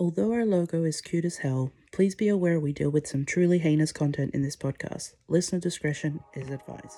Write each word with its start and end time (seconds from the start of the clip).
Although 0.00 0.32
our 0.32 0.46
logo 0.46 0.84
is 0.84 1.02
cute 1.02 1.26
as 1.26 1.36
hell, 1.36 1.72
please 1.92 2.14
be 2.14 2.28
aware 2.28 2.58
we 2.58 2.72
deal 2.72 2.88
with 2.88 3.06
some 3.06 3.26
truly 3.26 3.58
heinous 3.58 3.92
content 3.92 4.32
in 4.32 4.40
this 4.40 4.56
podcast. 4.56 5.12
Listener 5.28 5.60
discretion 5.60 6.20
is 6.34 6.48
advised. 6.48 6.96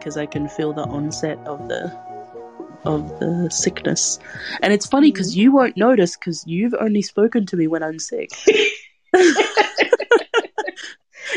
Because 0.00 0.16
I 0.16 0.26
can 0.26 0.48
feel 0.48 0.72
the 0.72 0.82
onset 0.84 1.38
of 1.46 1.68
the 1.68 1.92
of 2.84 3.08
the 3.20 3.48
sickness. 3.50 4.18
And 4.62 4.72
it's 4.72 4.86
funny 4.86 5.12
because 5.12 5.36
you 5.36 5.52
won't 5.52 5.76
notice 5.76 6.16
because 6.16 6.44
you've 6.46 6.74
only 6.80 7.02
spoken 7.02 7.44
to 7.46 7.56
me 7.56 7.66
when 7.68 7.82
I'm 7.82 7.98
sick. 7.98 8.30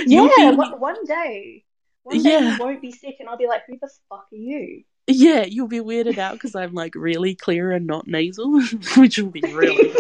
Yeah, 0.06 0.28
be- 0.52 0.56
one, 0.58 1.06
day, 1.06 1.64
one 2.04 2.22
day 2.22 2.30
Yeah. 2.32 2.54
you 2.54 2.58
won't 2.60 2.82
be 2.82 2.92
sick, 2.92 3.18
and 3.20 3.30
I'll 3.30 3.38
be 3.38 3.48
like, 3.48 3.62
"Who 3.68 3.78
the 3.80 3.90
fuck 4.10 4.26
are 4.32 4.36
you?" 4.36 4.84
Yeah, 5.08 5.46
you'll 5.46 5.68
be 5.68 5.80
weirded 5.80 6.18
out 6.18 6.34
because 6.34 6.56
I'm 6.56 6.74
like 6.74 6.96
really 6.96 7.36
clear 7.36 7.72
and 7.72 7.86
not 7.88 8.08
nasal, 8.08 8.62
which 8.98 9.18
will 9.18 9.30
be 9.30 9.42
really. 9.42 9.94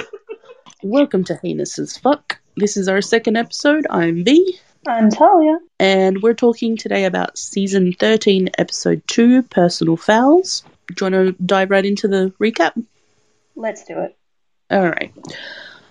Welcome 0.82 1.23
to 1.26 1.35
Heinous 1.35 1.80
as 1.80 1.98
Fuck. 1.98 2.40
This 2.57 2.76
is 2.76 2.88
our 2.90 3.02
second 3.02 3.38
episode. 3.38 3.85
I'm 3.90 4.23
V, 4.26 4.57
I'm 4.85 5.09
Tahlia. 5.09 5.59
and 5.79 6.21
we're 6.21 6.33
talking 6.33 6.75
today 6.75 7.05
about 7.05 7.37
season 7.37 7.93
13, 7.93 8.49
episode 8.57 9.01
2, 9.07 9.43
Personal 9.43 9.95
Fouls. 9.95 10.63
Do 10.87 11.05
you 11.05 11.11
want 11.11 11.37
to 11.37 11.43
dive 11.43 11.71
right 11.71 11.85
into 11.85 12.09
the 12.09 12.33
recap? 12.39 12.73
Let's 13.55 13.85
do 13.85 13.99
it. 13.99 14.17
All 14.70 14.85
right. 14.85 15.13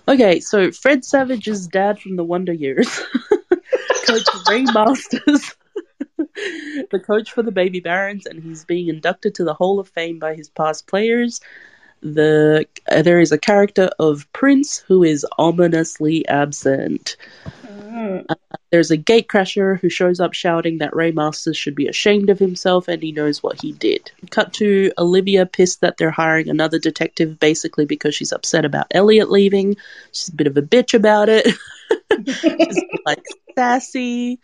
Okay, 0.07 0.39
so 0.39 0.71
Fred 0.71 1.03
Savage's 1.03 1.67
dad 1.67 1.99
from 1.99 2.17
the 2.17 2.23
Wonder 2.23 2.53
Years, 2.53 2.87
Coach 4.05 4.27
Ray 4.49 4.63
Masters, 4.63 5.55
the 6.17 7.01
coach 7.03 7.31
for 7.31 7.41
the 7.41 7.51
Baby 7.51 7.79
Barons, 7.79 8.27
and 8.27 8.43
he's 8.43 8.63
being 8.65 8.89
inducted 8.89 9.35
to 9.35 9.43
the 9.43 9.53
Hall 9.55 9.79
of 9.79 9.87
Fame 9.87 10.19
by 10.19 10.35
his 10.35 10.49
past 10.49 10.85
players. 10.85 11.41
The 12.03 12.67
uh, 12.91 13.01
there 13.01 13.21
is 13.21 13.31
a 13.31 13.37
character 13.37 13.89
of 13.97 14.31
Prince 14.33 14.79
who 14.79 15.03
is 15.03 15.25
ominously 15.37 16.27
absent. 16.27 17.15
Mm. 17.93 18.25
There's 18.71 18.91
a 18.91 18.97
gatecrasher 18.97 19.79
who 19.79 19.87
shows 19.87 20.19
up 20.19 20.33
shouting 20.33 20.79
that 20.79 20.95
Ray 20.95 21.11
Masters 21.11 21.55
should 21.55 21.75
be 21.75 21.87
ashamed 21.87 22.29
of 22.29 22.39
himself 22.39 22.87
and 22.87 23.01
he 23.01 23.11
knows 23.11 23.41
what 23.41 23.61
he 23.61 23.71
did. 23.71 24.11
Cut 24.31 24.51
to 24.53 24.91
Olivia 24.97 25.45
pissed 25.45 25.81
that 25.81 25.97
they're 25.97 26.11
hiring 26.11 26.49
another 26.49 26.79
detective 26.79 27.39
basically 27.39 27.85
because 27.85 28.15
she's 28.15 28.33
upset 28.33 28.65
about 28.65 28.87
Elliot 28.91 29.29
leaving. 29.29 29.77
She's 30.11 30.29
a 30.29 30.35
bit 30.35 30.47
of 30.47 30.57
a 30.57 30.61
bitch 30.61 30.93
about 30.93 31.29
it. 31.29 31.47
She's 32.27 32.83
like 33.05 33.23
sassy. 33.55 34.39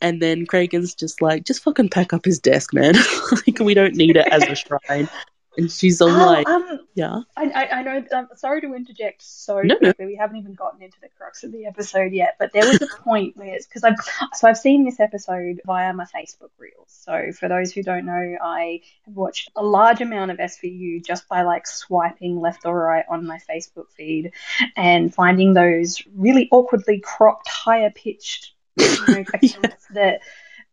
And 0.00 0.20
then 0.20 0.46
Cragen's 0.46 0.94
just 0.94 1.22
like, 1.22 1.44
just 1.44 1.62
fucking 1.62 1.88
pack 1.88 2.12
up 2.12 2.24
his 2.24 2.38
desk, 2.38 2.74
man. 2.74 2.94
like, 3.46 3.58
we 3.58 3.74
don't 3.74 3.94
need 3.94 4.16
it 4.16 4.26
as 4.30 4.42
a 4.42 4.54
shrine. 4.54 5.08
And 5.56 5.70
she's 5.70 6.00
all 6.00 6.10
Oh, 6.10 6.26
like, 6.26 6.48
um, 6.48 6.80
yeah. 6.94 7.20
I, 7.36 7.44
I, 7.44 7.78
I 7.78 7.82
know. 7.82 8.04
Um, 8.12 8.28
sorry 8.36 8.60
to 8.60 8.74
interject 8.74 9.22
so 9.22 9.60
No, 9.62 9.76
no. 9.80 9.92
We 9.98 10.16
haven't 10.16 10.36
even 10.36 10.54
gotten 10.54 10.82
into 10.82 10.98
the 11.00 11.08
crux 11.16 11.44
of 11.44 11.52
the 11.52 11.66
episode 11.66 12.12
yet, 12.12 12.36
but 12.38 12.52
there 12.52 12.66
was 12.66 12.80
a 12.82 12.86
point 13.02 13.36
where 13.36 13.56
because 13.56 13.84
I've 13.84 13.96
so 14.34 14.48
I've 14.48 14.58
seen 14.58 14.84
this 14.84 15.00
episode 15.00 15.60
via 15.64 15.92
my 15.92 16.04
Facebook 16.04 16.50
reels. 16.58 16.88
So 16.88 17.32
for 17.32 17.48
those 17.48 17.72
who 17.72 17.82
don't 17.82 18.06
know, 18.06 18.36
I 18.42 18.80
have 19.06 19.16
watched 19.16 19.50
a 19.56 19.62
large 19.62 20.00
amount 20.00 20.30
of 20.30 20.38
SVU 20.38 21.04
just 21.04 21.28
by 21.28 21.42
like 21.42 21.66
swiping 21.66 22.40
left 22.40 22.66
or 22.66 22.78
right 22.78 23.04
on 23.08 23.26
my 23.26 23.38
Facebook 23.48 23.90
feed 23.96 24.32
and 24.76 25.14
finding 25.14 25.54
those 25.54 26.02
really 26.14 26.48
awkwardly 26.50 27.00
cropped, 27.00 27.48
higher 27.48 27.90
pitched 27.90 28.52
you 28.76 28.86
know, 29.08 29.20
accounts 29.34 29.86
that 29.94 30.20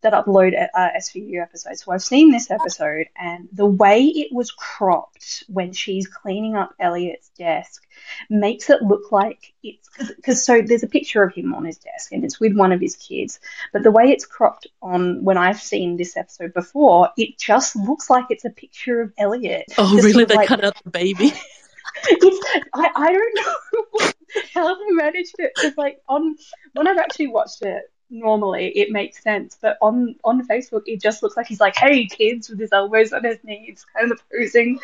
that 0.04 0.12
upload 0.12 0.54
uh, 0.74 0.88
SVU 0.98 1.42
episodes. 1.42 1.82
So 1.82 1.92
I've 1.92 2.02
seen 2.02 2.30
this 2.30 2.50
episode, 2.50 3.06
and 3.16 3.48
the 3.52 3.66
way 3.66 4.04
it 4.04 4.32
was 4.32 4.52
cropped 4.52 5.44
when 5.48 5.72
she's 5.72 6.06
cleaning 6.06 6.54
up 6.54 6.74
Elliot's 6.78 7.30
desk 7.30 7.84
makes 8.30 8.70
it 8.70 8.82
look 8.82 9.10
like 9.10 9.54
it's 9.62 9.88
because 10.16 10.44
so 10.44 10.60
there's 10.62 10.82
a 10.82 10.88
picture 10.88 11.22
of 11.22 11.34
him 11.34 11.54
on 11.54 11.64
his 11.64 11.78
desk, 11.78 12.12
and 12.12 12.22
it's 12.24 12.38
with 12.38 12.54
one 12.54 12.70
of 12.70 12.80
his 12.80 12.96
kids. 12.96 13.40
But 13.72 13.82
the 13.82 13.90
way 13.90 14.04
it's 14.12 14.26
cropped 14.26 14.68
on 14.82 15.24
when 15.24 15.38
I've 15.38 15.60
seen 15.60 15.96
this 15.96 16.16
episode 16.16 16.54
before, 16.54 17.08
it 17.16 17.38
just 17.38 17.74
looks 17.74 18.08
like 18.10 18.26
it's 18.28 18.44
a 18.44 18.50
picture 18.50 19.00
of 19.00 19.12
Elliot. 19.18 19.64
Oh, 19.78 19.96
really? 19.96 20.12
sort 20.12 20.22
of 20.24 20.28
They 20.28 20.36
like- 20.36 20.48
cut 20.48 20.64
out 20.64 20.76
the 20.84 20.90
baby? 20.90 21.32
it's, 22.06 22.64
I, 22.74 22.90
I 22.94 23.12
don't 23.12 23.34
know 23.36 24.10
how 24.54 24.74
they 24.74 24.90
managed 24.90 25.36
it 25.38 25.52
because 25.54 25.76
like 25.76 26.00
on 26.08 26.36
when 26.72 26.86
I've 26.88 26.98
actually 26.98 27.28
watched 27.28 27.62
it 27.62 27.84
normally 28.14 28.68
it 28.76 28.90
makes 28.90 29.22
sense 29.22 29.58
but 29.60 29.76
on 29.82 30.14
on 30.24 30.46
Facebook 30.46 30.82
it 30.86 31.00
just 31.02 31.22
looks 31.22 31.36
like 31.36 31.46
he's 31.46 31.60
like 31.60 31.74
hey 31.76 32.06
kids 32.06 32.48
with 32.48 32.60
his 32.60 32.72
elbows 32.72 33.12
on 33.12 33.24
his 33.24 33.38
knees 33.44 33.84
kind 33.94 34.12
of 34.12 34.20
posing 34.30 34.78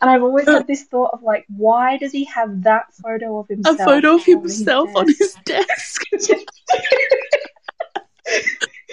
and 0.00 0.08
I've 0.10 0.22
always 0.22 0.46
had 0.46 0.66
this 0.66 0.84
thought 0.84 1.10
of 1.12 1.22
like 1.22 1.44
why 1.56 1.96
does 1.98 2.12
he 2.12 2.24
have 2.26 2.62
that 2.62 2.94
photo 2.94 3.38
of 3.40 3.48
himself? 3.48 3.80
a 3.80 3.84
photo 3.84 4.14
of 4.14 4.24
himself 4.24 4.88
on 4.94 5.08
his 5.08 5.18
himself 5.18 5.46
on 5.58 5.66
desk? 5.66 6.02
his 6.12 6.26
desk. 6.28 6.46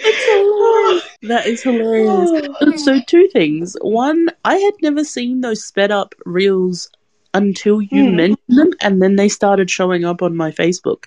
That 1.22 1.46
is 1.46 1.62
hilarious. 1.62 2.30
Oh. 2.60 2.76
So 2.76 3.00
two 3.06 3.28
things. 3.28 3.76
One, 3.80 4.28
I 4.44 4.56
had 4.56 4.74
never 4.82 5.04
seen 5.04 5.40
those 5.40 5.64
sped 5.64 5.90
up 5.90 6.14
reels 6.26 6.88
until 7.32 7.80
you 7.80 8.04
Hmm. 8.10 8.16
mentioned 8.16 8.58
them, 8.58 8.70
and 8.82 9.00
then 9.02 9.16
they 9.16 9.28
started 9.28 9.70
showing 9.70 10.04
up 10.04 10.20
on 10.22 10.36
my 10.36 10.50
Facebook. 10.50 11.04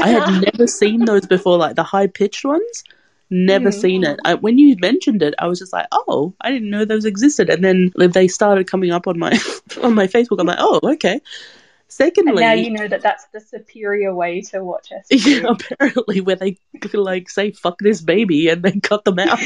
I 0.00 0.08
had 0.08 0.42
never 0.42 0.66
seen 0.66 1.04
those 1.04 1.26
before, 1.26 1.56
like 1.58 1.76
the 1.76 1.82
high 1.82 2.06
pitched 2.06 2.44
ones. 2.44 2.84
Never 3.32 3.70
Hmm. 3.70 3.80
seen 3.80 4.04
it. 4.04 4.18
I, 4.24 4.34
when 4.34 4.58
you 4.58 4.76
mentioned 4.80 5.22
it, 5.22 5.34
I 5.38 5.46
was 5.46 5.58
just 5.60 5.72
like, 5.72 5.86
"Oh, 5.92 6.34
I 6.40 6.50
didn't 6.50 6.70
know 6.70 6.84
those 6.84 7.04
existed." 7.04 7.48
And 7.48 7.64
then 7.64 7.92
they 7.96 8.26
started 8.26 8.66
coming 8.68 8.90
up 8.90 9.06
on 9.06 9.18
my 9.18 9.30
on 9.82 9.94
my 9.94 10.06
Facebook. 10.08 10.40
I'm 10.40 10.46
like, 10.48 10.58
"Oh, 10.60 10.80
okay." 10.82 11.12
and 11.14 11.22
Secondly, 11.88 12.40
now 12.42 12.52
you 12.52 12.70
know 12.70 12.86
that 12.88 13.02
that's 13.02 13.26
the 13.32 13.40
superior 13.40 14.14
way 14.14 14.40
to 14.42 14.64
watch 14.64 14.90
SVU. 15.12 15.42
yeah, 15.42 15.48
apparently 15.48 16.20
where 16.20 16.36
they 16.36 16.56
like 16.92 17.30
say 17.30 17.52
"fuck 17.52 17.78
this 17.80 18.00
baby" 18.00 18.48
and 18.48 18.62
then 18.62 18.80
cut 18.80 19.04
them 19.04 19.18
out. 19.20 19.38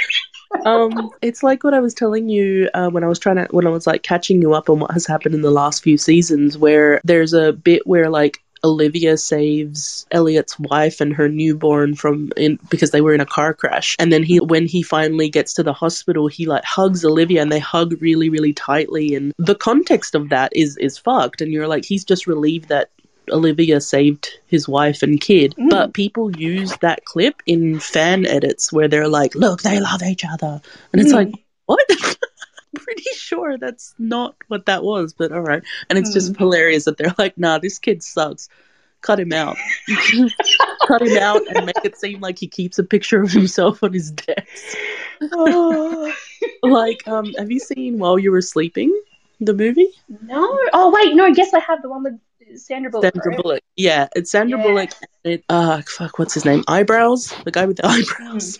um, 0.66 1.10
it's 1.22 1.42
like 1.42 1.64
what 1.64 1.74
I 1.74 1.80
was 1.80 1.94
telling 1.94 2.28
you 2.28 2.70
uh, 2.74 2.88
when 2.90 3.04
I 3.04 3.08
was 3.08 3.18
trying 3.18 3.36
to 3.36 3.46
when 3.50 3.66
I 3.66 3.70
was 3.70 3.86
like 3.86 4.02
catching 4.02 4.40
you 4.42 4.54
up 4.54 4.70
on 4.70 4.80
what 4.80 4.90
has 4.92 5.06
happened 5.06 5.34
in 5.34 5.42
the 5.42 5.50
last 5.50 5.82
few 5.82 5.98
seasons, 5.98 6.56
where 6.58 7.00
there's 7.04 7.32
a 7.32 7.52
bit 7.52 7.86
where 7.86 8.08
like 8.10 8.38
Olivia 8.64 9.16
saves 9.16 10.06
Elliot's 10.10 10.58
wife 10.58 11.00
and 11.00 11.14
her 11.14 11.28
newborn 11.28 11.94
from 11.94 12.32
in 12.36 12.58
because 12.70 12.90
they 12.90 13.00
were 13.00 13.14
in 13.14 13.20
a 13.20 13.26
car 13.26 13.54
crash, 13.54 13.96
and 13.98 14.12
then 14.12 14.22
he 14.22 14.38
when 14.40 14.66
he 14.66 14.82
finally 14.82 15.28
gets 15.28 15.54
to 15.54 15.62
the 15.62 15.72
hospital, 15.72 16.26
he 16.28 16.46
like 16.46 16.64
hugs 16.64 17.04
Olivia 17.04 17.42
and 17.42 17.52
they 17.52 17.58
hug 17.58 18.00
really 18.00 18.28
really 18.28 18.52
tightly, 18.52 19.14
and 19.14 19.32
the 19.38 19.54
context 19.54 20.14
of 20.14 20.28
that 20.30 20.52
is 20.54 20.76
is 20.78 20.98
fucked, 20.98 21.40
and 21.40 21.52
you're 21.52 21.68
like 21.68 21.84
he's 21.84 22.04
just 22.04 22.26
relieved 22.26 22.68
that 22.68 22.90
Olivia 23.30 23.80
saved 23.80 24.38
his 24.46 24.66
wife 24.66 25.02
and 25.02 25.20
kid, 25.20 25.54
Mm. 25.58 25.68
but 25.70 25.92
people 25.92 26.34
use 26.36 26.72
that 26.80 27.04
clip 27.04 27.42
in 27.46 27.78
fan 27.78 28.24
edits 28.26 28.72
where 28.72 28.88
they're 28.88 29.08
like, 29.08 29.34
"Look, 29.34 29.62
they 29.62 29.80
love 29.80 30.02
each 30.02 30.24
other," 30.24 30.60
and 30.92 31.02
it's 31.02 31.12
Mm. 31.12 31.16
like, 31.16 31.34
what? 31.66 31.84
Pretty 32.74 33.04
sure 33.14 33.56
that's 33.58 33.94
not 33.98 34.34
what 34.48 34.66
that 34.66 34.82
was, 34.82 35.12
but 35.14 35.32
all 35.32 35.40
right. 35.40 35.62
And 35.88 35.98
it's 35.98 36.12
just 36.12 36.32
Mm. 36.34 36.38
hilarious 36.38 36.84
that 36.84 36.96
they're 36.98 37.14
like, 37.18 37.38
"Nah, 37.38 37.58
this 37.58 37.78
kid 37.78 38.02
sucks. 38.02 38.48
Cut 39.00 39.20
him 39.20 39.32
out. 39.32 39.56
Cut 40.86 41.02
him 41.02 41.16
out 41.18 41.42
and 41.54 41.66
make 41.66 41.84
it 41.84 41.96
seem 41.96 42.20
like 42.20 42.38
he 42.38 42.48
keeps 42.48 42.78
a 42.78 42.84
picture 42.84 43.22
of 43.22 43.30
himself 43.30 43.82
on 43.82 43.92
his 43.92 44.10
desk." 44.10 44.76
Oh. 45.32 46.12
like, 46.62 47.06
um, 47.06 47.32
have 47.38 47.50
you 47.50 47.58
seen 47.60 47.98
While 47.98 48.18
You 48.18 48.32
Were 48.32 48.42
Sleeping, 48.42 48.92
the 49.40 49.54
movie? 49.54 49.88
No. 50.22 50.46
Oh 50.72 50.90
wait, 50.94 51.14
no. 51.14 51.26
Yes, 51.26 51.54
I 51.54 51.60
have 51.60 51.80
the 51.82 51.88
one 51.88 52.02
with 52.02 52.20
Sandra 52.58 52.90
Bullock. 52.90 53.14
Sandra 53.14 53.30
right? 53.32 53.42
Bullock. 53.42 53.62
Yeah, 53.76 54.08
it's 54.16 54.30
Sandra 54.30 54.58
Yeah. 54.58 54.64
Bullock. 54.66 54.90
And 55.24 55.34
it, 55.34 55.44
uh, 55.48 55.82
fuck, 55.86 56.18
what's 56.18 56.34
his 56.34 56.44
name? 56.44 56.64
Eyebrows. 56.66 57.32
The 57.44 57.50
guy 57.50 57.66
with 57.66 57.76
the 57.78 57.86
eyebrows. 57.86 58.58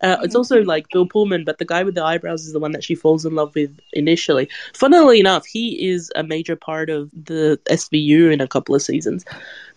Uh, 0.00 0.16
it's 0.22 0.34
also 0.34 0.62
like 0.62 0.88
Bill 0.90 1.06
Pullman, 1.06 1.44
but 1.44 1.58
the 1.58 1.64
guy 1.64 1.82
with 1.82 1.94
the 1.94 2.04
eyebrows 2.04 2.46
is 2.46 2.52
the 2.52 2.60
one 2.60 2.72
that 2.72 2.84
she 2.84 2.94
falls 2.94 3.24
in 3.24 3.34
love 3.34 3.54
with 3.54 3.78
initially. 3.92 4.48
Funnily 4.74 5.20
enough, 5.20 5.46
he 5.46 5.88
is 5.88 6.10
a 6.16 6.22
major 6.22 6.56
part 6.56 6.90
of 6.90 7.10
the 7.12 7.60
SVU 7.70 8.32
in 8.32 8.40
a 8.40 8.48
couple 8.48 8.74
of 8.74 8.82
seasons. 8.82 9.24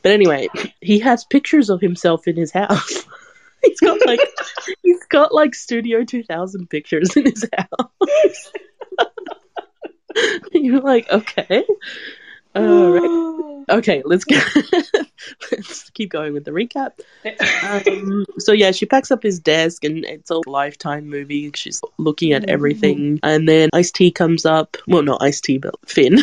But 0.02 0.12
anyway, 0.12 0.48
he 0.82 1.00
has 1.00 1.24
pictures 1.26 1.70
of 1.70 1.82
himself 1.82 2.28
in 2.28 2.36
his 2.36 2.52
house. 2.52 3.06
he's 3.64 3.80
got 3.80 4.06
like 4.06 4.20
he's 4.84 5.04
got 5.06 5.34
like 5.34 5.56
Studio 5.56 6.04
2000 6.04 6.70
pictures 6.70 7.16
in 7.16 7.26
his 7.26 7.48
house. 7.58 8.52
You're 10.54 10.82
like, 10.82 11.10
okay. 11.10 11.66
All 12.56 12.92
right. 12.92 13.42
Okay, 13.70 14.02
let's 14.06 14.26
go. 14.26 14.38
let's 15.52 15.90
keep 15.92 16.10
going 16.10 16.34
with 16.34 16.46
the 16.46 16.52
recap. 16.52 17.00
Um, 17.64 18.26
so 18.40 18.52
yeah, 18.52 18.72
she 18.72 18.86
packs 18.86 19.12
up 19.12 19.24
his 19.24 19.40
desk, 19.40 19.84
and 19.84 20.04
it's 20.04 20.30
a 20.30 20.42
lifetime 20.50 21.08
movie. 21.08 21.52
She's 21.54 21.80
looking 21.98 22.34
at 22.34 22.50
everything, 22.50 23.20
and 23.24 23.48
then 23.48 23.70
Ice 23.74 23.92
T 23.92 24.12
comes 24.12 24.46
up. 24.46 24.78
Well, 24.88 25.04
not 25.04 25.22
Ice 25.22 25.40
T, 25.40 25.58
but 25.58 25.76
Fin 25.88 26.20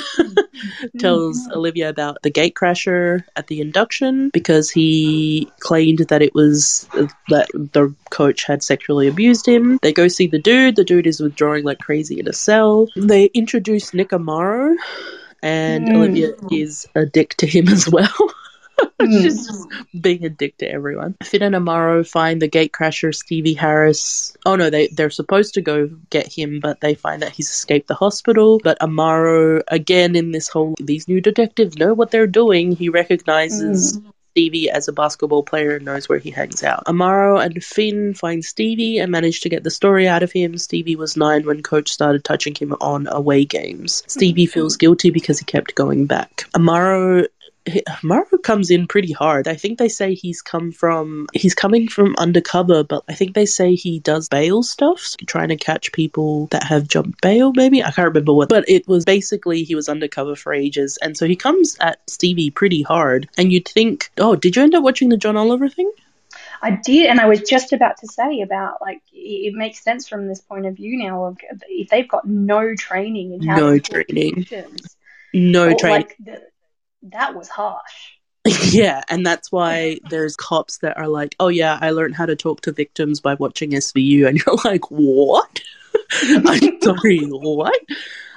tells 0.98 1.48
Olivia 1.52 1.88
about 1.88 2.18
the 2.22 2.30
gate 2.30 2.54
crasher 2.54 3.24
at 3.36 3.46
the 3.46 3.60
induction 3.60 4.30
because 4.30 4.70
he 4.70 5.50
claimed 5.60 6.00
that 6.08 6.20
it 6.20 6.34
was 6.34 6.88
that 7.28 7.48
the 7.54 7.94
coach 8.10 8.44
had 8.44 8.62
sexually 8.62 9.08
abused 9.08 9.46
him. 9.46 9.78
They 9.80 9.92
go 9.92 10.08
see 10.08 10.26
the 10.26 10.40
dude. 10.40 10.76
The 10.76 10.84
dude 10.84 11.06
is 11.06 11.20
withdrawing 11.20 11.64
like 11.64 11.78
crazy 11.78 12.18
in 12.18 12.28
a 12.28 12.32
cell. 12.32 12.88
They 12.96 13.26
introduce 13.26 13.94
Nick 13.94 14.10
Amaro, 14.10 14.74
and 15.42 15.88
Mm. 15.88 15.96
Olivia 15.96 16.32
is 16.50 16.86
a 16.94 17.06
dick 17.06 17.34
to 17.38 17.46
him 17.46 17.68
as 17.68 17.88
well. 17.88 18.08
Mm. 19.00 19.22
She's 19.22 19.44
just 19.46 19.66
being 20.00 20.24
a 20.24 20.28
dick 20.28 20.56
to 20.58 20.70
everyone. 20.70 21.16
Fin 21.24 21.42
and 21.42 21.54
Amaro 21.54 22.06
find 22.08 22.40
the 22.40 22.48
gatecrasher 22.48 23.12
Stevie 23.12 23.54
Harris. 23.54 24.36
Oh 24.46 24.54
no, 24.54 24.70
they 24.70 24.86
they're 24.88 25.10
supposed 25.10 25.54
to 25.54 25.60
go 25.60 25.88
get 26.10 26.32
him, 26.32 26.60
but 26.60 26.80
they 26.80 26.94
find 26.94 27.20
that 27.22 27.32
he's 27.32 27.48
escaped 27.48 27.88
the 27.88 27.94
hospital. 27.94 28.60
But 28.62 28.78
Amaro, 28.80 29.62
again 29.68 30.14
in 30.14 30.30
this 30.30 30.46
whole 30.48 30.74
these 30.80 31.08
new 31.08 31.20
detectives 31.20 31.76
know 31.76 31.92
what 31.92 32.12
they're 32.12 32.28
doing. 32.28 32.70
He 32.70 32.88
recognizes 32.88 34.00
Stevie 34.30 34.70
as 34.70 34.88
a 34.88 34.92
basketball 34.92 35.42
player 35.42 35.76
and 35.76 35.84
knows 35.84 36.08
where 36.08 36.18
he 36.18 36.30
hangs 36.30 36.62
out. 36.62 36.84
Amaro 36.86 37.44
and 37.44 37.62
Fin 37.62 38.14
find 38.14 38.44
Stevie 38.44 38.98
and 38.98 39.10
manage 39.10 39.40
to 39.40 39.48
get 39.48 39.64
the 39.64 39.70
story 39.70 40.06
out 40.06 40.22
of 40.22 40.32
him. 40.32 40.58
Stevie 40.58 40.96
was 40.96 41.16
nine 41.16 41.44
when 41.46 41.62
coach 41.62 41.90
started 41.90 42.24
touching 42.24 42.54
him 42.54 42.74
on 42.80 43.08
away 43.08 43.44
games. 43.44 44.02
Stevie 44.06 44.46
feels 44.46 44.76
guilty 44.76 45.10
because 45.10 45.38
he 45.38 45.44
kept 45.44 45.74
going 45.74 46.06
back. 46.06 46.44
Amaro 46.54 47.26
Amaro 47.68 48.42
comes 48.42 48.70
in 48.70 48.86
pretty 48.86 49.12
hard. 49.12 49.48
I 49.48 49.54
think 49.54 49.78
they 49.78 49.88
say 49.88 50.14
he's 50.14 50.42
come 50.42 50.72
from 50.72 51.26
he's 51.32 51.54
coming 51.54 51.88
from 51.88 52.14
undercover, 52.16 52.84
but 52.84 53.04
I 53.08 53.14
think 53.14 53.34
they 53.34 53.46
say 53.46 53.74
he 53.74 53.98
does 54.00 54.28
bail 54.28 54.62
stuff, 54.62 55.00
so 55.00 55.16
trying 55.26 55.48
to 55.48 55.56
catch 55.56 55.92
people 55.92 56.46
that 56.48 56.64
have 56.64 56.88
jumped 56.88 57.20
bail. 57.20 57.52
Maybe 57.54 57.82
I 57.82 57.90
can't 57.90 58.08
remember 58.08 58.32
what, 58.32 58.48
but 58.48 58.68
it 58.68 58.86
was 58.88 59.04
basically 59.04 59.64
he 59.64 59.74
was 59.74 59.88
undercover 59.88 60.36
for 60.36 60.52
ages, 60.52 60.98
and 61.02 61.16
so 61.16 61.26
he 61.26 61.36
comes 61.36 61.76
at 61.80 62.00
Stevie 62.08 62.50
pretty 62.50 62.82
hard. 62.82 63.28
And 63.36 63.52
you'd 63.52 63.68
think, 63.68 64.10
oh, 64.18 64.36
did 64.36 64.56
you 64.56 64.62
end 64.62 64.74
up 64.74 64.82
watching 64.82 65.08
the 65.08 65.16
John 65.16 65.36
Oliver 65.36 65.68
thing? 65.68 65.90
I 66.60 66.72
did, 66.72 67.06
and 67.06 67.20
I 67.20 67.26
was 67.26 67.42
just 67.42 67.72
about 67.72 67.98
to 67.98 68.08
say 68.08 68.40
about 68.40 68.80
like 68.80 69.00
it, 69.12 69.54
makes 69.54 69.82
sense 69.82 70.08
from 70.08 70.26
this 70.26 70.40
point 70.40 70.66
of 70.66 70.76
view 70.76 70.98
now 70.98 71.26
of 71.26 71.38
if 71.68 71.88
they've 71.88 72.08
got 72.08 72.26
no 72.26 72.74
training 72.74 73.34
in 73.34 73.46
how 73.46 73.56
No 73.56 73.78
training. 73.78 74.46
No 75.32 75.74
training. 75.74 76.02
like 76.02 76.16
the, 76.18 76.42
that 77.02 77.34
was 77.34 77.48
harsh. 77.48 78.12
Yeah, 78.70 79.02
and 79.08 79.26
that's 79.26 79.52
why 79.52 79.98
there's 80.08 80.36
cops 80.36 80.78
that 80.78 80.96
are 80.96 81.08
like, 81.08 81.34
"Oh 81.38 81.48
yeah, 81.48 81.78
I 81.80 81.90
learned 81.90 82.14
how 82.14 82.24
to 82.24 82.36
talk 82.36 82.62
to 82.62 82.72
victims 82.72 83.20
by 83.20 83.34
watching 83.34 83.72
SVU," 83.72 84.26
and 84.26 84.38
you're 84.38 84.56
like, 84.64 84.90
"What?" 84.90 85.60
I'm 86.22 86.80
sorry, 86.80 87.20
what? 87.20 87.78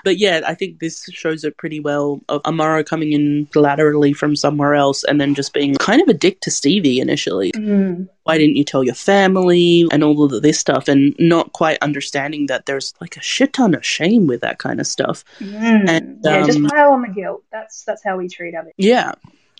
But 0.03 0.17
yeah, 0.17 0.41
I 0.45 0.55
think 0.55 0.79
this 0.79 1.05
shows 1.11 1.43
it 1.43 1.57
pretty 1.57 1.79
well 1.79 2.21
of 2.29 2.41
Amaro 2.43 2.85
coming 2.85 3.13
in 3.13 3.47
laterally 3.55 4.13
from 4.13 4.35
somewhere 4.35 4.75
else 4.75 5.03
and 5.03 5.19
then 5.19 5.35
just 5.35 5.53
being 5.53 5.75
kind 5.75 6.01
of 6.01 6.07
a 6.07 6.13
dick 6.13 6.39
to 6.41 6.51
Stevie 6.51 6.99
initially. 6.99 7.51
Mm. 7.51 8.09
Why 8.23 8.37
didn't 8.37 8.55
you 8.55 8.63
tell 8.63 8.83
your 8.83 8.95
family 8.95 9.87
and 9.91 10.03
all 10.03 10.23
of 10.23 10.41
this 10.41 10.59
stuff 10.59 10.87
and 10.87 11.15
not 11.19 11.53
quite 11.53 11.77
understanding 11.81 12.47
that 12.47 12.65
there's 12.65 12.93
like 13.01 13.17
a 13.17 13.21
shit 13.21 13.53
ton 13.53 13.73
of 13.73 13.85
shame 13.85 14.27
with 14.27 14.41
that 14.41 14.59
kind 14.59 14.79
of 14.79 14.87
stuff. 14.87 15.23
Mm. 15.39 15.89
And, 15.89 16.19
yeah, 16.23 16.45
just 16.45 16.57
um, 16.57 16.65
pile 16.65 16.93
on 16.93 17.01
the 17.01 17.09
guilt. 17.09 17.43
That's 17.51 17.83
that's 17.83 18.03
how 18.03 18.17
we 18.17 18.27
treat 18.29 18.55
other. 18.55 18.71
Yeah, 18.77 19.13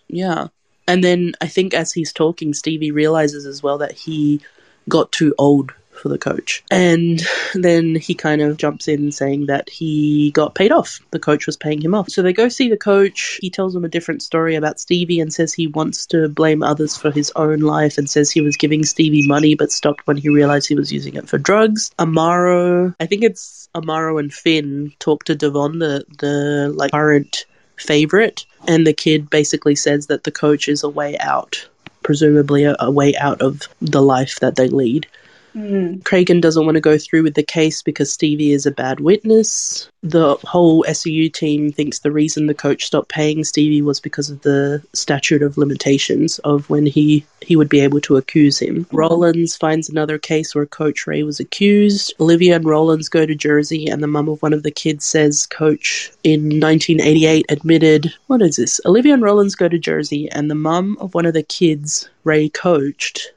yeah. 0.08 0.48
And 0.88 1.02
then 1.02 1.32
I 1.40 1.46
think 1.46 1.74
as 1.74 1.92
he's 1.92 2.12
talking, 2.12 2.54
Stevie 2.54 2.90
realizes 2.90 3.46
as 3.46 3.62
well 3.62 3.78
that 3.78 3.92
he 3.92 4.40
got 4.88 5.12
too 5.12 5.34
old 5.38 5.72
for 5.92 6.08
the 6.08 6.18
coach. 6.18 6.64
And 6.70 7.22
then 7.54 7.94
he 7.94 8.14
kind 8.14 8.42
of 8.42 8.56
jumps 8.56 8.88
in 8.88 9.12
saying 9.12 9.46
that 9.46 9.68
he 9.68 10.30
got 10.32 10.54
paid 10.54 10.72
off. 10.72 11.00
The 11.10 11.18
coach 11.18 11.46
was 11.46 11.56
paying 11.56 11.80
him 11.80 11.94
off. 11.94 12.08
So 12.08 12.22
they 12.22 12.32
go 12.32 12.48
see 12.48 12.68
the 12.68 12.76
coach. 12.76 13.38
He 13.40 13.50
tells 13.50 13.74
them 13.74 13.84
a 13.84 13.88
different 13.88 14.22
story 14.22 14.56
about 14.56 14.80
Stevie 14.80 15.20
and 15.20 15.32
says 15.32 15.52
he 15.52 15.66
wants 15.66 16.06
to 16.06 16.28
blame 16.28 16.62
others 16.62 16.96
for 16.96 17.10
his 17.10 17.32
own 17.36 17.60
life 17.60 17.98
and 17.98 18.10
says 18.10 18.30
he 18.30 18.40
was 18.40 18.56
giving 18.56 18.84
Stevie 18.84 19.26
money 19.26 19.54
but 19.54 19.70
stopped 19.70 20.06
when 20.06 20.16
he 20.16 20.28
realized 20.28 20.68
he 20.68 20.74
was 20.74 20.92
using 20.92 21.14
it 21.14 21.28
for 21.28 21.38
drugs. 21.38 21.90
Amaro, 21.98 22.94
I 22.98 23.06
think 23.06 23.22
it's 23.22 23.68
Amaro 23.74 24.18
and 24.18 24.32
Fin 24.32 24.92
talk 24.98 25.24
to 25.24 25.34
Devon, 25.34 25.78
the, 25.78 26.04
the 26.18 26.72
like 26.74 26.90
current 26.92 27.46
favorite, 27.76 28.44
and 28.66 28.86
the 28.86 28.92
kid 28.92 29.30
basically 29.30 29.74
says 29.74 30.06
that 30.06 30.24
the 30.24 30.30
coach 30.30 30.68
is 30.68 30.82
a 30.82 30.88
way 30.88 31.18
out, 31.18 31.68
presumably 32.02 32.64
a, 32.64 32.76
a 32.80 32.90
way 32.90 33.14
out 33.16 33.40
of 33.40 33.62
the 33.80 34.02
life 34.02 34.40
that 34.40 34.56
they 34.56 34.68
lead. 34.68 35.06
Mm. 35.54 36.02
Cragen 36.02 36.40
doesn't 36.40 36.64
want 36.64 36.76
to 36.76 36.80
go 36.80 36.98
through 36.98 37.22
with 37.22 37.34
the 37.34 37.42
case 37.42 37.82
because 37.82 38.12
Stevie 38.12 38.52
is 38.52 38.66
a 38.66 38.70
bad 38.70 39.00
witness. 39.00 39.88
The 40.02 40.36
whole 40.44 40.84
SVU 40.84 41.32
team 41.32 41.70
thinks 41.70 42.00
the 42.00 42.10
reason 42.10 42.46
the 42.46 42.54
coach 42.54 42.84
stopped 42.84 43.08
paying 43.08 43.44
Stevie 43.44 43.82
was 43.82 44.00
because 44.00 44.30
of 44.30 44.42
the 44.42 44.82
statute 44.92 45.42
of 45.42 45.58
limitations 45.58 46.38
of 46.40 46.68
when 46.70 46.86
he, 46.86 47.24
he 47.40 47.56
would 47.56 47.68
be 47.68 47.80
able 47.80 48.00
to 48.02 48.16
accuse 48.16 48.58
him. 48.58 48.86
Rollins 48.92 49.56
finds 49.56 49.88
another 49.88 50.18
case 50.18 50.54
where 50.54 50.66
Coach 50.66 51.06
Ray 51.06 51.22
was 51.22 51.38
accused. 51.38 52.14
Olivia 52.18 52.56
and 52.56 52.64
Rollins 52.64 53.08
go 53.08 53.26
to 53.26 53.34
Jersey, 53.34 53.88
and 53.88 54.02
the 54.02 54.08
mum 54.08 54.28
of 54.28 54.42
one 54.42 54.52
of 54.52 54.62
the 54.62 54.70
kids 54.70 55.04
says 55.04 55.46
Coach 55.46 56.10
in 56.24 56.60
1988 56.60 57.46
admitted. 57.48 58.12
What 58.26 58.42
is 58.42 58.56
this? 58.56 58.80
Olivia 58.86 59.14
and 59.14 59.22
Rollins 59.22 59.54
go 59.54 59.68
to 59.68 59.78
Jersey, 59.78 60.30
and 60.30 60.50
the 60.50 60.54
mum 60.54 60.96
of 61.00 61.14
one 61.14 61.26
of 61.26 61.34
the 61.34 61.42
kids 61.42 62.08
Ray 62.24 62.48
coached 62.48 63.32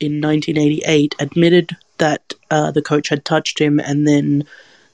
in 0.00 0.20
1988 0.20 1.14
admitted 1.18 1.76
that 1.98 2.34
uh, 2.50 2.70
the 2.70 2.82
coach 2.82 3.08
had 3.08 3.24
touched 3.24 3.58
him, 3.58 3.80
and 3.80 4.06
then 4.06 4.44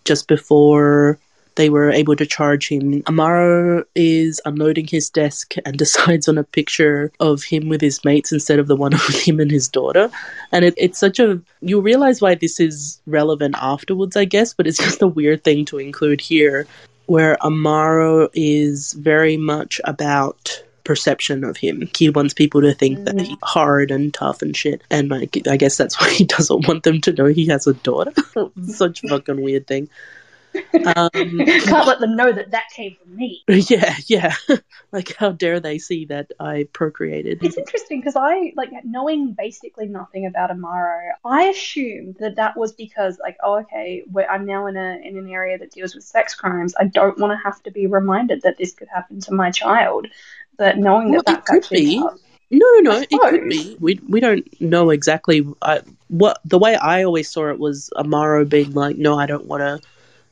just 0.04 0.28
before 0.28 1.19
they 1.54 1.69
were 1.69 1.90
able 1.90 2.16
to 2.16 2.26
charge 2.26 2.69
him, 2.69 3.02
Amaro 3.02 3.84
is 3.94 4.40
unloading 4.44 4.87
his 4.87 5.10
desk 5.10 5.54
and 5.64 5.76
decides 5.78 6.28
on 6.28 6.38
a 6.38 6.44
picture 6.44 7.12
of 7.20 7.43
him 7.43 7.69
with 7.69 7.81
his 7.81 8.04
mates 8.04 8.32
instead 8.32 8.58
of 8.58 8.69
the 8.69 8.76
one 8.76 8.93
with 9.06 9.20
him 9.20 9.40
and 9.40 9.50
his 9.50 9.69
daughter. 9.69 10.10
And 10.50 10.64
it, 10.64 10.75
it's 10.76 10.99
such 10.99 11.19
a. 11.19 11.40
You 11.60 11.81
realize 11.81 12.20
why 12.20 12.34
this 12.34 12.60
is 12.60 13.00
relevant 13.06 13.56
afterwards, 13.58 14.16
I 14.16 14.25
guess, 14.25 14.55
but 14.55 14.66
it's 14.66 14.78
just 14.84 15.02
a 15.02 15.06
weird 15.06 15.44
thing 15.44 15.64
to 15.66 15.78
include 15.78 16.20
here 16.20 16.66
where 17.06 17.37
Amaro 17.43 18.28
is 18.32 18.93
very 18.94 19.37
much 19.37 19.81
about 19.84 20.62
perception 20.84 21.44
of 21.44 21.56
him. 21.56 21.88
He 21.96 22.11
wants 22.11 22.34
people 22.34 22.61
to 22.62 22.75
think 22.75 23.05
that 23.05 23.20
he's 23.20 23.37
hard 23.43 23.90
and 23.90 24.12
tough 24.12 24.43
and 24.43 24.56
shit. 24.56 24.82
And 24.90 25.08
like, 25.08 25.46
I 25.49 25.56
guess 25.56 25.76
that's 25.76 26.00
why 26.00 26.11
he 26.11 26.25
doesn't 26.25 26.67
want 26.67 26.82
them 26.82 27.00
to 27.02 27.12
know 27.12 27.26
he 27.26 27.46
has 27.46 27.67
a 27.67 27.75
daughter. 27.75 28.12
Such 28.67 29.00
fucking 29.02 29.40
weird 29.40 29.67
thing. 29.67 29.88
Um, 30.55 31.11
Can't 31.12 31.87
let 31.87 32.00
them 32.00 32.17
know 32.17 32.32
that 32.32 32.51
that 32.51 32.69
came 32.74 32.96
from 33.01 33.17
me. 33.17 33.43
yeah, 33.48 33.94
yeah. 34.06 34.34
like, 34.93 35.15
how 35.17 35.32
dare 35.32 35.60
they 35.60 35.79
see 35.79 36.06
that 36.06 36.31
I 36.39 36.69
procreated? 36.72 37.43
It's 37.43 37.56
interesting 37.56 38.01
because 38.01 38.17
I 38.17 38.53
like 38.56 38.70
knowing 38.84 39.32
basically 39.32 39.86
nothing 39.86 40.27
about 40.27 40.51
Amaro. 40.51 41.10
I 41.24 41.44
assumed 41.44 42.17
that 42.20 42.36
that 42.36 42.56
was 42.56 42.72
because 42.72 43.19
like, 43.19 43.36
oh, 43.43 43.60
okay, 43.60 44.03
we 44.10 44.24
I'm 44.24 44.44
now 44.44 44.67
in 44.67 44.77
a 44.77 45.01
in 45.03 45.17
an 45.17 45.29
area 45.29 45.58
that 45.58 45.70
deals 45.70 45.94
with 45.94 46.05
sex 46.05 46.34
crimes. 46.34 46.74
I 46.79 46.84
don't 46.84 47.19
want 47.19 47.32
to 47.32 47.43
have 47.43 47.62
to 47.65 47.70
be 47.70 47.86
reminded 47.86 48.43
that 48.43 48.58
this 48.58 48.74
could 48.74 48.89
happen 48.89 49.20
to 49.20 49.34
my 49.34 49.51
child. 49.51 50.06
But 50.58 50.78
knowing 50.78 51.10
Well, 51.12 51.22
that 51.26 51.44
that's 51.46 51.68
could 51.68 51.74
be. 51.76 51.98
tough- 51.98 52.18
No, 52.50 52.66
no, 52.80 52.98
it 53.00 53.08
could 53.10 53.48
be. 53.48 53.76
We 53.80 53.98
we 54.08 54.20
don't 54.20 54.46
know 54.60 54.90
exactly. 54.90 55.46
I, 55.62 55.80
what 56.08 56.38
the 56.44 56.58
way 56.58 56.74
I 56.76 57.02
always 57.02 57.30
saw 57.30 57.48
it 57.50 57.58
was 57.58 57.88
Amaro 57.96 58.46
being 58.48 58.72
like, 58.74 58.98
"No, 58.98 59.18
I 59.18 59.24
don't 59.26 59.46
want 59.46 59.62
to 59.62 59.80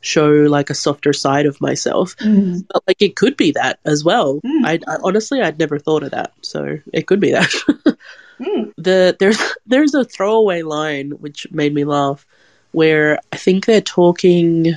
show 0.03 0.29
like 0.29 0.69
a 0.71 0.75
softer 0.75 1.15
side 1.15 1.47
of 1.47 1.59
myself." 1.63 2.15
Mm. 2.19 2.67
But 2.71 2.83
like, 2.87 3.01
it 3.01 3.17
could 3.17 3.37
be 3.39 3.53
that 3.53 3.79
as 3.87 4.05
well. 4.05 4.39
Mm. 4.45 4.67
I, 4.67 4.73
I 4.87 4.97
honestly, 5.03 5.41
I'd 5.41 5.59
never 5.59 5.79
thought 5.79 6.03
of 6.03 6.11
that, 6.11 6.33
so 6.43 6.79
it 6.93 7.07
could 7.07 7.21
be 7.21 7.33
that. 7.33 7.51
Mm. 8.41 8.73
the 8.79 9.15
there's 9.21 9.37
there's 9.67 9.93
a 9.95 10.03
throwaway 10.03 10.63
line 10.63 11.11
which 11.21 11.47
made 11.53 11.75
me 11.75 11.85
laugh, 11.85 12.27
where 12.73 13.19
I 13.33 13.37
think 13.37 13.67
they're 13.67 13.83
talking. 13.83 14.75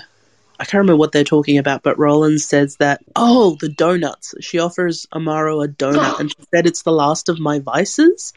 I 0.63 0.65
can't 0.65 0.79
remember 0.79 0.95
what 0.95 1.11
they're 1.11 1.25
talking 1.25 1.57
about, 1.57 1.83
but 1.83 1.99
Rollins 1.99 2.45
says 2.45 2.77
that, 2.77 3.01
oh, 3.17 3.57
the 3.59 3.67
donuts. 3.67 4.33
She 4.39 4.59
offers 4.59 5.05
Amaro 5.13 5.61
a 5.61 5.67
donut 5.67 6.17
and 6.21 6.29
she 6.29 6.37
said 6.53 6.65
it's 6.65 6.83
the 6.83 6.91
last 6.93 7.27
of 7.27 7.37
my 7.37 7.59
vices. 7.59 8.31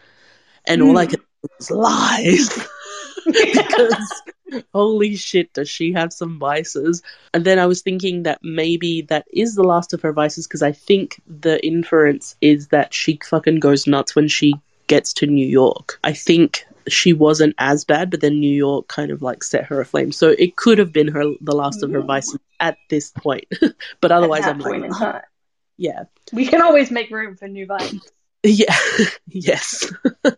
And 0.65 0.83
all 0.83 0.99
I 0.99 1.07
Mm. 1.07 1.11
could 1.11 1.21
was 1.61 1.71
lies. 1.71 2.49
because 3.27 4.23
holy 4.75 5.15
shit, 5.15 5.53
does 5.53 5.69
she 5.69 5.93
have 5.93 6.13
some 6.13 6.41
vices? 6.41 7.01
And 7.33 7.45
then 7.45 7.61
I 7.61 7.67
was 7.67 7.81
thinking 7.81 8.25
that 8.25 8.41
maybe 8.43 9.03
that 9.03 9.25
is 9.33 9.55
the 9.55 9.63
last 9.63 9.93
of 9.93 10.03
her 10.03 10.13
vices 10.13 10.49
because 10.49 10.65
I 10.65 10.73
think 10.73 11.23
the 11.29 11.65
inference 11.65 12.35
is 12.41 12.67
that 12.69 12.93
she 12.93 13.21
fucking 13.25 13.61
goes 13.61 13.87
nuts 13.87 14.17
when 14.17 14.27
she 14.27 14.55
gets 14.89 15.13
to 15.13 15.27
New 15.29 15.47
York. 15.47 16.01
I 16.03 16.13
think 16.13 16.67
she 16.89 17.13
wasn't 17.13 17.55
as 17.59 17.85
bad, 17.85 18.11
but 18.11 18.21
then 18.21 18.41
New 18.41 18.55
York 18.55 18.89
kind 18.89 19.11
of 19.11 19.23
like 19.23 19.43
set 19.43 19.65
her 19.67 19.81
aflame. 19.81 20.13
So 20.13 20.31
it 20.39 20.57
could 20.57 20.79
have 20.79 20.93
been 20.93 21.09
her 21.09 21.25
the 21.41 21.55
last 21.55 21.83
of 21.83 21.91
her 21.93 22.03
vices 22.03 22.39
at 22.61 22.79
this 22.89 23.11
point. 23.11 23.47
but 24.01 24.13
otherwise, 24.13 24.47
I'm 24.47 24.59
like, 24.59 25.23
yeah, 25.77 26.05
We 26.33 26.47
can 26.47 26.63
always 26.63 26.91
make 26.91 27.11
room 27.11 27.37
for 27.37 27.49
new 27.49 27.67
vices. 27.67 28.01
Yeah, 28.43 28.77
yes. 29.27 29.93
um, 30.25 30.35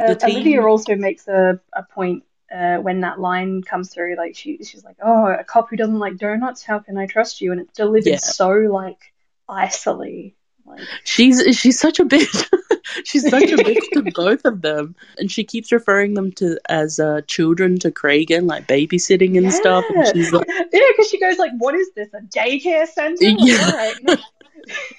Uh, 0.00 0.14
team, 0.14 0.30
Olivia 0.30 0.62
also 0.62 0.96
makes 0.96 1.28
a, 1.28 1.60
a 1.72 1.82
point 1.82 2.24
uh, 2.52 2.78
when 2.78 3.00
that 3.00 3.20
line 3.20 3.62
comes 3.62 3.90
through. 3.92 4.16
Like 4.16 4.36
she 4.36 4.58
she's 4.64 4.84
like, 4.84 4.96
"Oh, 5.02 5.26
a 5.26 5.44
cop 5.44 5.70
who 5.70 5.76
doesn't 5.76 5.98
like 5.98 6.16
donuts, 6.16 6.62
how 6.64 6.80
can 6.80 6.96
I 6.98 7.06
trust 7.06 7.40
you?" 7.40 7.52
And 7.52 7.60
it's 7.60 7.72
delivered 7.72 8.06
Yeah. 8.08 8.16
so 8.18 8.50
like 8.50 9.12
icily. 9.48 10.36
Like, 10.70 10.80
she's 11.04 11.58
she's 11.58 11.78
such 11.78 11.98
a 12.00 12.04
bitch. 12.04 12.48
she's 13.04 13.28
such 13.28 13.50
a 13.50 13.56
bitch 13.56 13.82
to 13.92 14.02
both 14.14 14.44
of 14.44 14.62
them, 14.62 14.94
and 15.18 15.30
she 15.30 15.44
keeps 15.44 15.72
referring 15.72 16.14
them 16.14 16.32
to 16.32 16.58
as 16.68 16.98
uh, 17.00 17.20
children 17.26 17.78
to 17.80 17.90
Cragen, 17.90 18.46
like 18.46 18.66
babysitting 18.66 19.36
and 19.36 19.52
stuff. 19.52 19.84
And 19.90 20.04
Yeah. 20.06 20.12
she's 20.12 20.32
like, 20.32 20.46
yeah, 20.48 20.64
because 20.70 21.08
she 21.10 21.18
goes 21.20 21.38
like, 21.38 21.52
"What 21.58 21.74
is 21.74 21.90
this? 21.94 22.08
A 22.14 22.20
daycare 22.20 22.86
center?" 22.86 23.16
Yeah. 23.24 23.64
all 23.66 23.72
right, 23.72 23.94
no. 24.02 24.16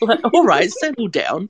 like, 0.02 0.20
all 0.34 0.46
right, 0.46 0.70
settle 0.72 1.08
down. 1.08 1.50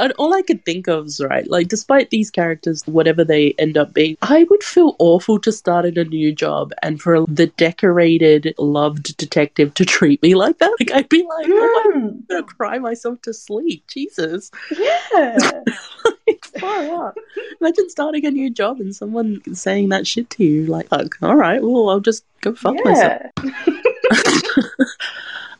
And 0.00 0.12
all 0.18 0.34
I 0.34 0.42
could 0.42 0.64
think 0.64 0.88
of 0.88 1.06
is 1.06 1.20
right, 1.20 1.48
like 1.48 1.68
despite 1.68 2.10
these 2.10 2.30
characters, 2.30 2.82
whatever 2.86 3.24
they 3.24 3.52
end 3.58 3.76
up 3.76 3.92
being, 3.92 4.16
I 4.22 4.44
would 4.44 4.62
feel 4.62 4.96
awful 4.98 5.38
to 5.40 5.52
start 5.52 5.84
in 5.84 5.98
a 5.98 6.04
new 6.04 6.32
job 6.32 6.72
and 6.82 7.00
for 7.00 7.26
the 7.26 7.46
decorated, 7.46 8.54
loved 8.58 9.16
detective 9.16 9.74
to 9.74 9.84
treat 9.84 10.22
me 10.22 10.34
like 10.34 10.58
that. 10.58 10.74
Like 10.80 10.92
I'd 10.92 11.08
be 11.08 11.22
like, 11.22 11.46
oh, 11.50 11.82
I'm 11.84 11.90
Mm, 12.00 12.28
gonna 12.28 12.42
cry 12.44 12.78
myself 12.78 13.20
to 13.22 13.34
sleep. 13.34 13.84
Jesus, 13.88 14.50
yeah. 14.70 15.60
like, 16.26 16.44
far 16.60 17.06
out. 17.06 17.16
Imagine 17.60 17.90
starting 17.90 18.24
a 18.24 18.30
new 18.30 18.48
job 18.48 18.80
and 18.80 18.94
someone 18.94 19.42
saying 19.54 19.90
that 19.90 20.06
shit 20.06 20.30
to 20.30 20.44
you. 20.44 20.66
Like, 20.66 20.88
fuck, 20.88 21.16
all 21.20 21.36
right, 21.36 21.62
well, 21.62 21.90
I'll 21.90 22.00
just 22.00 22.24
go 22.40 22.54
fuck 22.54 22.76
myself. 22.84 23.20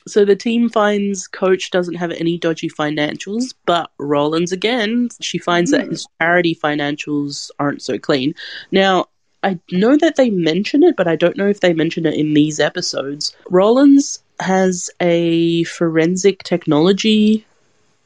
So 0.06 0.24
the 0.24 0.36
team 0.36 0.68
finds 0.68 1.26
Coach 1.26 1.70
doesn't 1.70 1.94
have 1.94 2.10
any 2.12 2.38
dodgy 2.38 2.68
financials, 2.68 3.54
but 3.66 3.90
Rollins 3.98 4.52
again, 4.52 5.08
she 5.20 5.38
finds 5.38 5.70
that 5.70 5.84
Hmm. 5.84 5.90
his 5.90 6.06
charity 6.20 6.54
financials 6.54 7.50
aren't 7.58 7.82
so 7.82 7.98
clean. 7.98 8.34
Now, 8.70 9.06
I 9.42 9.58
know 9.72 9.96
that 9.96 10.16
they 10.16 10.30
mention 10.30 10.82
it, 10.82 10.96
but 10.96 11.08
I 11.08 11.16
don't 11.16 11.36
know 11.36 11.48
if 11.48 11.60
they 11.60 11.72
mention 11.72 12.06
it 12.06 12.14
in 12.14 12.34
these 12.34 12.60
episodes. 12.60 13.34
Rollins 13.48 14.22
has 14.38 14.90
a 15.00 15.64
forensic 15.64 16.42
technology 16.42 17.46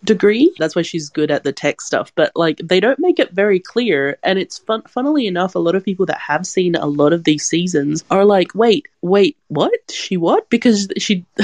degree. 0.04 0.52
That's 0.58 0.76
why 0.76 0.82
she's 0.82 1.08
good 1.08 1.30
at 1.30 1.44
the 1.44 1.52
tech 1.52 1.80
stuff. 1.80 2.12
But 2.14 2.32
like 2.36 2.58
they 2.58 2.78
don't 2.78 2.98
make 2.98 3.18
it 3.18 3.32
very 3.32 3.58
clear. 3.58 4.18
And 4.22 4.38
it's 4.38 4.58
fun 4.58 4.82
funnily 4.82 5.26
enough, 5.26 5.54
a 5.54 5.58
lot 5.58 5.74
of 5.74 5.84
people 5.84 6.06
that 6.06 6.18
have 6.18 6.46
seen 6.46 6.74
a 6.74 6.86
lot 6.86 7.12
of 7.12 7.24
these 7.24 7.44
seasons 7.48 8.04
are 8.10 8.24
like, 8.24 8.54
wait, 8.54 8.86
wait, 9.02 9.36
what? 9.54 9.72
She 9.90 10.16
what? 10.16 10.50
Because 10.50 10.88
she 10.98 11.24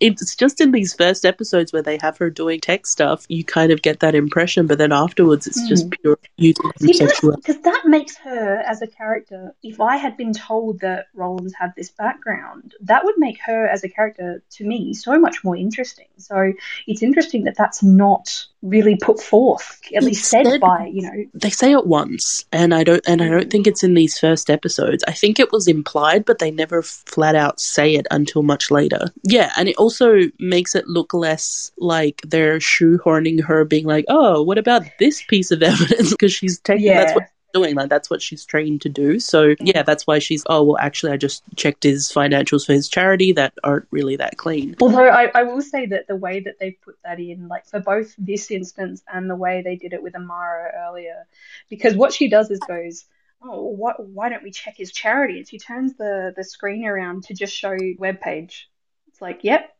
it's 0.00 0.34
just 0.34 0.60
in 0.60 0.72
these 0.72 0.94
first 0.94 1.24
episodes 1.24 1.72
where 1.72 1.82
they 1.82 1.98
have 1.98 2.18
her 2.18 2.30
doing 2.30 2.60
tech 2.60 2.86
stuff, 2.86 3.26
you 3.28 3.44
kind 3.44 3.72
of 3.72 3.82
get 3.82 4.00
that 4.00 4.14
impression, 4.14 4.66
but 4.66 4.78
then 4.78 4.92
afterwards 4.92 5.46
it's 5.46 5.68
just 5.68 5.84
hmm. 5.84 5.90
pure 6.00 6.18
beauty 6.36 6.62
and 6.64 6.88
See, 6.88 6.94
sexual. 6.94 7.36
because 7.36 7.60
that 7.60 7.82
makes 7.84 8.16
her 8.18 8.58
as 8.66 8.82
a 8.82 8.86
character. 8.86 9.54
If 9.62 9.80
I 9.80 9.96
had 9.96 10.16
been 10.16 10.32
told 10.32 10.80
that 10.80 11.06
Rollins 11.14 11.54
had 11.54 11.72
this 11.76 11.90
background, 11.90 12.74
that 12.82 13.04
would 13.04 13.18
make 13.18 13.38
her 13.44 13.66
as 13.66 13.84
a 13.84 13.88
character 13.88 14.42
to 14.50 14.64
me 14.64 14.94
so 14.94 15.18
much 15.18 15.44
more 15.44 15.56
interesting. 15.56 16.08
So 16.18 16.52
it's 16.86 17.02
interesting 17.02 17.44
that 17.44 17.56
that's 17.56 17.82
not 17.82 18.46
really 18.62 18.96
put 18.96 19.20
forth, 19.20 19.80
at 19.94 20.02
least 20.02 20.24
said 20.24 20.40
Instead- 20.40 20.60
by 20.60 20.90
you 20.92 21.02
know. 21.02 21.24
they 21.34 21.50
say 21.50 21.72
it 21.72 21.86
once 21.86 22.44
and 22.52 22.74
i 22.74 22.82
don't 22.82 23.02
and 23.06 23.22
i 23.22 23.28
don't 23.28 23.50
think 23.50 23.66
it's 23.66 23.84
in 23.84 23.94
these 23.94 24.18
first 24.18 24.50
episodes. 24.50 25.04
I 25.06 25.12
think 25.12 25.38
it 25.38 25.52
was 25.52 25.68
implied 25.68 26.24
but 26.24 26.38
they 26.38 26.50
never 26.50 26.82
flat 26.82 27.34
out 27.36 27.60
say 27.60 27.94
it 27.94 28.06
until 28.10 28.42
much 28.42 28.70
later. 28.70 29.12
Yeah 29.24 29.52
and 29.56 29.68
it 29.68 29.76
also 29.76 30.22
makes 30.38 30.74
it 30.74 30.86
look 30.88 31.12
less 31.14 31.70
like 31.78 32.22
they're 32.26 32.58
shoehorning 32.58 33.42
her 33.44 33.64
being 33.64 33.84
like 33.86 34.04
oh 34.08 34.42
what 34.42 34.58
about 34.58 34.82
this 34.98 35.22
piece 35.22 35.50
of 35.50 35.62
evidence? 35.72 36.10
Because 36.10 36.32
she's 36.32 36.58
taking 36.60 36.86
that's 36.86 37.14
what 37.14 37.24
doing 37.56 37.74
like 37.74 37.88
that's 37.88 38.08
what 38.10 38.22
she's 38.22 38.44
trained 38.44 38.80
to 38.80 38.88
do 38.88 39.18
so 39.18 39.54
yeah 39.60 39.82
that's 39.82 40.06
why 40.06 40.18
she's 40.18 40.42
oh 40.46 40.62
well 40.62 40.78
actually 40.78 41.12
i 41.12 41.16
just 41.16 41.42
checked 41.56 41.82
his 41.82 42.08
financials 42.08 42.64
for 42.64 42.72
his 42.72 42.88
charity 42.88 43.32
that 43.32 43.52
aren't 43.64 43.86
really 43.90 44.16
that 44.16 44.36
clean 44.36 44.74
Although 44.80 45.08
I, 45.08 45.30
I 45.34 45.42
will 45.42 45.62
say 45.62 45.86
that 45.86 46.06
the 46.06 46.16
way 46.16 46.40
that 46.40 46.58
they 46.58 46.72
put 46.72 46.96
that 47.04 47.18
in, 47.18 47.48
like 47.48 47.66
for 47.66 47.80
both 47.80 48.14
this 48.18 48.50
instance 48.50 49.02
and 49.12 49.28
the 49.28 49.36
way 49.36 49.62
they 49.62 49.76
did 49.76 49.92
it 49.92 50.02
with 50.02 50.14
Amaro 50.14 50.70
earlier, 50.88 51.26
because 51.68 51.94
what 51.94 52.12
she 52.12 52.28
does 52.28 52.50
is 52.50 52.60
goes, 52.60 53.04
oh, 53.42 53.62
what, 53.62 54.04
why 54.06 54.28
don't 54.28 54.42
we 54.42 54.50
check 54.50 54.76
his 54.76 54.92
charity? 54.92 55.38
And 55.38 55.48
she 55.48 55.58
turns 55.58 55.94
the, 55.94 56.32
the 56.36 56.44
screen 56.44 56.86
around 56.86 57.24
to 57.24 57.34
just 57.34 57.54
show 57.54 57.72
you 57.72 57.96
web 57.98 58.20
page. 58.20 58.68
It's 59.08 59.20
like, 59.20 59.44
yep. 59.44 59.74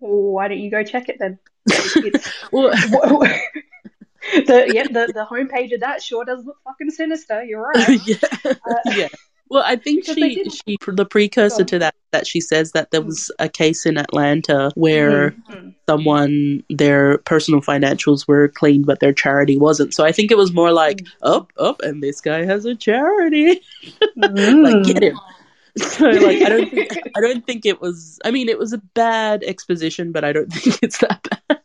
Well, 0.00 0.32
why 0.32 0.48
don't 0.48 0.58
you 0.58 0.70
go 0.70 0.82
check 0.82 1.08
it 1.08 1.18
then? 1.18 1.38
It's, 1.96 2.28
well 2.52 2.70
the 4.46 4.70
yeah, 4.74 4.84
the 4.84 5.12
the 5.12 5.26
homepage 5.30 5.72
of 5.74 5.80
that 5.80 6.02
sure 6.02 6.24
does 6.24 6.44
look 6.44 6.56
fucking 6.64 6.90
sinister. 6.90 7.44
You're 7.44 7.62
right. 7.74 8.00
yeah, 8.06 8.16
Uh, 8.44 8.74
yeah. 8.96 9.08
Well, 9.50 9.62
I 9.64 9.76
think 9.76 10.04
she, 10.06 10.44
she 10.50 10.78
the 10.86 11.04
precursor 11.04 11.64
to 11.64 11.78
that 11.78 11.94
that 12.12 12.26
she 12.26 12.40
says 12.40 12.72
that 12.72 12.90
there 12.90 13.02
was 13.02 13.30
a 13.38 13.48
case 13.48 13.84
in 13.86 13.98
Atlanta 13.98 14.70
where 14.74 15.32
Mhm. 15.50 15.74
someone 15.88 16.62
their 16.70 17.18
personal 17.18 17.60
financials 17.60 18.26
were 18.26 18.48
cleaned 18.48 18.86
but 18.86 19.00
their 19.00 19.12
charity 19.12 19.58
wasn't. 19.58 19.92
So 19.94 20.04
I 20.04 20.12
think 20.12 20.30
it 20.30 20.38
was 20.38 20.52
more 20.52 20.72
like 20.72 20.98
Mm. 20.98 21.08
up 21.22 21.52
up 21.58 21.82
and 21.82 22.02
this 22.02 22.20
guy 22.20 22.44
has 22.44 22.64
a 22.64 22.74
charity. 22.74 23.60
Mm. 24.18 24.62
like 24.64 24.84
get 24.86 25.02
him. 25.02 25.18
So 25.76 26.08
like 26.08 26.40
I 26.42 26.48
don't 26.48 26.70
think 26.70 26.92
I 27.16 27.20
don't 27.20 27.44
think 27.46 27.66
it 27.66 27.80
was 27.80 28.18
I 28.24 28.30
mean 28.30 28.48
it 28.48 28.58
was 28.58 28.72
a 28.72 28.78
bad 28.94 29.44
exposition 29.44 30.12
but 30.12 30.24
I 30.24 30.32
don't 30.32 30.50
think 30.52 30.78
it's 30.82 30.98
that 30.98 31.28
bad. 31.48 31.60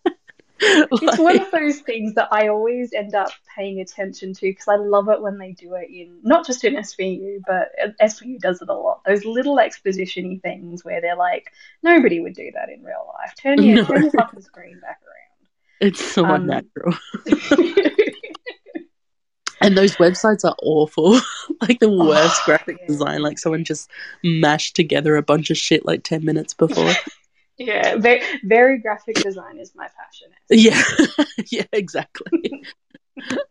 It's 0.61 1.17
one 1.17 1.39
of 1.39 1.49
those 1.51 1.79
things 1.79 2.15
that 2.15 2.27
I 2.31 2.47
always 2.49 2.93
end 2.93 3.15
up 3.15 3.29
paying 3.55 3.79
attention 3.79 4.33
to 4.33 4.41
because 4.41 4.67
I 4.67 4.75
love 4.75 5.07
it 5.09 5.21
when 5.21 5.37
they 5.37 5.53
do 5.53 5.75
it 5.75 5.89
in 5.89 6.19
not 6.23 6.45
just 6.45 6.63
in 6.63 6.75
SVU, 6.75 7.41
but 7.47 7.69
SVU 8.01 8.39
does 8.39 8.61
it 8.61 8.69
a 8.69 8.73
lot. 8.73 9.01
Those 9.05 9.23
little 9.25 9.59
exposition-y 9.59 10.39
things 10.43 10.83
where 10.83 11.01
they're 11.01 11.15
like, 11.15 11.51
nobody 11.83 12.19
would 12.19 12.33
do 12.35 12.51
that 12.55 12.69
in 12.69 12.83
real 12.83 13.11
life. 13.19 13.33
Turn 13.41 13.61
your 13.61 13.77
No. 13.77 13.85
turn 13.85 14.03
your 14.03 14.11
fucking 14.11 14.41
screen 14.41 14.79
back 14.79 14.99
around. 15.01 15.47
it's 15.91 16.03
so 16.03 16.25
Um, 16.25 16.49
unnatural. 16.49 16.93
And 19.61 19.77
those 19.77 19.95
websites 19.97 20.45
are 20.45 20.55
awful. 20.63 21.19
like 21.61 21.79
the 21.79 21.89
worst 21.89 22.41
Oh, 22.41 22.45
graphic 22.45 22.77
yeah. 22.79 22.87
design. 22.87 23.21
Like 23.21 23.37
someone 23.37 23.65
just 23.65 23.89
mashed 24.23 24.73
together 24.75 25.17
a 25.17 25.21
bunch 25.21 25.49
of 25.49 25.57
shit 25.57 25.85
like 25.85 26.03
10 26.03 26.23
minutes 26.23 26.53
before. 26.53 26.93
Yeah, 27.59 27.97
very, 27.97 28.21
very 28.43 28.79
graphic 28.79 29.15
design 29.17 29.59
is 29.59 29.73
my 29.75 29.87
passion. 29.97 30.29
yeah. 30.49 31.25
yeah, 31.51 31.65
exactly. 31.73 32.63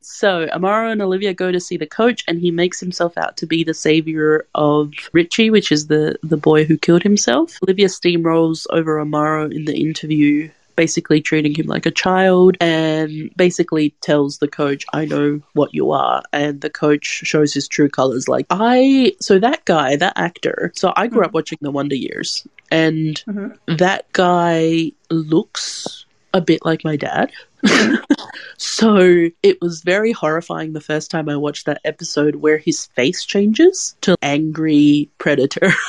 so 0.00 0.46
Amaro 0.46 0.90
and 0.90 1.02
Olivia 1.02 1.34
go 1.34 1.52
to 1.52 1.60
see 1.60 1.76
the 1.76 1.86
coach 1.86 2.24
and 2.26 2.40
he 2.40 2.50
makes 2.50 2.80
himself 2.80 3.18
out 3.18 3.36
to 3.36 3.46
be 3.46 3.62
the 3.62 3.74
savior 3.74 4.46
of 4.54 4.92
Richie, 5.12 5.50
which 5.50 5.70
is 5.70 5.86
the, 5.86 6.18
the 6.22 6.38
boy 6.38 6.64
who 6.64 6.78
killed 6.78 7.02
himself. 7.02 7.58
Olivia 7.62 7.88
steamrolls 7.88 8.66
over 8.70 8.96
Amaro 8.96 9.54
in 9.54 9.66
the 9.66 9.76
interview 9.76 10.50
basically 10.78 11.20
treating 11.20 11.52
him 11.54 11.66
like 11.66 11.86
a 11.86 11.90
child 11.90 12.56
and 12.60 13.10
basically 13.36 13.90
tells 14.00 14.38
the 14.38 14.46
coach 14.46 14.84
i 14.92 15.04
know 15.04 15.40
what 15.54 15.74
you 15.74 15.90
are. 15.90 16.22
And 16.32 16.60
the 16.60 16.70
coach 16.70 17.04
shows 17.30 17.52
his 17.52 17.66
true 17.66 17.88
colors 17.88 18.28
like 18.28 18.46
i 18.50 19.12
so 19.20 19.40
that 19.40 19.64
guy 19.64 19.96
that 19.96 20.12
actor 20.16 20.70
so 20.76 20.92
i 20.96 21.08
grew 21.08 21.24
up 21.24 21.34
watching 21.34 21.58
the 21.62 21.72
wonder 21.72 21.96
years 21.96 22.46
and 22.70 23.22
Mhm. 23.26 23.58
that 23.84 24.02
guy 24.12 24.92
looks 25.10 26.04
a 26.32 26.40
bit 26.40 26.64
like 26.64 26.84
my 26.84 26.94
dad. 26.96 27.32
So 28.56 29.28
it 29.42 29.60
was 29.60 29.82
very 29.82 30.12
horrifying 30.12 30.72
the 30.72 30.80
first 30.80 31.10
time 31.10 31.28
i 31.28 31.36
watched 31.36 31.66
that 31.66 31.80
episode 31.84 32.36
where 32.36 32.58
his 32.58 32.86
face 32.98 33.24
changes 33.24 33.96
to 34.02 34.16
angry 34.22 35.10
predator. 35.18 35.72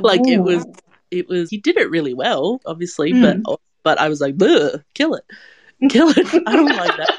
Like 0.00 0.26
it 0.26 0.38
was 0.38 0.64
it 1.10 1.28
was 1.28 1.50
he 1.50 1.58
did 1.58 1.76
it 1.76 1.90
really 1.90 2.14
well 2.14 2.60
obviously 2.66 3.12
Mm. 3.12 3.42
but 3.44 3.60
but 3.82 3.98
i 4.00 4.08
was 4.08 4.20
like 4.20 4.38
kill 4.38 5.14
it 5.14 5.24
kill 5.88 6.10
it 6.10 6.42
i 6.46 6.56
don't 6.56 6.76
like 6.76 6.96
that 6.96 7.18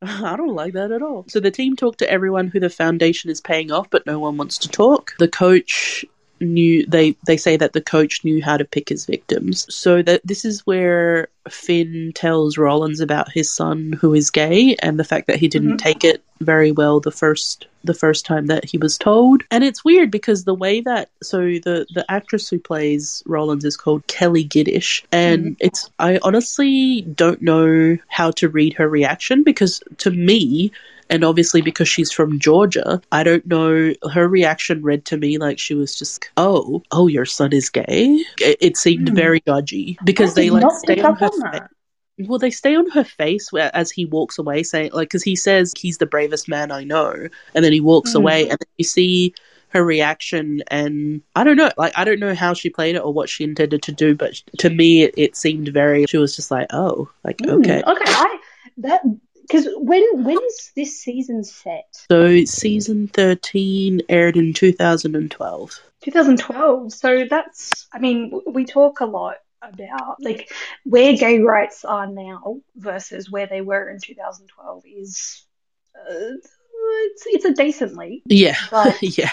I 0.00 0.36
don't 0.36 0.54
like 0.54 0.74
that 0.74 0.92
at 0.92 1.02
all. 1.02 1.24
So 1.26 1.40
the 1.40 1.50
team 1.50 1.74
talk 1.74 1.96
to 1.96 2.08
everyone 2.08 2.46
who 2.46 2.60
the 2.60 2.70
foundation 2.70 3.30
is 3.30 3.40
paying 3.40 3.72
off, 3.72 3.90
but 3.90 4.06
no 4.06 4.20
one 4.20 4.36
wants 4.36 4.56
to 4.58 4.68
talk. 4.68 5.14
The 5.18 5.26
coach 5.26 6.04
knew 6.40 6.84
they 6.86 7.16
they 7.26 7.36
say 7.36 7.56
that 7.56 7.72
the 7.72 7.80
coach 7.80 8.24
knew 8.24 8.42
how 8.42 8.56
to 8.56 8.64
pick 8.64 8.88
his 8.88 9.06
victims. 9.06 9.66
So 9.74 10.02
that 10.02 10.20
this 10.24 10.44
is 10.44 10.66
where 10.66 11.28
Fin 11.48 12.12
tells 12.14 12.58
Rollins 12.58 13.00
about 13.00 13.32
his 13.32 13.52
son 13.52 13.94
who 14.00 14.14
is 14.14 14.30
gay 14.30 14.76
and 14.82 14.98
the 14.98 15.04
fact 15.04 15.26
that 15.26 15.38
he 15.38 15.48
didn't 15.48 15.74
Mhm. 15.74 15.78
take 15.78 16.04
it 16.04 16.22
very 16.40 16.70
well 16.70 17.00
the 17.00 17.10
first 17.10 17.66
the 17.84 17.94
first 17.94 18.26
time 18.26 18.46
that 18.46 18.64
he 18.64 18.76
was 18.76 18.98
told. 18.98 19.42
And 19.50 19.64
it's 19.64 19.84
weird 19.84 20.10
because 20.10 20.44
the 20.44 20.54
way 20.54 20.80
that 20.82 21.08
so 21.22 21.38
the 21.38 21.86
the 21.94 22.04
actress 22.08 22.48
who 22.48 22.58
plays 22.58 23.22
Rollins 23.26 23.64
is 23.64 23.76
called 23.76 24.06
Kelli 24.08 24.48
Giddish 24.48 25.04
and 25.12 25.56
it's 25.60 25.90
I 25.98 26.18
honestly 26.22 27.02
don't 27.02 27.42
know 27.42 27.96
how 28.08 28.30
to 28.32 28.48
read 28.48 28.74
her 28.74 28.88
reaction 28.88 29.42
because 29.42 29.80
to 29.98 30.10
me 30.10 30.70
and 31.10 31.24
obviously 31.24 31.60
because 31.62 31.88
she's 31.88 32.12
from 32.12 32.38
Georgia, 32.38 33.00
I 33.12 33.22
don't 33.22 33.46
know 33.46 33.92
her 34.12 34.28
reaction 34.28 34.82
read 34.82 35.04
to 35.06 35.16
me 35.16 35.38
like 35.38 35.58
she 35.58 35.74
was 35.74 35.96
just 35.96 36.28
oh, 36.36 36.82
oh 36.92 37.06
your 37.06 37.24
son 37.26 37.52
is 37.52 37.70
gay. 37.70 38.24
It, 38.40 38.58
it 38.60 38.76
seemed 38.76 39.08
Hmm. 39.08 39.14
very 39.14 39.40
dodgy 39.40 39.98
because 40.04 40.34
they 40.34 40.50
like 40.50 40.70
stay 40.72 41.00
on 41.00 41.14
her 41.16 41.30
face. 41.52 41.62
well, 42.28 42.38
they 42.38 42.50
stay 42.50 42.74
on 42.74 42.90
her 42.90 43.04
face 43.04 43.52
where, 43.52 43.70
as 43.74 43.90
he 43.90 44.04
walks 44.04 44.38
away, 44.38 44.62
saying 44.62 44.90
like, 44.92 45.08
because 45.08 45.22
he 45.22 45.36
says 45.36 45.72
he's 45.76 45.98
the 45.98 46.06
bravest 46.06 46.48
man 46.48 46.70
I 46.72 46.84
know, 46.84 47.28
and 47.54 47.64
then 47.64 47.72
he 47.72 47.80
walks 47.80 48.12
Mm. 48.12 48.16
away, 48.16 48.42
and 48.48 48.58
then 48.58 48.68
you 48.76 48.84
see 48.84 49.34
her 49.70 49.84
reaction, 49.84 50.62
and 50.68 51.22
I 51.36 51.44
don't 51.44 51.56
know, 51.56 51.70
like 51.76 51.92
I 51.96 52.04
don't 52.04 52.18
know 52.20 52.34
how 52.34 52.54
she 52.54 52.70
played 52.70 52.96
it 52.96 53.02
or 53.04 53.12
what 53.12 53.28
she 53.28 53.44
intended 53.44 53.82
to 53.82 53.92
do, 53.92 54.14
but 54.16 54.34
to 54.58 54.70
me, 54.70 55.02
it, 55.02 55.14
it 55.16 55.36
seemed 55.36 55.68
very. 55.68 56.06
She 56.06 56.18
was 56.18 56.34
just 56.34 56.50
like, 56.50 56.66
oh, 56.72 57.08
like 57.24 57.38
Mm, 57.38 57.50
okay. 57.58 57.82
okay. 57.86 58.04
I 58.06 58.38
that 58.78 59.02
because 59.48 59.66
when 59.76 60.24
when 60.24 60.36
is 60.36 60.72
this 60.76 61.00
season 61.00 61.42
set? 61.42 62.04
So 62.10 62.44
season 62.44 63.08
thirteen 63.08 64.02
aired 64.08 64.36
in 64.36 64.52
two 64.52 64.72
thousand 64.72 65.16
and 65.16 65.30
twelve. 65.30 65.80
2012. 66.02 66.92
So 66.92 67.26
that's, 67.28 67.88
I 67.92 67.98
mean, 67.98 68.40
we 68.46 68.64
talk 68.64 69.00
a 69.00 69.06
lot 69.06 69.36
about 69.60 70.22
like 70.22 70.52
where 70.84 71.16
gay 71.16 71.40
rights 71.40 71.84
are 71.84 72.06
now 72.06 72.60
versus 72.76 73.30
where 73.30 73.46
they 73.46 73.60
were 73.60 73.88
in 73.90 73.98
2012 74.00 74.84
is 74.86 75.44
uh, 75.96 76.10
it's, 76.10 77.26
it's 77.26 77.44
a 77.44 77.54
decent 77.54 77.96
leap. 77.96 78.22
Yeah, 78.26 78.56
But 78.70 79.02
yeah. 79.18 79.32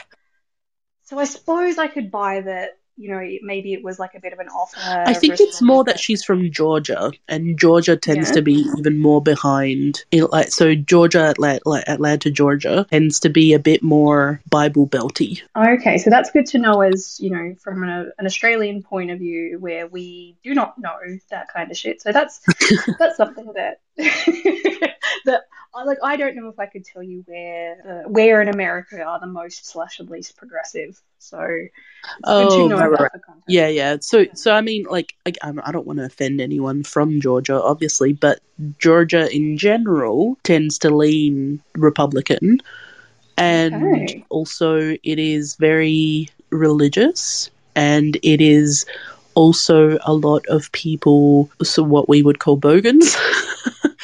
so 1.04 1.20
I 1.20 1.26
suppose 1.26 1.78
I 1.78 1.88
could 1.88 2.10
buy 2.10 2.42
that. 2.42 2.80
You 2.98 3.10
know, 3.12 3.38
maybe 3.42 3.74
it 3.74 3.84
was 3.84 4.00
like 4.00 4.16
a 4.16 4.20
bit 4.20 4.32
of 4.32 4.40
an 4.40 4.48
offer. 4.48 4.80
I 5.06 5.14
think 5.14 5.40
it's 5.40 5.62
more 5.62 5.84
that 5.84 6.00
she's 6.00 6.24
from 6.24 6.50
Georgia, 6.52 7.12
and 7.28 7.60
Georgia 7.60 7.98
tends 7.98 8.30
Yeah. 8.30 8.36
to 8.36 8.42
be 8.42 8.66
even 8.78 9.00
more 9.00 9.22
behind. 9.22 10.06
In, 10.12 10.28
like 10.32 10.50
so, 10.52 10.76
Georgia, 10.76 11.26
Atlanta, 11.26 11.62
like 11.66 11.84
Atlanta, 11.88 12.32
Georgia, 12.32 12.86
tends 12.90 13.20
to 13.20 13.30
be 13.30 13.54
a 13.54 13.60
bit 13.60 13.84
more 13.84 14.42
Bible 14.50 14.88
belty. 14.88 15.42
Okay, 15.58 15.98
so 15.98 16.10
that's 16.10 16.32
good 16.32 16.46
to 16.48 16.58
know 16.58 16.82
as, 16.82 17.20
you 17.20 17.30
know, 17.30 17.56
from 17.60 17.84
an, 17.84 18.12
an 18.18 18.26
Australian 18.26 18.82
point 18.82 19.12
of 19.12 19.20
view 19.20 19.60
where 19.60 19.88
we 19.88 20.38
do 20.44 20.54
not 20.54 20.78
know 20.78 20.96
that 21.30 21.48
kind 21.52 21.70
of 21.70 21.78
shit. 21.78 22.02
So 22.02 22.12
that's 22.12 22.40
that's 23.00 23.18
something 23.18 23.52
that 23.56 23.80
that 23.98 25.42
I 25.74 25.84
like 25.84 25.98
I 26.04 26.18
don't 26.18 26.36
know 26.36 26.50
if 26.50 26.60
I 26.60 26.66
could 26.66 26.86
tell 26.86 27.04
you 27.04 27.24
where 27.26 28.04
uh, 28.06 28.10
where 28.10 28.42
in 28.42 28.48
America 28.50 29.02
are 29.02 29.20
the 29.20 29.28
most 29.28 29.68
slash 29.68 29.98
the 29.98 30.04
least 30.04 30.38
progressive. 30.38 31.00
So 31.20 31.40
Oh, 32.26 32.70
right, 32.70 32.92
right. 33.00 33.12
Yeah, 33.48 33.68
yeah. 33.68 33.98
So, 34.02 34.26
so 34.34 34.54
I 34.54 34.62
mean, 34.62 34.86
like, 34.90 35.14
I, 35.26 35.34
I 35.64 35.72
don't 35.72 35.86
want 35.86 36.00
to 36.00 36.06
offend 36.06 36.42
anyone 36.42 36.84
from 36.84 37.22
Georgia, 37.22 37.62
obviously, 37.62 38.14
but 38.14 38.40
Georgia 38.80 39.30
in 39.34 39.58
general 39.58 40.38
tends 40.44 40.80
to 40.80 40.90
lean 40.96 41.62
Republican, 41.76 42.60
and 43.38 43.74
Okay. 43.74 44.26
also 44.30 44.78
it 45.04 45.20
is 45.20 45.56
very 45.56 46.30
religious, 46.50 47.50
and 47.76 48.18
it 48.24 48.42
is 48.42 48.86
also 49.36 49.98
a 50.06 50.14
lot 50.14 50.46
of 50.48 50.72
people, 50.72 51.50
so 51.64 51.84
what 51.84 52.10
we 52.10 52.22
would 52.24 52.40
call 52.40 52.58
bogans, 52.58 53.16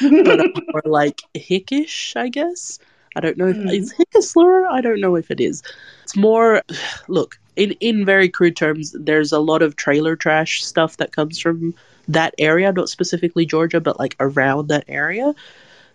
but 0.00 0.40
are 0.40 0.62
more 0.72 0.82
like 0.84 1.22
hickish, 1.34 2.14
I 2.16 2.28
guess. 2.28 2.78
I 3.16 3.20
don't 3.20 3.36
know 3.36 3.48
if 3.48 3.56
Mm. 3.56 3.74
is 3.74 3.92
hick 3.92 4.08
a 4.16 4.22
slur. 4.22 4.66
I 4.66 4.80
don't 4.80 5.00
know 5.00 5.16
if 5.16 5.30
it 5.30 5.40
is. 5.40 5.62
It's 6.04 6.16
more. 6.16 6.62
Look, 7.08 7.38
in 7.56 7.72
in 7.72 8.04
very 8.04 8.28
crude 8.28 8.56
terms, 8.56 8.94
there's 8.98 9.32
a 9.32 9.38
lot 9.40 9.62
of 9.62 9.76
trailer 9.76 10.16
trash 10.16 10.64
stuff 10.64 10.96
that 10.96 11.12
comes 11.12 11.38
from 11.38 11.74
that 12.08 12.34
area, 12.38 12.72
not 12.72 12.88
specifically 12.88 13.44
Georgia, 13.46 13.80
but 13.80 13.98
like 13.98 14.16
around 14.18 14.68
that 14.68 14.84
area. 14.88 15.34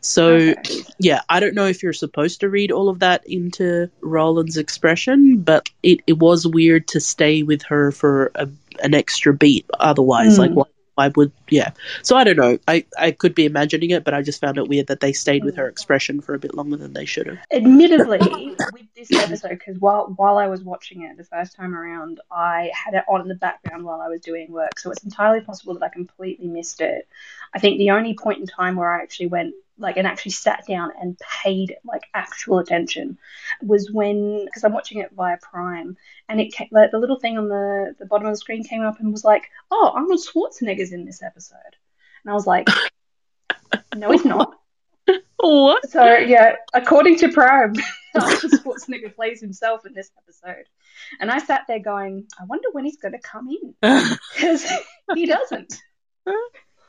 So 0.02 0.28
Okay. 0.36 0.56
yeah, 1.00 1.22
I 1.28 1.40
don't 1.40 1.56
know 1.56 1.66
if 1.66 1.82
you're 1.82 1.92
supposed 1.94 2.40
to 2.42 2.50
read 2.50 2.72
all 2.72 2.88
of 2.88 3.00
that 3.00 3.28
into 3.28 3.90
Rollins's 4.02 4.58
expression, 4.58 5.40
but 5.42 5.70
it, 5.82 6.02
it 6.08 6.20
was 6.20 6.46
weird 6.46 6.88
to 6.90 7.00
stay 7.00 7.42
with 7.44 7.64
her 7.64 7.92
for 7.92 8.32
a, 8.36 8.48
an 8.84 8.94
extra 8.94 9.34
beat. 9.34 9.66
Otherwise, 9.80 10.36
Mm. 10.36 10.40
like 10.40 10.52
why, 10.52 10.64
why 10.96 11.08
would 11.16 11.32
yeah? 11.50 11.72
So 12.02 12.16
I 12.18 12.24
don't 12.24 12.38
know. 12.38 12.58
I 12.68 12.86
I 12.98 13.12
could 13.12 13.36
be 13.36 13.46
imagining 13.46 13.92
it, 13.92 14.04
but 14.04 14.14
I 14.14 14.22
just 14.24 14.42
found 14.42 14.58
it 14.58 14.68
weird 14.68 14.88
that 14.88 15.00
they 15.00 15.14
stayed 15.14 15.44
with 15.44 15.56
her 15.58 15.68
expression 15.68 16.22
for 16.22 16.34
a 16.34 16.40
bit 16.40 16.56
longer 16.56 16.76
than 16.78 16.94
they 16.94 17.06
should 17.06 17.28
have. 17.28 17.38
Admittedly, 17.52 18.56
with 18.74 18.86
this 18.96 19.12
episode, 19.14 19.50
because 19.50 19.78
while 19.80 20.14
while 20.18 20.38
I 20.38 20.48
was 20.48 20.64
watching 20.64 21.04
it 21.04 21.16
the 21.18 21.24
first 21.24 21.56
time 21.56 21.76
around, 21.76 22.20
I 22.32 22.72
had 22.74 22.96
it 22.96 23.04
on 23.08 23.22
in 23.22 23.28
the 23.28 23.36
background 23.36 23.84
while 23.84 24.02
I 24.02 24.08
was 24.08 24.22
doing 24.22 24.52
work, 24.52 24.80
so 24.80 24.90
it's 24.92 25.04
entirely 25.04 25.42
possible 25.42 25.76
that 25.76 25.84
I 25.84 25.90
completely 25.90 26.48
missed 26.48 26.82
it. 26.82 27.08
I 27.54 27.60
think 27.60 27.78
the 27.78 27.92
only 27.92 28.16
point 28.16 28.40
in 28.40 28.48
time 28.48 28.76
where 28.76 28.92
I 28.92 29.04
actually 29.04 29.28
went 29.28 29.54
like 29.80 29.98
and 29.98 30.08
actually 30.08 30.32
sat 30.32 30.66
down 30.68 30.92
and 31.00 31.20
paid 31.20 31.76
like 31.84 32.04
actual 32.14 32.60
attention 32.60 33.18
was 33.62 33.92
when 33.92 34.46
because 34.46 34.64
I'm 34.64 34.74
watching 34.74 35.00
it 35.00 35.12
via 35.16 35.38
Prime, 35.38 35.98
and 36.28 36.42
it 36.42 36.54
came, 36.54 36.68
like 36.72 36.92
the 36.92 37.00
little 37.00 37.20
thing 37.20 37.38
on 37.38 37.48
the 37.48 37.96
the 38.00 38.06
bottom 38.06 38.28
of 38.28 38.34
the 38.34 38.38
screen 38.38 38.64
came 38.64 38.82
up 38.82 39.00
and 39.00 39.12
was 39.12 39.24
like, 39.24 39.50
"Oh, 39.72 39.92
Arnold 39.94 40.20
Schwarzenegger's 40.20 40.92
in 40.92 41.06
this 41.06 41.22
episode," 41.22 41.58
and 42.24 42.32
I 42.32 42.34
was 42.34 42.48
like, 42.48 42.68
"No, 43.96 44.12
he's 44.12 44.26
not." 44.26 44.54
What? 45.40 45.90
So 45.90 46.18
yeah, 46.18 46.56
according 46.74 47.18
to 47.20 47.30
Prime, 47.30 47.74
Arnold 48.16 48.40
Schwarzenegger 48.42 49.14
plays 49.16 49.40
himself 49.40 49.86
in 49.86 49.94
this 49.94 50.10
episode, 50.18 50.66
and 51.20 51.30
I 51.30 51.40
sat 51.40 51.66
there 51.68 51.80
going, 51.80 52.28
"I 52.40 52.46
wonder 52.46 52.70
when 52.72 52.86
he's 52.86 52.98
going 52.98 53.14
to 53.14 53.20
come 53.20 53.48
in 53.50 53.76
because 54.34 54.68
he 55.14 55.26
doesn't." 55.26 55.82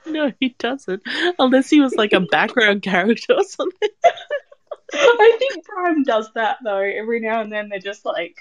no, 0.12 0.32
he 0.40 0.54
doesn't. 0.58 1.02
Unless 1.38 1.70
he 1.70 1.80
was 1.80 1.94
like 1.94 2.12
a 2.12 2.20
background 2.20 2.82
character 2.82 3.34
or 3.34 3.44
something. 3.44 3.88
I 4.92 5.36
think 5.38 5.64
Prime 5.64 6.02
does 6.02 6.30
that 6.34 6.58
though. 6.64 6.78
Every 6.78 7.20
now 7.20 7.42
and 7.42 7.52
then 7.52 7.68
they're 7.68 7.78
just 7.78 8.04
like, 8.04 8.36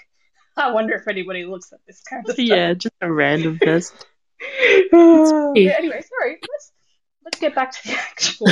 "I 0.56 0.72
wonder 0.72 0.94
if 0.94 1.06
anybody 1.06 1.44
looks 1.44 1.72
at 1.72 1.80
this 1.86 2.00
kind 2.02 2.26
of 2.26 2.34
stuff." 2.34 2.44
Yeah, 2.44 2.72
just 2.72 2.94
a 3.02 3.12
random 3.12 3.58
person. 3.58 3.96
yeah, 4.92 5.74
anyway, 5.76 6.02
sorry. 6.02 6.38
Let's 6.40 6.72
let's 7.22 7.38
get 7.38 7.54
back 7.54 7.72
to 7.72 7.88
the 7.88 7.94
actual. 7.94 8.48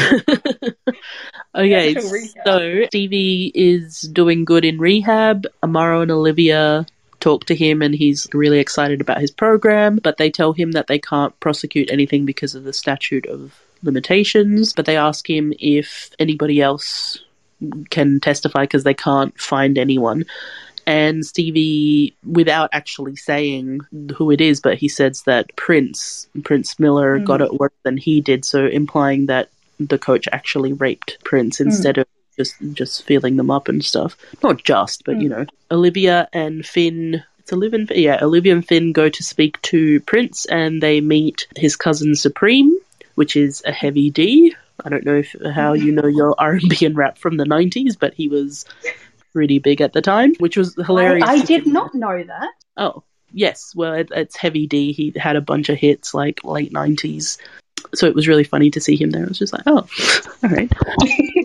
okay, 1.55 1.97
actual 1.97 2.21
so 2.45 2.85
Stevie 2.89 3.51
is 3.55 4.03
doing 4.03 4.45
good 4.45 4.67
in 4.67 4.79
rehab. 4.79 5.47
Amaro 5.63 6.03
and 6.03 6.11
Olivia 6.11 6.85
talk 7.27 7.45
to 7.47 7.57
him, 7.57 7.83
and 7.83 7.93
he's 7.93 8.29
really 8.33 8.61
excited 8.61 9.01
about 9.01 9.21
his 9.21 9.33
program. 9.33 9.97
But 9.97 10.17
they 10.17 10.31
tell 10.31 10.53
him 10.53 10.73
that 10.73 10.87
they 10.87 11.01
can't 11.01 11.39
prosecute 11.41 11.91
anything 11.91 12.25
because 12.25 12.55
of 12.55 12.63
the 12.63 12.73
statute 12.73 13.27
of 13.27 13.61
limitations. 13.83 14.73
But 14.73 14.87
they 14.87 14.97
ask 14.97 15.29
him 15.29 15.53
if 15.59 16.11
anybody 16.21 16.61
else 16.61 17.19
can 17.91 18.21
testify 18.21 18.63
because 18.63 18.85
they 18.85 18.95
can't 18.95 19.39
find 19.41 19.77
anyone. 19.77 20.25
And 20.87 21.27
Stevie, 21.27 22.15
without 22.25 22.71
actually 22.73 23.17
saying 23.17 23.81
who 24.17 24.31
it 24.31 24.41
is, 24.41 24.61
but 24.61 24.79
he 24.79 24.89
says 24.89 25.23
that 25.23 25.51
Prince, 25.57 26.29
Prince 26.45 26.79
Miller, 26.79 27.19
Mm. 27.19 27.25
got 27.25 27.41
it 27.41 27.55
worse 27.55 27.73
than 27.83 27.97
he 27.97 28.21
did, 28.21 28.45
so 28.45 28.67
implying 28.67 29.27
that 29.27 29.49
the 29.81 29.99
coach 29.99 30.29
actually 30.31 30.73
raped 30.75 31.19
Prince 31.25 31.61
instead 31.61 31.99
of 31.99 32.07
just 32.37 32.55
just 32.73 33.05
feeling 33.05 33.37
them 33.37 33.51
up 33.51 33.69
and 33.69 33.85
stuff. 33.85 34.17
Not 34.43 34.63
just, 34.63 35.05
but 35.05 35.21
you 35.21 35.29
mm. 35.29 35.39
know, 35.39 35.47
Olivia 35.71 36.29
and 36.33 36.65
Fin. 36.65 37.23
It's 37.39 37.53
Olivia 37.53 37.81
and 37.81 37.91
yeah, 37.91 38.19
Olivia 38.23 38.53
and 38.55 38.67
Fin 38.67 38.93
go 38.93 39.09
to 39.09 39.23
speak 39.23 39.61
to 39.63 40.01
Prince, 40.01 40.47
and 40.47 40.83
they 40.83 41.01
meet 41.01 41.47
his 41.57 41.77
cousin 41.77 42.15
Supreme, 42.15 42.77
which 43.15 43.37
is 43.37 43.63
a 43.65 43.73
heavy 43.73 44.11
D. 44.11 44.55
I 44.85 44.89
don't 44.89 45.05
know 45.05 45.17
if 45.17 45.35
how 45.55 45.73
you 45.73 45.93
know 45.93 46.07
your 46.07 46.35
R 46.39 46.53
and 46.53 46.69
B 46.69 46.85
and 46.85 46.97
rap 46.97 47.19
from 47.19 47.37
the 47.37 47.45
'90s, 47.45 47.97
but 47.99 48.15
he 48.15 48.29
was 48.29 48.65
pretty 49.37 49.59
big 49.59 49.83
at 49.83 49.93
the 49.93 50.01
time, 50.01 50.35
which 50.39 50.57
was 50.57 50.75
hilarious. 50.75 51.29
I 51.29 51.41
to 51.41 51.47
did 51.47 51.67
not 51.67 51.95
know 51.95 52.23
that. 52.23 52.49
Oh, 52.79 53.05
yes. 53.33 53.75
Well, 53.77 53.93
it, 53.93 54.09
it's 54.11 54.35
Heavy 54.35 54.67
D. 54.67 54.93
He 54.93 55.13
had 55.15 55.37
a 55.37 55.43
bunch 55.43 55.69
of 55.69 55.77
hits 55.77 56.15
like 56.15 56.43
late 56.43 56.73
90s. 56.73 57.37
So 57.95 58.07
it 58.07 58.15
was 58.15 58.27
really 58.27 58.45
funny 58.45 58.71
to 58.71 58.81
see 58.81 58.97
him 58.97 59.11
there. 59.11 59.25
I 59.25 59.29
was 59.29 59.39
just 59.39 59.53
like, 59.53 59.65
oh, 59.67 59.87
all 60.43 60.51
right. 60.51 60.73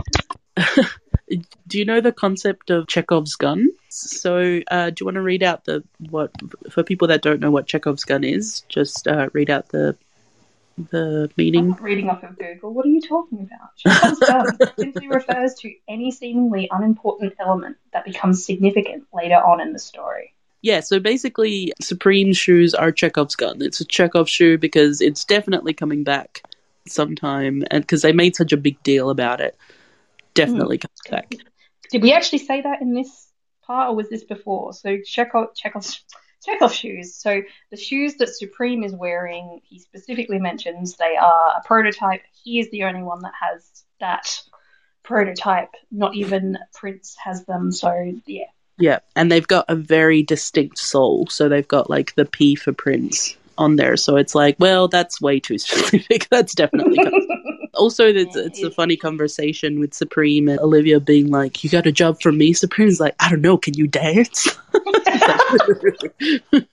do 1.68 1.78
you 1.78 1.86
know 1.86 2.02
the 2.02 2.12
concept 2.12 2.70
of 2.70 2.88
Chekhov's 2.88 3.36
gun? 3.36 3.70
So, 3.90 4.62
uh, 4.70 4.90
do 4.90 4.96
you 5.02 5.06
want 5.06 5.16
to 5.16 5.22
read 5.22 5.44
out 5.44 5.66
the 5.66 5.84
what 6.10 6.32
for 6.72 6.84
people 6.84 7.08
that 7.10 7.22
don't 7.22 7.40
know 7.40 7.52
what 7.52 7.68
Chekhov's 7.68 8.04
gun 8.04 8.24
is? 8.24 8.62
Just 8.70 9.08
uh, 9.08 9.30
read 9.34 9.50
out 9.50 9.70
the 9.70 9.96
the 10.90 11.30
meaning. 11.38 11.74
reading 11.74 12.10
off 12.10 12.24
of 12.24 12.38
Google. 12.38 12.74
What 12.74 12.86
are 12.86 12.90
you 12.90 13.02
talking 13.02 13.40
about? 13.42 13.76
Chekhov's 13.78 14.20
gun 14.20 14.58
simply 14.80 15.08
refers 15.08 15.54
to 15.56 15.74
any 15.88 16.12
seemingly 16.12 16.70
unimportant 16.72 17.34
element 17.40 17.78
that 17.94 18.06
becomes 18.06 18.46
significant 18.46 19.06
later 19.14 19.36
on 19.36 19.62
in 19.62 19.74
the 19.74 19.80
story. 19.80 20.34
Yeah, 20.62 20.82
so 20.82 21.00
basically, 21.00 21.74
Supreme 21.82 22.34
shoes 22.34 22.74
are 22.76 22.92
Chekhov's 22.92 23.36
gun. 23.36 23.62
It's 23.62 23.82
a 23.82 23.86
Chekhov 23.86 24.30
shoe 24.30 24.58
because 24.58 25.02
it's 25.02 25.26
definitely 25.26 25.74
coming 25.74 26.04
back 26.04 26.44
sometime, 26.88 27.64
and 27.72 27.82
because 27.82 28.04
they 28.04 28.14
made 28.14 28.36
such 28.36 28.52
a 28.52 28.58
big 28.58 28.82
deal 28.84 29.10
about 29.10 29.42
it, 29.42 29.58
definitely 30.34 30.78
mm. 30.78 30.82
comes 30.82 31.02
back. 31.10 31.36
Did 31.90 32.02
we 32.02 32.14
actually 32.14 32.40
say 32.40 32.62
that 32.62 32.82
in 32.82 32.94
this 32.94 33.32
part, 33.64 33.90
or 33.90 33.96
was 33.96 34.10
this 34.10 34.24
before? 34.24 34.74
So 34.74 34.98
Chekhov, 35.06 35.54
Chekhov's, 35.56 36.04
Chekhov 36.44 36.74
shoes. 36.74 37.16
So 37.16 37.42
the 37.70 37.78
shoes 37.78 38.16
that 38.16 38.30
Supreme 38.30 38.84
is 38.84 38.94
wearing, 38.94 39.62
he 39.64 39.80
specifically 39.80 40.40
mentions 40.40 40.96
they 40.96 41.16
are 41.16 41.56
a 41.58 41.68
prototype. 41.68 42.22
He 42.44 42.60
is 42.60 42.70
the 42.72 42.84
only 42.84 43.04
one 43.04 43.22
that 43.22 43.34
has 43.40 43.84
that 44.00 44.42
prototype. 45.04 45.72
Not 45.92 46.16
even 46.16 46.58
Prince 46.74 47.16
has 47.24 47.46
them. 47.46 47.72
So 47.72 48.14
yeah. 48.26 48.46
Yeah, 48.78 49.00
and 49.16 49.32
they've 49.32 49.48
got 49.48 49.66
a 49.68 49.76
very 49.76 50.24
distinct 50.24 50.80
sole. 50.80 51.28
So 51.28 51.48
they've 51.48 51.68
got 51.68 51.90
like 51.90 52.16
the 52.16 52.26
P 52.26 52.56
for 52.56 52.74
Prince 52.74 53.38
on 53.58 53.76
there. 53.76 53.96
So 53.96 54.16
it's 54.16 54.34
like, 54.34 54.56
well, 54.60 54.88
that's 54.88 55.22
way 55.22 55.40
too 55.40 55.60
specific. 55.60 56.28
that's 56.32 56.56
definitely. 56.56 56.98
also, 57.74 58.08
it's, 58.08 58.36
it's 58.36 58.64
a 58.64 58.72
funny 58.72 58.98
conversation 58.98 59.80
with 59.80 59.94
Supreme 59.94 60.48
and 60.48 60.60
Olivia 60.60 61.00
being 61.00 61.30
like, 61.30 61.64
"You 61.64 61.70
got 61.70 61.88
a 61.88 61.92
job 61.92 62.22
for 62.22 62.32
me?" 62.32 62.54
Supreme's 62.54 63.00
like, 63.00 63.16
"I 63.20 63.30
don't 63.30 63.42
know. 63.42 63.58
Can 63.58 63.76
you 63.76 63.88
dance?" 63.88 64.48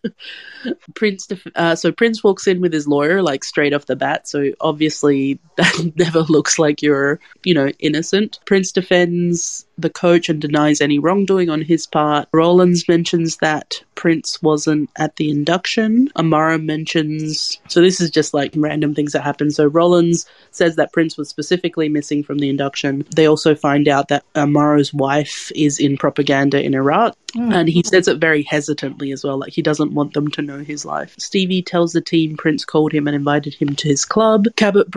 Prince, 0.94 1.26
def- 1.26 1.46
uh, 1.54 1.76
so 1.76 1.92
Prince 1.92 2.24
walks 2.24 2.46
in 2.46 2.60
with 2.60 2.72
his 2.72 2.88
lawyer 2.88 3.22
like 3.22 3.44
straight 3.44 3.72
off 3.72 3.86
the 3.86 3.96
bat. 3.96 4.28
So 4.28 4.50
obviously 4.60 5.38
that 5.56 5.92
never 5.96 6.22
looks 6.22 6.58
like 6.58 6.82
you're, 6.82 7.20
you 7.44 7.54
know, 7.54 7.68
innocent. 7.78 8.40
Prince 8.44 8.72
defends 8.72 9.66
the 9.78 9.90
coach 9.90 10.28
and 10.28 10.40
denies 10.40 10.80
any 10.80 10.98
wrongdoing 10.98 11.48
on 11.48 11.62
his 11.62 11.86
part. 11.86 12.28
Rollins 12.32 12.88
mentions 12.88 13.36
that 13.38 13.82
Prince 13.94 14.40
wasn't 14.42 14.90
at 14.96 15.16
the 15.16 15.30
induction. 15.30 16.08
Amaro 16.16 16.62
mentions, 16.62 17.58
so 17.68 17.80
this 17.80 18.00
is 18.00 18.10
just 18.10 18.34
like 18.34 18.52
random 18.56 18.94
things 18.94 19.12
that 19.12 19.22
happen. 19.22 19.50
So 19.50 19.66
Rollins 19.66 20.26
says 20.50 20.76
that 20.76 20.92
Prince 20.92 21.16
was 21.16 21.28
specifically 21.28 21.88
missing 21.88 22.22
from 22.22 22.38
the 22.38 22.48
induction. 22.48 23.04
They 23.14 23.26
also 23.26 23.54
find 23.54 23.88
out 23.88 24.08
that 24.08 24.24
Amaro's 24.34 24.92
wife 24.92 25.50
is 25.54 25.80
in 25.80 25.96
propaganda 25.96 26.62
in 26.62 26.74
Iraq. 26.74 27.16
Mm. 27.36 27.54
And 27.54 27.68
he 27.68 27.82
says 27.82 28.08
it 28.08 28.18
very 28.18 28.42
hesitantly 28.42 29.12
as 29.12 29.22
well, 29.22 29.38
like 29.38 29.52
he 29.52 29.62
doesn't 29.62 29.92
want 29.92 30.14
them 30.14 30.28
to 30.28 30.42
know 30.42 30.60
his 30.60 30.84
life. 30.84 31.14
Stevie 31.18 31.62
tells 31.62 31.92
the 31.92 32.00
team 32.00 32.36
Prince 32.36 32.64
called 32.64 32.92
him 32.92 33.06
and 33.06 33.14
invited 33.14 33.54
him 33.54 33.76
to 33.76 33.88
his 33.88 34.04
club. 34.04 34.46
Cabot 34.56 34.88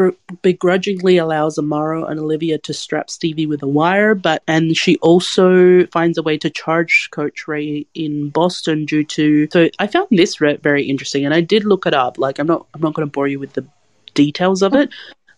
begrudgingly 0.41 1.17
allows 1.17 1.57
Amaro 1.57 2.09
and 2.09 2.19
Olivia 2.19 2.57
to 2.59 2.73
strap 2.73 3.09
Stevie 3.09 3.47
with 3.47 3.63
a 3.63 3.67
wire, 3.67 4.15
but 4.15 4.43
and 4.47 4.70
she 4.75 4.97
also 4.97 5.85
finds 5.87 6.17
a 6.17 6.23
way 6.23 6.37
to 6.37 6.49
charge 6.49 7.09
Coach 7.11 7.47
Ray 7.47 7.85
in 7.93 8.29
Boston 8.29 8.85
due 8.85 9.03
to. 9.05 9.47
So 9.51 9.69
I 9.79 9.87
found 9.87 10.07
this 10.11 10.37
very 10.37 10.83
interesting, 10.83 11.25
and 11.25 11.33
I 11.33 11.41
did 11.41 11.65
look 11.65 11.85
it 11.85 11.93
up. 11.93 12.17
Like 12.17 12.39
I'm 12.39 12.47
not 12.47 12.65
I'm 12.73 12.81
not 12.81 12.93
going 12.93 13.07
to 13.07 13.11
bore 13.11 13.27
you 13.27 13.39
with 13.39 13.53
the 13.53 13.65
details 14.13 14.61
of 14.61 14.73
it, 14.73 14.89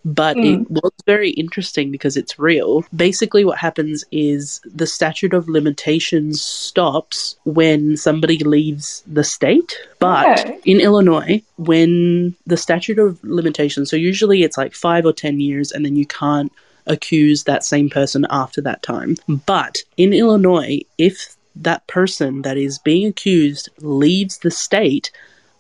but 0.06 0.36
mm. 0.36 0.62
it 0.62 0.70
was 0.70 0.92
very 1.06 1.32
interesting 1.32 1.92
because 1.92 2.18
it's 2.18 2.38
real. 2.38 2.84
Basically, 2.96 3.46
what 3.46 3.58
happens 3.58 4.04
is 4.12 4.60
the 4.66 4.88
statute 4.88 5.34
of 5.34 5.48
limitations 5.48 6.42
stops 6.42 7.38
when 7.46 7.96
somebody 7.96 8.40
leaves 8.40 9.04
the 9.08 9.24
state. 9.24 9.78
But 10.00 10.40
okay. 10.40 10.60
in 10.66 10.82
Illinois, 10.82 11.42
when 11.58 12.36
the 12.46 12.58
statute 12.58 13.00
of 13.00 13.24
limitations, 13.24 13.90
so 13.90 13.96
usually 13.96 14.44
it's 14.44 14.58
like 14.58 14.74
five 14.74 15.06
or 15.06 15.14
10 15.14 15.40
years, 15.40 15.72
and 15.72 15.86
then 15.86 15.96
you 15.96 16.06
can't 16.06 16.52
accuse 16.88 17.44
that 17.44 17.64
same 17.64 17.90
person 17.90 18.26
after 18.30 18.62
that 18.62 18.84
time. 18.84 19.16
But 19.46 19.84
in 19.98 20.14
Illinois, 20.14 20.82
if 20.98 21.36
that 21.56 21.86
person 21.88 22.42
that 22.42 22.58
is 22.58 22.80
being 22.80 23.08
accused 23.08 23.70
leaves 23.80 24.40
the 24.40 24.52
state, 24.52 25.12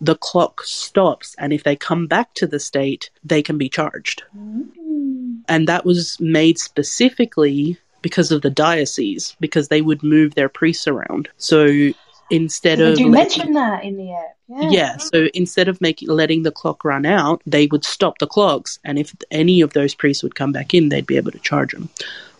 the 0.01 0.15
clock 0.15 0.63
stops, 0.63 1.35
and 1.37 1.53
if 1.53 1.63
they 1.63 1.75
come 1.75 2.07
back 2.07 2.33
to 2.35 2.47
the 2.47 2.59
state, 2.59 3.09
they 3.23 3.41
can 3.41 3.57
be 3.57 3.69
charged. 3.69 4.23
Mm. 4.37 5.41
And 5.47 5.67
that 5.67 5.85
was 5.85 6.19
made 6.19 6.59
specifically 6.59 7.77
because 8.01 8.31
of 8.31 8.41
the 8.41 8.49
diocese, 8.49 9.35
because 9.39 9.69
they 9.69 9.81
would 9.81 10.03
move 10.03 10.35
their 10.35 10.49
priests 10.49 10.87
around. 10.87 11.29
So 11.37 11.91
instead 12.29 12.79
of 12.79 12.99
you 12.99 13.09
mention 13.09 13.53
that 13.53 13.83
in 13.83 13.97
the 13.97 14.13
app. 14.13 14.37
Yeah. 14.47 14.69
yeah. 14.69 14.97
So 14.97 15.29
instead 15.33 15.67
of 15.67 15.79
making 15.81 16.09
letting 16.09 16.43
the 16.43 16.51
clock 16.51 16.83
run 16.83 17.05
out, 17.05 17.41
they 17.45 17.67
would 17.67 17.85
stop 17.85 18.19
the 18.19 18.27
clocks, 18.27 18.79
and 18.83 18.99
if 18.99 19.15
any 19.31 19.61
of 19.61 19.73
those 19.73 19.95
priests 19.95 20.23
would 20.23 20.35
come 20.35 20.51
back 20.51 20.73
in, 20.73 20.89
they'd 20.89 21.07
be 21.07 21.17
able 21.17 21.31
to 21.31 21.39
charge 21.39 21.71
them 21.71 21.89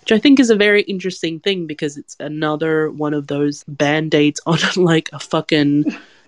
which 0.04 0.12
I 0.12 0.19
think 0.19 0.41
is 0.41 0.50
a 0.50 0.58
very 0.58 0.82
interesting 0.82 1.39
thing 1.39 1.65
because 1.65 1.96
it's 1.96 2.17
another 2.19 2.91
one 2.91 3.13
of 3.13 3.28
those 3.28 3.63
band 3.69 4.13
aids 4.13 4.41
on 4.46 4.60
like 4.76 5.10
a 5.13 5.19
fucking 5.19 5.86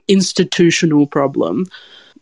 institutional 0.08 1.08
problem. 1.08 1.66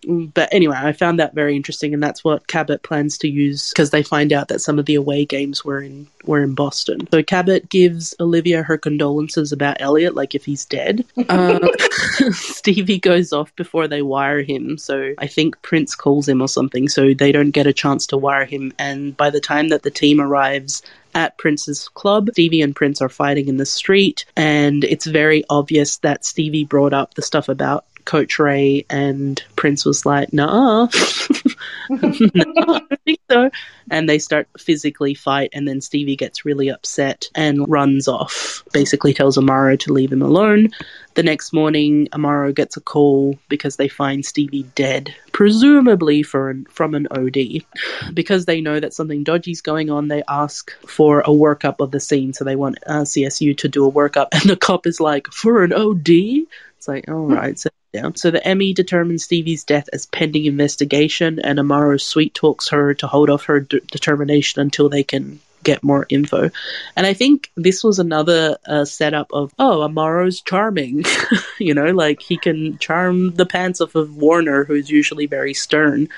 But 0.08 0.50
anyway, 0.52 0.78
I 0.78 0.92
found 0.94 1.20
that 1.20 1.34
very 1.34 1.56
interesting, 1.56 1.94
and 1.94 2.02
that's 2.02 2.24
what 2.24 2.48
Cabot 2.48 2.84
plans 2.84 3.18
to 3.20 3.28
use 3.28 3.70
because 3.70 3.92
they 3.92 4.04
find 4.04 4.34
out 4.34 4.48
that 4.50 4.62
some 4.62 4.80
of 4.80 4.86
the 4.86 4.96
away 4.96 5.26
games 5.26 5.64
were 5.64 5.82
in 5.82 6.08
were 6.26 6.42
in 6.42 6.56
Boston. 6.56 7.08
So 7.12 7.22
Cabot 7.24 7.70
gives 7.70 8.16
Olivia 8.20 8.64
her 8.64 8.78
condolences 8.78 9.52
about 9.52 9.82
Elliot, 9.82 10.16
like 10.16 10.36
if 10.36 10.46
he's 10.46 10.66
dead. 10.66 11.06
Uh, 11.30 11.60
Stevie 12.32 13.00
goes 13.00 13.34
off 13.34 13.56
before 13.56 13.88
they 13.88 14.02
wire 14.02 14.42
him, 14.42 14.78
so 14.78 15.14
I 15.18 15.28
think 15.28 15.62
Prince 15.62 15.96
calls 15.96 16.28
him 16.28 16.42
or 16.42 16.48
something, 16.48 16.88
so 16.90 17.14
they 17.14 17.32
don't 17.32 17.52
get 17.52 17.68
a 17.68 17.74
chance 17.74 18.08
to 18.08 18.18
wire 18.18 18.46
him. 18.46 18.74
And 18.80 19.16
by 19.18 19.30
the 19.30 19.42
time 19.42 19.70
that 19.70 19.84
the 19.84 19.92
team 19.92 20.20
arrives, 20.20 20.82
at 21.16 21.38
Prince's 21.38 21.90
club. 21.90 22.30
Stevie 22.32 22.62
and 22.62 22.76
Prince 22.76 23.02
are 23.02 23.10
fighting 23.10 23.48
in 23.48 23.58
the 23.58 23.66
street, 23.66 24.26
and 24.36 24.84
it's 24.84 25.06
very 25.06 25.44
obvious 25.50 25.98
that 25.98 26.26
Stevie 26.26 26.64
brought 26.64 26.94
up 26.94 27.14
the 27.14 27.22
stuff 27.22 27.50
about 27.50 27.86
Coach 28.06 28.40
Ray, 28.40 28.86
and 28.90 29.42
Prince 29.56 29.86
was 29.86 30.06
like, 30.06 30.34
nah. 30.34 30.86
no, 30.86 30.90
I 31.92 32.28
don't 32.66 33.00
think 33.06 33.20
so. 33.30 33.50
And 33.90 34.08
they 34.08 34.20
start 34.20 34.48
physically 34.58 35.14
fight, 35.14 35.50
and 35.54 35.68
then 35.68 35.82
Stevie 35.82 36.16
gets 36.16 36.46
really 36.46 36.70
upset 36.70 37.26
and 37.36 37.68
runs 37.70 38.08
off. 38.08 38.64
Basically, 38.72 39.14
tells 39.14 39.38
Amaro 39.38 39.78
to 39.80 39.94
leave 39.94 40.12
him 40.12 40.22
alone. 40.22 40.70
The 41.16 41.24
next 41.24 41.54
morning, 41.54 42.08
Amaro 42.12 42.54
gets 42.56 42.78
a 42.78 42.82
call 42.82 43.38
because 43.50 43.76
they 43.76 43.88
find 43.88 44.26
Stevie 44.26 44.64
dead, 44.76 45.14
presumably 45.32 46.24
for 46.24 46.50
an, 46.50 46.66
from 46.70 46.96
an 46.96 47.08
OD. 47.12 47.64
Because 48.14 48.46
they 48.46 48.62
know 48.62 48.80
that 48.80 48.94
something 48.94 49.24
dodgy's 49.24 49.62
going 49.62 49.90
on, 49.90 50.08
they 50.08 50.24
ask 50.28 50.72
for 50.88 51.22
a 51.22 51.28
workup 51.28 51.80
of 51.80 51.92
the 51.92 52.00
scene. 52.00 52.34
So 52.34 52.44
they 52.44 52.56
want 52.56 52.80
uh, 52.88 53.02
CSU 53.02 53.58
to 53.58 53.68
do 53.68 53.88
a 53.88 53.92
workup, 53.92 54.30
and 54.32 54.44
the 54.44 54.58
cop 54.58 54.88
is 54.88 55.00
like, 55.00 55.28
"For 55.28 55.64
an 55.64 55.74
OD." 55.74 56.48
It's 56.84 56.88
like, 56.88 57.08
all 57.08 57.28
right. 57.28 57.58
So 57.58 57.70
down. 57.94 58.16
So 58.16 58.32
the 58.32 58.56
ME 58.56 58.74
determines 58.74 59.24
Stevie's 59.24 59.64
death 59.64 59.88
as 59.94 60.06
pending 60.08 60.46
investigation, 60.46 61.40
and 61.40 61.60
Amaro 61.60 62.02
sweet 62.02 62.34
talks 62.34 62.70
her 62.70 62.94
to 62.96 63.08
hold 63.08 63.30
off 63.30 63.46
her 63.46 63.62
d- 63.62 63.80
determination 63.92 64.62
until 64.62 64.90
they 64.90 65.04
can 65.04 65.40
get 65.64 65.84
more 65.84 66.06
info. 66.10 66.52
And 66.96 67.08
I 67.08 67.14
think 67.14 67.52
this 67.56 67.84
was 67.84 68.00
another 68.00 68.58
uh, 68.66 68.86
setup 68.86 69.32
of, 69.32 69.54
oh, 69.58 69.88
Amaro's 69.88 70.42
charming. 70.42 71.04
you 71.60 71.74
know, 71.74 71.86
like 71.86 72.22
he 72.22 72.38
can 72.38 72.78
charm 72.80 73.32
the 73.36 73.46
pants 73.46 73.82
off 73.82 73.96
of 73.96 74.18
Warner, 74.18 74.66
who's 74.66 74.90
usually 74.90 75.26
very 75.26 75.54
stern. 75.54 76.10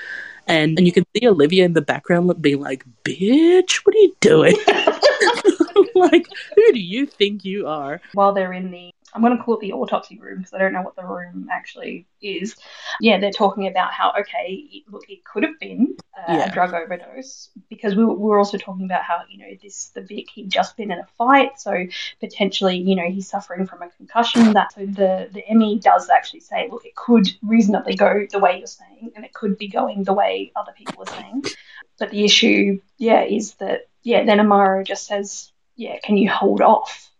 And, 0.48 0.78
and 0.78 0.86
you 0.86 0.92
can 0.92 1.04
see 1.14 1.26
Olivia 1.26 1.64
in 1.64 1.72
the 1.72 1.82
background 1.82 2.40
being 2.40 2.60
like, 2.60 2.84
bitch, 3.04 3.78
what 3.84 3.94
are 3.94 3.98
you 3.98 4.16
doing? 4.20 4.56
like, 5.94 6.26
who 6.54 6.72
do 6.72 6.80
you 6.80 7.06
think 7.06 7.44
you 7.44 7.66
are? 7.66 8.00
While 8.12 8.32
they're 8.32 8.52
in 8.52 8.70
the 8.70 8.92
I'm 9.14 9.22
going 9.22 9.36
to 9.36 9.42
call 9.42 9.56
it 9.56 9.60
the 9.60 9.72
autopsy 9.72 10.18
room 10.18 10.38
because 10.38 10.52
I 10.52 10.58
don't 10.58 10.72
know 10.72 10.82
what 10.82 10.96
the 10.96 11.04
room 11.04 11.48
actually 11.50 12.06
is. 12.20 12.56
Yeah, 13.00 13.18
they're 13.18 13.30
talking 13.30 13.66
about 13.66 13.92
how, 13.92 14.12
okay, 14.20 14.68
it, 14.70 14.84
look, 14.90 15.08
it 15.08 15.24
could 15.24 15.42
have 15.42 15.58
been 15.58 15.96
uh, 16.16 16.32
yeah. 16.34 16.50
a 16.50 16.52
drug 16.52 16.74
overdose 16.74 17.50
because 17.68 17.94
we, 17.94 18.04
we 18.04 18.14
were 18.14 18.38
also 18.38 18.58
talking 18.58 18.84
about 18.84 19.02
how, 19.02 19.22
you 19.30 19.38
know, 19.38 19.56
this, 19.62 19.88
the 19.94 20.02
Vic, 20.02 20.28
he'd 20.30 20.50
just 20.50 20.76
been 20.76 20.90
in 20.90 20.98
a 20.98 21.06
fight. 21.16 21.58
So 21.60 21.86
potentially, 22.20 22.76
you 22.76 22.96
know, 22.96 23.08
he's 23.08 23.28
suffering 23.28 23.66
from 23.66 23.82
a 23.82 23.88
concussion. 23.90 24.52
That 24.52 24.72
So 24.72 24.86
the, 24.86 25.30
the 25.32 25.54
ME 25.54 25.78
does 25.78 26.10
actually 26.10 26.40
say, 26.40 26.68
look, 26.70 26.84
it 26.84 26.94
could 26.94 27.28
reasonably 27.42 27.94
go 27.94 28.26
the 28.30 28.38
way 28.38 28.58
you're 28.58 28.66
saying 28.66 29.12
and 29.14 29.24
it 29.24 29.32
could 29.32 29.56
be 29.56 29.68
going 29.68 30.04
the 30.04 30.14
way 30.14 30.52
other 30.56 30.72
people 30.76 31.02
are 31.02 31.14
saying. 31.14 31.44
But 31.98 32.10
the 32.10 32.24
issue, 32.24 32.80
yeah, 32.98 33.22
is 33.22 33.54
that, 33.54 33.88
yeah, 34.02 34.24
then 34.24 34.38
Amaro 34.38 34.84
just 34.84 35.06
says, 35.06 35.52
yeah, 35.76 35.98
can 36.02 36.16
you 36.16 36.30
hold 36.30 36.60
off? 36.60 37.10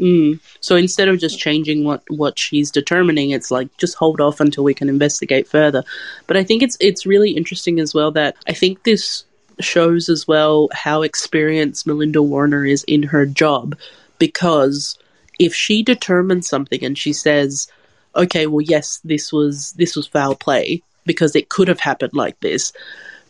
Mm. 0.00 0.40
So 0.60 0.76
instead 0.76 1.08
of 1.08 1.18
just 1.18 1.38
changing 1.38 1.84
what, 1.84 2.02
what 2.08 2.38
she's 2.38 2.70
determining, 2.70 3.30
it's 3.30 3.50
like 3.50 3.74
just 3.76 3.96
hold 3.96 4.20
off 4.20 4.40
until 4.40 4.64
we 4.64 4.72
can 4.72 4.88
investigate 4.88 5.46
further. 5.46 5.84
But 6.26 6.36
I 6.38 6.44
think 6.44 6.62
it's 6.62 6.76
it's 6.80 7.06
really 7.06 7.32
interesting 7.32 7.78
as 7.78 7.92
well 7.92 8.10
that 8.12 8.36
I 8.48 8.54
think 8.54 8.82
this 8.82 9.24
shows 9.60 10.08
as 10.08 10.26
well 10.26 10.70
how 10.72 11.02
experienced 11.02 11.86
Melinda 11.86 12.22
Warner 12.22 12.64
is 12.64 12.82
in 12.84 13.02
her 13.02 13.26
job 13.26 13.76
because 14.18 14.98
if 15.38 15.54
she 15.54 15.82
determines 15.82 16.48
something 16.48 16.82
and 16.82 16.96
she 16.96 17.12
says, 17.12 17.70
"Okay, 18.16 18.46
well, 18.46 18.62
yes, 18.62 19.00
this 19.04 19.32
was 19.32 19.72
this 19.72 19.96
was 19.96 20.06
foul 20.06 20.34
play 20.34 20.82
because 21.04 21.36
it 21.36 21.50
could 21.50 21.68
have 21.68 21.80
happened 21.80 22.14
like 22.14 22.40
this," 22.40 22.72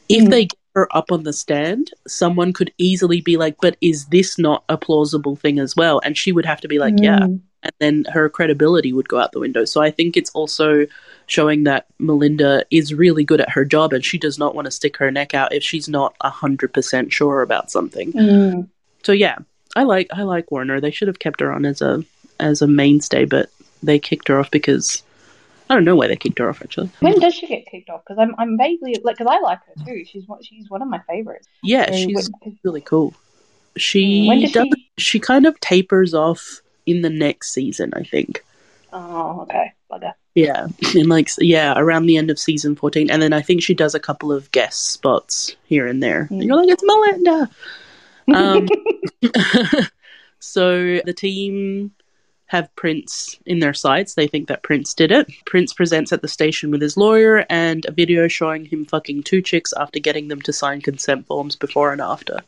if 0.08 0.24
mm. 0.24 0.30
they 0.30 0.48
her 0.74 0.88
up 0.96 1.10
on 1.10 1.24
the 1.24 1.32
stand, 1.32 1.90
someone 2.06 2.52
could 2.52 2.72
easily 2.78 3.20
be 3.20 3.36
like, 3.36 3.56
but 3.60 3.76
is 3.80 4.06
this 4.06 4.38
not 4.38 4.64
a 4.68 4.76
plausible 4.76 5.36
thing 5.36 5.58
as 5.58 5.74
well? 5.74 6.00
And 6.04 6.16
she 6.16 6.32
would 6.32 6.46
have 6.46 6.60
to 6.60 6.68
be 6.68 6.78
like, 6.78 6.94
mm. 6.94 7.04
yeah. 7.04 7.24
And 7.62 7.72
then 7.78 8.04
her 8.12 8.30
credibility 8.30 8.92
would 8.92 9.08
go 9.08 9.18
out 9.18 9.32
the 9.32 9.40
window. 9.40 9.64
So 9.64 9.82
I 9.82 9.90
think 9.90 10.16
it's 10.16 10.30
also 10.30 10.86
showing 11.26 11.64
that 11.64 11.86
Melinda 11.98 12.64
is 12.70 12.94
really 12.94 13.24
good 13.24 13.40
at 13.40 13.50
her 13.50 13.64
job 13.64 13.92
and 13.92 14.04
she 14.04 14.16
does 14.16 14.38
not 14.38 14.54
want 14.54 14.64
to 14.64 14.70
stick 14.70 14.96
her 14.96 15.10
neck 15.10 15.34
out 15.34 15.52
if 15.52 15.62
she's 15.62 15.88
not 15.88 16.16
100% 16.20 17.12
sure 17.12 17.42
about 17.42 17.70
something. 17.70 18.12
Mm. 18.12 18.68
So 19.02 19.12
yeah, 19.12 19.38
I 19.76 19.82
like 19.84 20.08
I 20.12 20.22
like 20.22 20.50
Warner. 20.50 20.80
They 20.80 20.90
should 20.90 21.08
have 21.08 21.18
kept 21.18 21.40
her 21.40 21.52
on 21.52 21.64
as 21.64 21.80
a 21.82 22.04
as 22.38 22.62
a 22.62 22.66
mainstay, 22.66 23.24
but 23.24 23.50
they 23.82 23.98
kicked 23.98 24.28
her 24.28 24.38
off 24.38 24.50
because 24.50 25.02
I 25.70 25.74
don't 25.74 25.84
know 25.84 25.94
why 25.94 26.08
they 26.08 26.16
kicked 26.16 26.40
her 26.40 26.48
off 26.48 26.60
actually. 26.62 26.90
When 26.98 27.20
does 27.20 27.32
she 27.32 27.46
get 27.46 27.64
kicked 27.66 27.88
off? 27.90 28.02
Because 28.04 28.18
I'm 28.18 28.34
I'm 28.38 28.58
vaguely 28.58 28.96
like 29.04 29.16
because 29.16 29.32
I 29.32 29.38
like 29.38 29.60
her 29.66 29.84
too. 29.86 30.04
She's 30.04 30.26
one 30.26 30.42
she's 30.42 30.68
one 30.68 30.82
of 30.82 30.88
my 30.88 30.98
favorites. 31.08 31.46
Yeah, 31.62 31.86
so 31.86 31.96
she's 31.96 32.30
when, 32.40 32.58
really 32.64 32.80
cool. 32.80 33.14
She 33.76 34.28
does, 34.52 34.66
she... 34.74 34.90
she 34.98 35.20
kind 35.20 35.46
of 35.46 35.58
tapers 35.60 36.12
off 36.12 36.60
in 36.86 37.02
the 37.02 37.08
next 37.08 37.52
season, 37.52 37.92
I 37.94 38.02
think. 38.02 38.44
Oh, 38.92 39.42
okay, 39.42 39.72
bugger. 39.88 40.12
Yeah, 40.34 40.66
and 40.94 41.08
like 41.08 41.28
yeah, 41.38 41.74
around 41.76 42.06
the 42.06 42.16
end 42.16 42.30
of 42.30 42.38
season 42.40 42.74
fourteen, 42.74 43.08
and 43.08 43.22
then 43.22 43.32
I 43.32 43.40
think 43.40 43.62
she 43.62 43.74
does 43.74 43.94
a 43.94 44.00
couple 44.00 44.32
of 44.32 44.50
guest 44.50 44.90
spots 44.90 45.54
here 45.66 45.86
and 45.86 46.02
there. 46.02 46.24
Mm. 46.24 46.30
And 46.30 46.44
you're 46.44 46.56
like, 46.56 46.68
it's 46.68 46.84
Melinda. 46.84 47.50
Um, 48.32 48.68
so 50.38 51.00
the 51.04 51.12
team 51.12 51.90
have 52.50 52.74
Prince 52.74 53.38
in 53.46 53.60
their 53.60 53.72
sights. 53.72 54.14
They 54.14 54.26
think 54.26 54.48
that 54.48 54.64
Prince 54.64 54.92
did 54.92 55.12
it. 55.12 55.30
Prince 55.46 55.72
presents 55.72 56.12
at 56.12 56.20
the 56.20 56.26
station 56.26 56.72
with 56.72 56.82
his 56.82 56.96
lawyer 56.96 57.46
and 57.48 57.86
a 57.86 57.92
video 57.92 58.26
showing 58.26 58.64
him 58.64 58.84
fucking 58.84 59.22
two 59.22 59.40
chicks 59.40 59.72
after 59.76 60.00
getting 60.00 60.26
them 60.26 60.42
to 60.42 60.52
sign 60.52 60.80
consent 60.80 61.28
forms 61.28 61.54
before 61.54 61.92
and 61.92 62.00
after. 62.00 62.40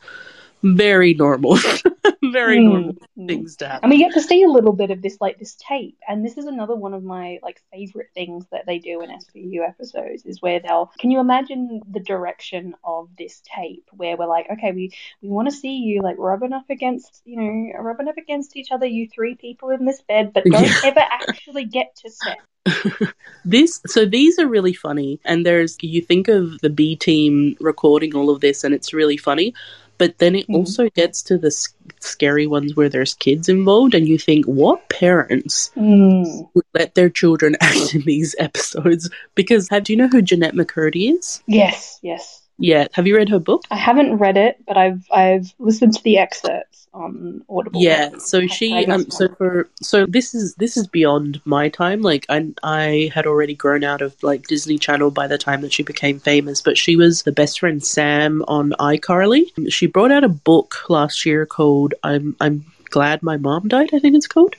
Very 0.63 1.13
normal. 1.13 1.57
Very 2.23 2.59
Mm, 2.59 2.63
normal 2.63 2.95
mm. 3.17 3.27
things 3.27 3.57
to 3.57 3.67
happen. 3.67 3.81
And 3.83 3.91
we 3.91 3.97
get 3.97 4.13
to 4.13 4.21
see 4.21 4.43
a 4.43 4.47
little 4.47 4.73
bit 4.73 4.91
of 4.91 5.01
this, 5.01 5.17
like 5.21 5.37
this 5.39 5.55
tape, 5.55 5.97
and 6.07 6.25
this 6.25 6.37
is 6.37 6.45
another 6.45 6.75
one 6.75 6.93
of 6.93 7.03
my 7.03 7.39
like 7.43 7.61
favorite 7.71 8.09
things 8.15 8.45
that 8.51 8.65
they 8.65 8.79
do 8.79 9.01
in 9.01 9.09
SVU 9.09 9.67
episodes 9.67 10.25
is 10.25 10.41
where 10.41 10.59
they'll. 10.59 10.91
Can 10.99 11.11
you 11.11 11.19
imagine 11.19 11.81
the 11.89 11.99
direction 11.99 12.75
of 12.83 13.09
this 13.17 13.41
tape 13.45 13.85
where 13.91 14.17
we're 14.17 14.27
like, 14.27 14.47
okay, 14.51 14.71
we 14.71 14.91
we 15.21 15.29
want 15.29 15.49
to 15.49 15.55
see 15.55 15.77
you 15.77 16.01
like 16.01 16.15
rubbing 16.17 16.53
up 16.53 16.69
against, 16.69 17.21
you 17.25 17.37
know, 17.37 17.79
rubbing 17.81 18.07
up 18.07 18.17
against 18.17 18.55
each 18.55 18.71
other, 18.71 18.85
you 18.85 19.07
three 19.09 19.35
people 19.35 19.69
in 19.69 19.85
this 19.85 20.01
bed, 20.01 20.31
but 20.33 20.49
don't 20.49 20.73
Yeah. 20.73 20.81
ever 20.83 21.01
actually 21.01 21.65
get 21.65 21.95
to 21.97 22.09
sex. 22.09 22.41
this 23.45 23.81
so 23.87 24.05
these 24.05 24.39
are 24.39 24.47
really 24.47 24.71
funny 24.73 25.19
and 25.25 25.45
there's 25.45 25.77
you 25.81 26.01
think 26.01 26.29
of 26.29 26.57
the 26.61 26.69
b 26.69 26.95
team 26.95 27.57
recording 27.59 28.15
all 28.15 28.29
of 28.29 28.39
this 28.39 28.63
and 28.63 28.73
it's 28.73 28.93
really 28.93 29.17
funny 29.17 29.53
but 29.97 30.17
then 30.19 30.35
it 30.35 30.47
Mhm. 30.47 30.55
also 30.55 30.89
gets 30.89 31.21
to 31.23 31.37
the 31.37 31.47
s- 31.47 31.73
scary 31.99 32.45
ones 32.47 32.75
where 32.75 32.89
there's 32.89 33.13
kids 33.15 33.49
involved 33.49 33.93
and 33.95 34.07
you 34.07 34.17
think 34.17 34.45
what 34.45 34.87
parents 34.89 35.71
Mm. 35.75 36.49
would 36.53 36.65
let 36.73 36.95
their 36.95 37.09
children 37.09 37.55
act 37.61 37.95
in 37.95 38.01
these 38.01 38.35
episodes 38.39 39.09
because 39.35 39.67
have, 39.69 39.83
do 39.83 39.93
you 39.93 39.97
know 39.97 40.07
who 40.07 40.21
jennette 40.21 40.53
mccurdy 40.55 41.17
is 41.17 41.41
Yes, 41.47 41.99
yes. 42.01 42.42
Yeah 42.57 42.87
have 42.93 43.07
you 43.07 43.15
read 43.15 43.29
her 43.29 43.39
book 43.39 43.63
I 43.73 43.77
haven't 43.77 44.17
read 44.17 44.37
it, 44.37 44.63
but 44.67 44.77
I've 44.77 45.03
I've 45.11 45.53
listened 45.57 45.95
to 45.95 46.03
the 46.03 46.19
excerpts 46.19 46.87
on 46.93 47.43
Audible. 47.49 47.81
Yeah, 47.81 48.17
so 48.19 48.45
she 48.45 48.85
um 48.85 49.09
so 49.09 49.27
for 49.35 49.67
so 49.81 50.05
this 50.05 50.35
is 50.35 50.53
this 50.55 50.77
is 50.77 50.85
beyond 50.85 51.41
my 51.43 51.69
time. 51.69 52.01
Like 52.01 52.25
I 52.29 52.53
I 52.61 53.11
had 53.13 53.25
already 53.25 53.55
grown 53.55 53.83
out 53.83 54.01
of 54.01 54.15
like 54.21 54.43
Disney 54.43 54.77
Channel 54.77 55.09
by 55.09 55.27
the 55.27 55.37
time 55.37 55.61
that 55.61 55.73
she 55.73 55.83
became 55.83 56.19
famous, 56.19 56.61
but 56.61 56.77
she 56.77 56.95
was 56.95 57.23
the 57.23 57.31
best 57.31 57.59
friend 57.59 57.83
Sam 57.83 58.43
on 58.47 58.73
iCarly. 58.79 59.45
She 59.69 59.87
brought 59.87 60.11
out 60.11 60.23
a 60.23 60.29
book 60.29 60.87
last 60.89 61.25
year 61.25 61.47
called 61.47 61.95
I'm 62.03 62.35
I'm 62.39 62.65
glad 62.89 63.23
my 63.23 63.37
mom 63.37 63.69
died, 63.69 63.89
I 63.93 63.99
think 63.99 64.15
it's 64.15 64.27
called. 64.27 64.55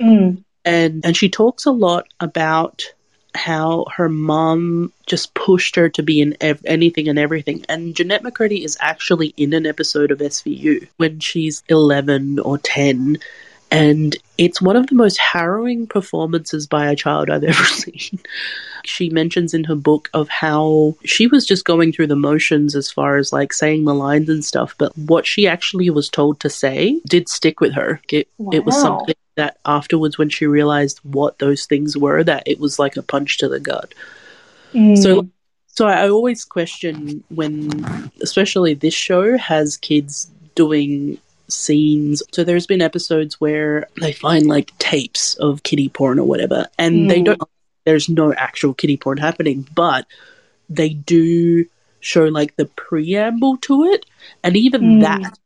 Mm. 0.00 0.42
And 0.64 1.04
and 1.04 1.16
she 1.16 1.28
talks 1.28 1.64
a 1.64 1.70
lot 1.70 2.08
about 2.18 2.92
how 3.38 3.86
her 3.94 4.08
mom 4.08 4.92
just 5.06 5.32
pushed 5.34 5.76
her 5.76 5.88
to 5.90 6.02
be 6.02 6.20
in 6.20 6.36
ev- 6.40 6.64
anything 6.66 7.08
and 7.08 7.18
everything. 7.18 7.64
And 7.68 7.94
Jennette 7.94 8.22
McCurdy 8.22 8.64
is 8.64 8.76
actually 8.80 9.32
in 9.36 9.54
an 9.54 9.64
episode 9.64 10.10
of 10.10 10.18
SVU 10.18 10.88
when 10.96 11.20
she's 11.20 11.62
11 11.68 12.40
or 12.40 12.58
10. 12.58 13.18
And 13.70 14.16
it's 14.38 14.60
one 14.60 14.76
of 14.76 14.86
the 14.88 14.94
most 14.94 15.18
harrowing 15.18 15.86
performances 15.86 16.66
by 16.66 16.90
a 16.90 16.96
child 16.96 17.30
I've 17.30 17.44
ever 17.52 17.64
seen. 17.64 18.18
She 18.84 19.10
mentions 19.10 19.54
in 19.54 19.64
her 19.64 19.74
book 19.74 20.10
of 20.14 20.28
how 20.28 20.96
she 21.04 21.26
was 21.26 21.46
just 21.46 21.64
going 21.64 21.92
through 21.92 22.06
the 22.08 22.16
motions 22.16 22.74
as 22.74 22.90
far 22.90 23.16
as 23.16 23.32
like 23.32 23.52
saying 23.52 23.84
the 23.84 23.94
lines 23.94 24.28
and 24.28 24.44
stuff, 24.44 24.74
but 24.78 24.96
what 24.96 25.26
she 25.26 25.46
actually 25.46 25.90
was 25.90 26.08
told 26.08 26.40
to 26.40 26.50
say 26.50 27.00
did 27.06 27.28
stick 27.28 27.60
with 27.60 27.74
her. 27.74 28.00
It, 28.10 28.28
it 28.52 28.64
was 28.64 28.80
something 28.80 29.14
that 29.38 29.58
afterwards, 29.64 30.18
when 30.18 30.28
she 30.28 30.46
realized 30.46 30.98
what 31.02 31.38
those 31.38 31.64
things 31.66 31.96
were, 31.96 32.22
that 32.24 32.42
it 32.46 32.60
was 32.60 32.78
like 32.78 32.96
a 32.96 33.02
punch 33.02 33.38
to 33.38 33.48
the 33.48 33.60
gut. 33.60 33.94
Mm. 34.74 34.98
So, 35.02 35.28
so 35.66 35.86
I 35.86 36.08
always 36.08 36.44
question 36.44 37.22
when, 37.30 38.10
especially 38.20 38.74
this 38.74 38.94
show 38.94 39.38
has 39.38 39.76
kids 39.76 40.28
doing 40.54 41.18
scenes. 41.48 42.22
So 42.32 42.44
there's 42.44 42.66
been 42.66 42.82
episodes 42.82 43.40
where 43.40 43.86
they 44.00 44.12
find 44.12 44.46
like 44.46 44.76
tapes 44.78 45.34
of 45.36 45.62
kitty 45.62 45.88
porn 45.88 46.18
or 46.18 46.26
whatever, 46.26 46.66
and 46.78 47.08
they 47.08 47.20
Mm. 47.20 47.24
don't. 47.26 47.42
There's 47.86 48.08
no 48.08 48.34
actual 48.34 48.74
kitty 48.74 48.96
porn 48.98 49.16
happening, 49.18 49.66
but 49.74 50.04
they 50.68 50.90
do 50.90 51.64
show 52.00 52.26
like 52.26 52.56
the 52.56 52.66
preamble 52.66 53.56
to 53.58 53.84
it, 53.84 54.04
and 54.42 54.56
even 54.56 54.82
Mm. 54.82 55.00
that 55.00 55.38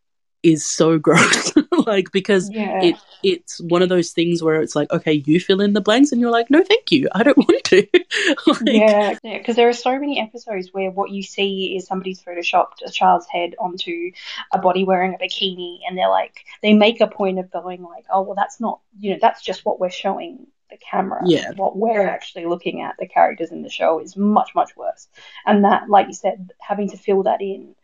is 0.43 0.65
so 0.65 0.99
gross. 0.99 1.53
like 1.87 2.13
because 2.13 2.51
yeah. 2.51 2.83
it 2.83 2.97
it's 3.23 3.61
one 3.61 3.83
of 3.83 3.89
those 3.89 4.11
things 4.11 4.43
where 4.43 4.61
it's 4.61 4.75
like, 4.75 4.91
okay, 4.93 5.23
you 5.25 5.39
fill 5.39 5.61
in 5.61 5.73
the 5.73 5.81
blanks, 5.81 6.13
and 6.13 6.21
you're 6.21 6.31
like, 6.31 6.51
no, 6.51 6.63
thank 6.63 6.91
you, 6.91 7.09
I 7.15 7.23
don't 7.23 7.37
want 7.49 7.65
to. 7.65 7.87
like, 8.47 8.61
yeah, 8.65 9.19
yeah, 9.23 9.39
because 9.39 9.57
there 9.57 9.69
are 9.69 9.73
so 9.75 9.99
many 9.99 10.21
episodes 10.21 10.71
where 10.73 10.91
what 10.91 11.11
you 11.11 11.23
see 11.23 11.77
is 11.77 11.87
somebody's 11.87 12.23
photoshopped 12.23 12.83
a 12.85 12.91
child's 12.91 13.27
head 13.27 13.55
onto 13.59 14.11
a 14.53 14.59
body 14.59 14.85
wearing 14.85 15.15
a 15.15 15.19
bikini, 15.19 15.79
and 15.87 15.97
they're 15.97 16.11
like, 16.11 16.45
they 16.63 16.75
make 16.75 17.01
a 17.01 17.07
point 17.07 17.39
of 17.39 17.51
going 17.51 17.83
like, 17.83 18.05
oh, 18.13 18.23
well, 18.23 18.35
that's 18.35 18.61
not, 18.61 18.81
you 18.99 19.13
know, 19.13 19.19
that's 19.21 19.43
just 19.43 19.65
what 19.65 19.81
we're 19.81 19.91
showing 19.91 20.47
the 20.73 20.79
camera. 20.79 21.21
Yeah. 21.25 21.53
What 21.57 21.77
we're 21.77 22.09
actually 22.09 22.47
looking 22.47 22.83
at, 22.83 22.97
the 22.99 23.07
characters 23.07 23.53
in 23.53 23.63
the 23.63 23.71
show, 23.71 24.01
is 24.01 24.17
much, 24.17 24.51
much 24.55 24.77
worse. 24.77 25.07
And 25.47 25.65
that, 25.65 25.89
like 25.89 26.09
you 26.09 26.15
said, 26.15 26.53
having 26.59 26.89
to 26.91 26.97
fill 26.97 27.23
that 27.25 27.41
in. 27.41 27.75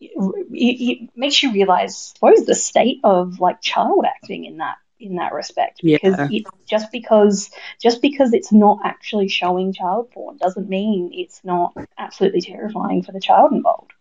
It, 0.00 0.10
it 0.50 1.10
makes 1.16 1.42
you 1.42 1.52
realize, 1.52 2.12
I 2.12 2.14
suppose, 2.18 2.46
the 2.46 2.54
state 2.54 3.00
of 3.04 3.40
like 3.40 3.60
child 3.60 4.04
acting 4.06 4.44
in 4.44 4.58
that 4.58 4.76
in 4.98 5.16
that 5.16 5.32
respect 5.32 5.80
because 5.82 6.16
Yeah. 6.18 6.28
it, 6.30 6.44
just 6.68 6.90
because 6.90 7.50
just 7.82 8.00
because 8.00 8.32
it's 8.32 8.52
not 8.52 8.78
actually 8.84 9.28
showing 9.28 9.72
child 9.72 10.10
porn 10.10 10.38
doesn't 10.38 10.68
mean 10.68 11.10
it's 11.12 11.42
not 11.44 11.74
absolutely 11.98 12.40
terrifying 12.40 13.02
for 13.02 13.12
the 13.12 13.20
child 13.20 13.52
involved. 13.52 13.92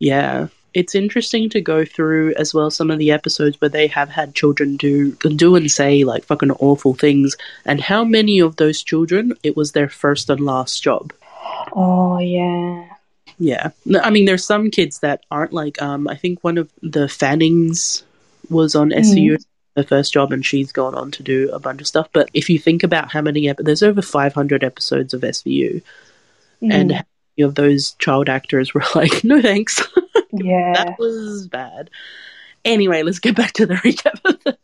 Yeah. 0.00 0.48
It's 0.72 0.96
interesting 0.96 1.50
to 1.50 1.60
go 1.60 1.84
through 1.84 2.34
as 2.34 2.52
well 2.52 2.68
some 2.68 2.90
of 2.90 2.98
the 2.98 3.12
episodes 3.12 3.60
where 3.60 3.68
they 3.68 3.86
have 3.86 4.08
had 4.08 4.34
children 4.34 4.76
do 4.76 5.12
do 5.12 5.54
and 5.54 5.70
say 5.70 6.02
like 6.02 6.24
fucking 6.24 6.50
awful 6.50 6.94
things 6.94 7.36
and 7.64 7.80
how 7.80 8.04
many 8.04 8.40
of 8.40 8.56
those 8.56 8.82
children 8.82 9.34
it 9.44 9.56
was 9.56 9.70
their 9.70 9.88
first 9.88 10.28
and 10.30 10.40
last 10.40 10.82
job. 10.82 11.12
Oh 11.72 12.18
yeah. 12.18 12.88
Yeah. 13.38 13.70
I 14.02 14.10
mean 14.10 14.24
there's 14.26 14.44
some 14.44 14.70
kids 14.70 15.00
that 15.00 15.24
aren't 15.30 15.52
like 15.52 15.80
um 15.82 16.08
I 16.08 16.16
think 16.16 16.42
one 16.42 16.58
of 16.58 16.70
the 16.82 17.08
Fannings 17.08 18.02
was 18.50 18.74
on 18.74 18.90
SVU 18.90 19.38
her 19.76 19.82
first 19.82 20.12
job 20.12 20.32
and 20.32 20.46
she's 20.46 20.70
gone 20.70 20.94
on 20.94 21.10
to 21.10 21.22
do 21.24 21.50
a 21.52 21.58
bunch 21.58 21.80
of 21.80 21.86
stuff 21.86 22.08
but 22.12 22.30
if 22.32 22.48
you 22.48 22.58
think 22.60 22.82
about 22.84 23.10
how 23.10 23.20
many 23.20 23.48
ep- 23.48 23.56
there's 23.58 23.82
over 23.82 24.02
500 24.02 24.62
episodes 24.62 25.12
of 25.14 25.22
SVU 25.22 25.82
and 26.60 26.90
Mm, 26.90 26.94
how 26.94 27.02
many 27.36 27.48
of 27.48 27.54
those 27.56 27.92
child 27.94 28.28
actors 28.28 28.72
were 28.72 28.84
like 28.94 29.24
no 29.24 29.42
thanks. 29.42 29.82
yeah. 30.32 30.72
that 30.74 30.98
was 30.98 31.48
bad. 31.48 31.90
Anyway, 32.64 33.02
let's 33.02 33.18
get 33.18 33.36
back 33.36 33.52
to 33.52 33.66
the 33.66 33.74
recap. 33.84 34.20
The, 34.44 34.56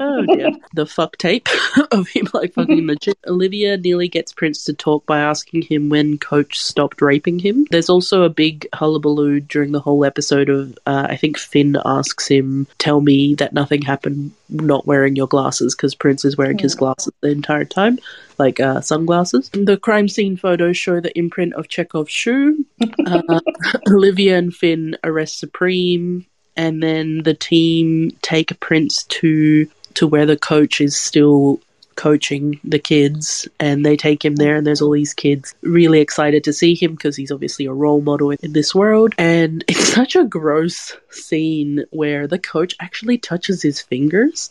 oh 0.00 0.26
dear, 0.26 0.50
the 0.74 0.84
fuck 0.86 1.16
tape 1.16 1.48
of 1.92 2.06
him 2.08 2.28
like 2.34 2.52
fucking 2.54 2.86
the. 2.86 3.14
Olivia 3.26 3.76
nearly 3.76 4.08
gets 4.08 4.32
Prince 4.32 4.64
to 4.64 4.72
talk 4.74 5.06
by 5.06 5.18
asking 5.20 5.62
him 5.62 5.88
when 5.88 6.18
Coach 6.18 6.60
stopped 6.60 7.00
raping 7.00 7.38
him. 7.38 7.66
There's 7.70 7.88
also 7.88 8.22
a 8.22 8.28
big 8.28 8.66
hullabaloo 8.74 9.40
during 9.40 9.72
the 9.72 9.80
whole 9.80 10.04
episode 10.04 10.48
of 10.50 10.76
uh, 10.86 11.06
I 11.08 11.16
think 11.16 11.38
Fin 11.38 11.76
asks 11.84 12.28
him, 12.28 12.66
"Tell 12.78 13.00
me 13.00 13.34
that 13.36 13.52
nothing 13.54 13.82
happened 13.82 14.32
not 14.50 14.86
wearing 14.86 15.16
your 15.16 15.26
glasses," 15.28 15.74
because 15.74 15.94
Prince 15.94 16.24
is 16.24 16.36
wearing 16.36 16.58
his 16.58 16.74
Mm. 16.74 16.78
glasses 16.78 17.12
the 17.22 17.30
entire 17.30 17.64
time, 17.64 17.98
like 18.38 18.60
uh, 18.60 18.80
sunglasses. 18.82 19.48
The 19.54 19.78
crime 19.78 20.08
scene 20.08 20.36
photos 20.36 20.76
show 20.76 21.00
the 21.00 21.16
imprint 21.18 21.54
of 21.54 21.68
Chekhov's 21.68 22.12
shoe. 22.12 22.64
Uh, 23.06 23.40
Olivia 23.88 24.36
and 24.36 24.54
Fin 24.54 24.96
arrest 25.02 25.38
Supreme, 25.38 26.26
and 26.58 26.82
then 26.82 27.22
the 27.22 27.32
team 27.32 28.10
take 28.20 28.60
Prince 28.60 29.04
to 29.04 29.66
to 29.94 30.06
where 30.06 30.26
the 30.26 30.36
coach 30.36 30.80
is 30.80 30.96
still 30.96 31.60
coaching 31.94 32.60
the 32.62 32.78
kids, 32.78 33.48
and 33.58 33.84
they 33.84 33.96
take 33.96 34.24
him 34.24 34.36
there, 34.36 34.54
and 34.56 34.66
there's 34.66 34.80
all 34.80 34.92
these 34.92 35.14
kids 35.14 35.54
really 35.62 36.00
excited 36.00 36.44
to 36.44 36.52
see 36.52 36.74
him 36.74 36.92
because 36.92 37.16
he's 37.16 37.32
obviously 37.32 37.66
a 37.66 37.72
role 37.72 38.00
model 38.00 38.30
in 38.30 38.52
this 38.52 38.74
world. 38.74 39.14
And 39.18 39.64
it's 39.68 39.92
such 39.92 40.14
a 40.14 40.24
gross 40.24 40.96
scene 41.10 41.84
where 41.90 42.26
the 42.26 42.38
coach 42.38 42.76
actually 42.80 43.18
touches 43.18 43.62
his 43.62 43.80
fingers. 43.80 44.50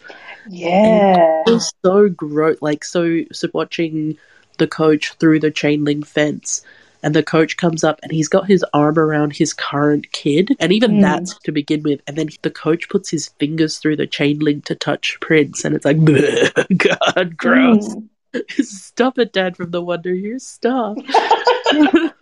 Yeah. 0.50 1.44
It 1.46 1.52
was 1.52 1.74
so 1.86 2.10
gross. 2.10 2.58
Like 2.62 2.84
so, 2.84 3.24
so 3.32 3.48
watching 3.54 4.18
the 4.58 4.68
coach 4.68 5.14
through 5.14 5.40
the 5.40 5.52
chain 5.52 5.86
link 5.86 6.06
fence, 6.06 6.64
and 7.08 7.16
the 7.16 7.24
coach 7.24 7.56
comes 7.56 7.86
up 7.86 8.02
and 8.04 8.12
he's 8.12 8.28
got 8.28 8.48
his 8.48 8.66
arm 8.74 9.00
around 9.00 9.32
his 9.32 9.54
current 9.54 10.12
kid, 10.12 10.54
and 10.60 10.74
even 10.74 10.96
Mm. 10.98 11.02
that's 11.04 11.40
to 11.46 11.54
begin 11.54 11.82
with. 11.82 12.02
And 12.06 12.18
then 12.18 12.28
the 12.42 12.52
coach 12.52 12.90
puts 12.90 13.10
his 13.10 13.30
fingers 13.40 13.78
through 13.78 13.96
the 13.96 14.06
chain 14.06 14.40
link 14.40 14.66
to 14.66 14.76
touch 14.76 15.18
Prince, 15.22 15.64
and 15.64 15.74
it's 15.74 15.86
like, 15.86 16.04
God, 16.04 17.38
gross. 17.38 17.96
Mm. 17.96 18.10
Stop 18.66 19.20
it, 19.20 19.32
Dad 19.32 19.56
from 19.56 19.72
the 19.72 19.82
Wonder 19.82 20.14
Years. 20.14 20.46
Stop. 20.46 20.98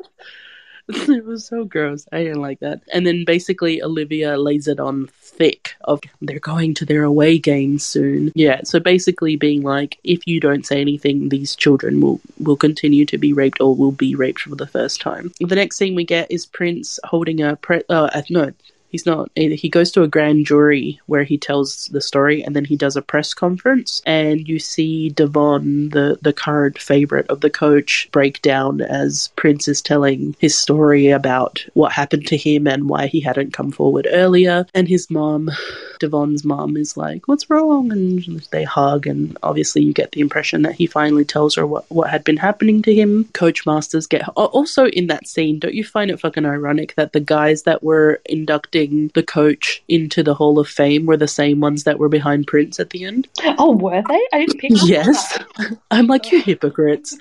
it 0.90 1.26
was 1.26 1.46
so 1.46 1.66
gross. 1.66 2.08
I 2.12 2.24
didn't 2.24 2.42
like 2.42 2.60
that. 2.60 2.82
And 2.94 3.08
then 3.08 3.26
basically 3.26 3.82
Olivia 3.82 4.38
lays 4.38 4.68
it 4.68 4.80
on 4.80 5.08
thick 5.20 5.76
of 5.82 6.00
they're 6.22 6.40
going 6.40 6.74
to 6.76 6.86
their 6.86 7.04
away 7.04 7.40
game 7.40 7.80
soon. 7.80 8.32
Yeah, 8.36 8.62
so 8.64 8.80
basically 8.80 9.36
being 9.36 9.64
like, 9.64 9.98
if 10.04 10.28
you 10.28 10.40
don't 10.40 10.66
say 10.66 10.80
anything, 10.82 11.30
these 11.30 11.56
children 11.56 12.02
will 12.02 12.22
will 12.40 12.56
continue 12.56 13.06
to 13.08 13.18
be 13.18 13.34
raped 13.34 13.62
or 13.62 13.76
will 13.76 13.92
be 13.92 14.16
raped 14.16 14.42
for 14.42 14.56
the 14.56 14.68
first 14.68 15.02
time. 15.02 15.32
The 15.40 15.56
next 15.56 15.78
scene 15.78 15.96
we 15.96 16.04
get 16.04 16.32
is 16.32 16.46
Prince 16.46 17.00
holding 17.04 17.42
a 17.42 17.56
pre- 17.56 17.84
uh, 17.90 18.22
no 18.30 18.52
he's 18.96 19.06
not 19.06 19.30
he 19.36 19.70
goes 19.70 19.92
to 19.92 20.04
a 20.04 20.08
grand 20.08 20.46
jury 20.46 21.00
where 21.08 21.24
he 21.24 21.38
tells 21.38 21.88
the 21.88 22.02
story 22.02 22.42
and 22.44 22.56
then 22.56 22.66
he 22.66 22.78
does 22.78 22.96
a 22.96 23.02
press 23.02 23.34
conference 23.34 24.02
and 24.06 24.48
you 24.48 24.58
see 24.58 25.10
devon 25.10 25.90
the 25.90 26.18
the 26.22 26.34
current 26.34 26.80
favorite 26.80 27.28
of 27.28 27.42
the 27.42 27.50
coach 27.50 28.08
break 28.12 28.42
down 28.42 28.80
as 28.80 29.30
prince 29.36 29.68
is 29.68 29.82
telling 29.82 30.36
his 30.40 30.58
story 30.58 31.10
about 31.10 31.66
what 31.74 31.92
happened 31.92 32.28
to 32.28 32.38
him 32.38 32.68
and 32.68 32.90
why 32.90 33.08
he 33.08 33.20
hadn't 33.20 33.54
come 33.54 33.72
forward 33.72 34.08
earlier. 34.12 34.66
And 34.74 34.88
his 34.88 35.10
mom 35.10 35.52
devon's 36.00 36.44
mom 36.44 36.78
is 36.78 36.98
like 36.98 37.28
what's 37.28 37.50
wrong? 37.50 37.92
And 37.92 38.40
they 38.52 38.64
hug 38.64 39.08
and 39.08 39.38
obviously 39.44 39.82
you 39.82 39.94
get 39.94 40.12
the 40.12 40.22
impression 40.22 40.62
that 40.64 40.76
he 40.76 40.88
finally 40.88 41.26
tells 41.26 41.56
her 41.56 41.66
what, 41.66 41.86
what 41.90 42.10
had 42.10 42.24
been 42.24 42.38
happening 42.38 42.82
to 42.84 42.94
him. 42.94 43.26
Coach 43.34 43.66
masters 43.66 44.08
get 44.08 44.28
also 44.30 44.88
in 44.88 45.08
that 45.08 45.28
scene 45.28 45.60
don't 45.60 45.74
you 45.74 45.84
find 45.84 46.12
it 46.12 46.20
fucking 46.20 46.46
ironic 46.46 46.96
that 46.96 47.14
the 47.14 47.20
guys 47.20 47.64
that 47.64 47.84
were 47.84 48.22
inducting 48.26 48.85
the 49.14 49.24
coach 49.24 49.84
into 49.88 50.24
the 50.24 50.34
Hall 50.34 50.60
of 50.60 50.68
Fame 50.68 51.06
were 51.06 51.18
the 51.18 51.28
same 51.28 51.60
ones 51.60 51.84
that 51.84 52.00
were 52.00 52.10
behind 52.10 52.48
Prince 52.48 52.80
at 52.80 52.90
the 52.92 53.06
end. 53.06 53.28
Oh, 53.44 53.76
were 53.76 54.04
they? 54.08 54.28
I 54.34 54.40
didn't 54.40 54.60
pick 54.60 54.72
up. 54.72 54.80
Yes, 54.84 55.40
I'm 55.92 56.08
like 56.08 56.32
you 56.32 56.42
hypocrites. 56.42 57.18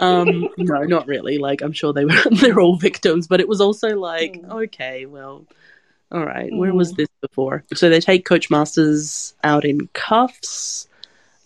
Um, 0.00 0.48
no, 0.58 0.82
not 0.82 1.06
really. 1.06 1.38
Like 1.38 1.62
I'm 1.62 1.72
sure 1.72 1.92
they 1.92 2.04
were. 2.04 2.22
They're 2.30 2.60
all 2.60 2.76
victims, 2.76 3.26
but 3.26 3.40
it 3.40 3.48
was 3.48 3.60
also 3.60 3.98
like, 3.98 4.34
mm. 4.34 4.50
okay, 4.64 5.06
well, 5.06 5.46
all 6.12 6.24
right. 6.24 6.50
Mm. 6.50 6.58
Where 6.58 6.74
was 6.74 6.90
hmm. 6.90 6.96
this 6.96 7.08
before? 7.20 7.64
So 7.74 7.88
they 7.88 8.00
take 8.00 8.24
Coach 8.24 8.50
Masters 8.50 9.34
out 9.44 9.64
in 9.64 9.88
cuffs 9.94 10.88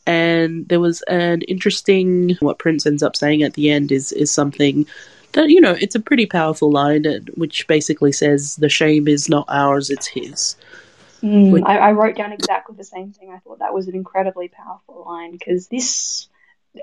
and 0.07 0.69
there 0.69 0.81
was 0.81 1.03
an 1.03 1.43
interesting 1.43 2.37
what 2.41 2.59
Prince 2.59 2.87
ends 2.87 3.03
up 3.03 3.17
saying 3.17 3.43
at 3.43 3.55
the 3.55 3.71
end 3.71 3.93
is 3.93 4.13
is 4.13 4.31
something 4.31 4.87
that 5.33 5.51
you 5.51 5.61
know 5.61 5.73
it's 5.73 5.95
a 5.95 6.01
pretty 6.01 6.27
powerful 6.27 6.71
line 6.71 7.05
which 7.35 7.67
basically 7.67 8.13
says 8.13 8.57
the 8.57 8.69
shame 8.69 9.09
is 9.09 9.29
not 9.29 9.47
ours 9.49 9.91
it's 9.91 10.07
his. 10.07 10.57
Mm, 11.23 11.53
which- 11.53 11.65
I, 11.65 11.79
I, 11.79 11.93
wrote 11.93 12.17
down 12.17 12.33
exactly 12.33 12.75
the 12.77 12.83
same 12.83 13.13
thing. 13.13 13.31
I 13.31 13.39
thought 13.39 13.61
that 13.61 13.73
was 13.73 13.87
an 13.87 13.95
incredibly 13.95 14.49
powerful 14.49 15.05
line 15.07 15.31
because 15.31 15.69
this 15.69 16.29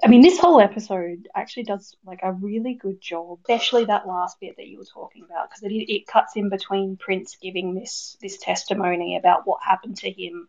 i 0.03 0.07
mean 0.07 0.21
this 0.21 0.37
whole 0.37 0.61
episode 0.61 1.27
actually 1.33 1.63
does 1.63 1.95
like 2.05 2.19
a 2.21 2.31
really 2.31 2.75
good 2.75 3.01
job 3.01 3.39
especially 3.41 3.85
that 3.85 4.07
last 4.07 4.39
bit 4.39 4.55
that 4.57 4.67
you 4.67 4.77
were 4.77 4.85
talking 4.85 5.23
about 5.23 5.49
because 5.49 5.63
it, 5.63 5.73
it 5.73 6.05
cuts 6.05 6.35
in 6.35 6.49
between 6.49 6.95
prince 6.95 7.37
giving 7.41 7.73
this 7.73 8.15
this 8.21 8.37
testimony 8.37 9.17
about 9.17 9.47
what 9.47 9.63
happened 9.63 9.97
to 9.97 10.11
him 10.11 10.47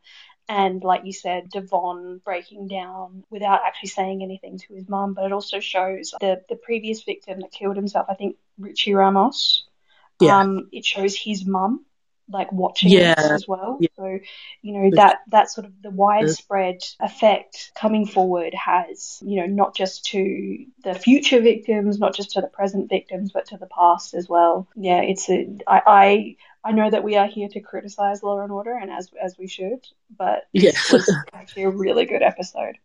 and 0.50 0.82
like 0.82 1.02
you 1.04 1.12
said, 1.12 1.48
Devon 1.48 2.20
breaking 2.24 2.66
down 2.66 3.22
without 3.30 3.60
actually 3.64 3.90
saying 3.90 4.20
anything 4.24 4.58
to 4.58 4.74
his 4.74 4.88
mum, 4.88 5.14
but 5.14 5.24
it 5.24 5.32
also 5.32 5.60
shows 5.60 6.12
the 6.20 6.42
the 6.48 6.56
previous 6.56 7.04
victim 7.04 7.38
that 7.40 7.52
killed 7.52 7.76
himself. 7.76 8.06
I 8.08 8.14
think 8.14 8.36
Richie 8.58 8.94
Ramos. 8.94 9.64
Yeah. 10.20 10.38
Um, 10.38 10.68
it 10.72 10.84
shows 10.84 11.16
his 11.16 11.46
mum 11.46 11.84
like 12.28 12.50
watching 12.50 12.90
yeah. 12.90 13.14
this 13.14 13.30
as 13.30 13.48
well. 13.48 13.78
Yeah. 13.80 13.88
So, 13.96 14.18
you 14.62 14.72
know, 14.72 14.90
that 14.96 15.18
that 15.28 15.52
sort 15.52 15.66
of 15.68 15.72
the 15.82 15.90
widespread 15.90 16.80
effect 16.98 17.70
coming 17.76 18.06
forward 18.06 18.52
has, 18.54 19.22
you 19.24 19.40
know, 19.40 19.46
not 19.46 19.76
just 19.76 20.06
to 20.06 20.66
the 20.82 20.94
future 20.94 21.40
victims, 21.40 22.00
not 22.00 22.14
just 22.14 22.32
to 22.32 22.40
the 22.40 22.48
present 22.48 22.88
victims, 22.88 23.30
but 23.32 23.46
to 23.46 23.56
the 23.56 23.66
past 23.66 24.14
as 24.14 24.28
well. 24.28 24.66
Yeah, 24.74 25.00
it's 25.02 25.30
a 25.30 25.46
I, 25.66 25.82
I 25.86 26.36
I 26.64 26.72
know 26.72 26.90
that 26.90 27.04
we 27.04 27.16
are 27.16 27.26
here 27.26 27.48
to 27.48 27.60
criticize 27.60 28.22
Law 28.22 28.40
and 28.40 28.52
Order, 28.52 28.76
and 28.76 28.90
as 28.90 29.10
as 29.20 29.36
we 29.38 29.46
should, 29.46 29.86
but 30.16 30.46
yeah, 30.52 30.72
was 30.92 31.12
actually 31.32 31.64
a 31.64 31.70
really 31.70 32.06
good 32.06 32.22
episode. 32.22 32.76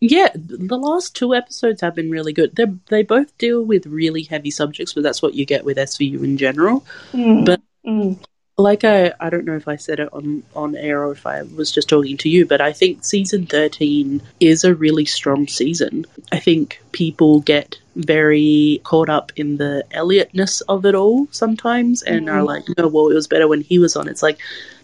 Yeah, 0.00 0.28
the 0.34 0.76
last 0.76 1.16
two 1.16 1.34
episodes 1.34 1.80
have 1.80 1.94
been 1.94 2.10
really 2.10 2.32
good. 2.32 2.56
They 2.56 2.66
they 2.88 3.02
both 3.02 3.36
deal 3.38 3.62
with 3.64 3.86
really 3.86 4.24
heavy 4.24 4.50
subjects, 4.50 4.92
but 4.92 5.02
that's 5.02 5.22
what 5.22 5.34
you 5.34 5.46
get 5.46 5.64
with 5.64 5.76
SVU 5.76 6.22
in 6.24 6.36
general. 6.36 6.84
Mm. 7.12 7.46
But 7.46 7.60
mm 7.86 8.18
like 8.58 8.84
I, 8.84 9.12
I 9.20 9.30
don't 9.30 9.44
know 9.44 9.56
if 9.56 9.68
I 9.68 9.76
said 9.76 10.00
it 10.00 10.12
on, 10.12 10.42
on 10.54 10.76
air 10.76 11.04
or 11.04 11.12
if 11.12 11.26
I 11.26 11.42
was 11.42 11.72
just 11.72 11.88
talking 11.88 12.16
to 12.18 12.28
you, 12.28 12.46
but 12.46 12.60
I 12.60 12.72
think 12.72 13.04
season 13.04 13.46
13 13.46 14.22
is 14.40 14.64
a 14.64 14.74
really 14.74 15.04
strong 15.04 15.48
season. 15.48 16.06
I 16.30 16.38
think 16.38 16.80
people 16.92 17.40
get 17.40 17.78
very 17.96 18.80
caught 18.84 19.08
up 19.08 19.32
in 19.36 19.56
the 19.56 19.84
Elliotness 19.90 20.62
of 20.68 20.84
it 20.86 20.94
all 20.94 21.26
sometimes 21.30 22.02
and 22.02 22.26
mm-hmm. 22.26 22.36
are 22.36 22.42
like, 22.42 22.64
no, 22.76 22.88
well, 22.88 23.08
it 23.08 23.14
was 23.14 23.26
better 23.26 23.48
when 23.48 23.60
he 23.60 23.78
was 23.78 23.96
on. 23.96 24.08
It's 24.08 24.22
like, 24.22 24.38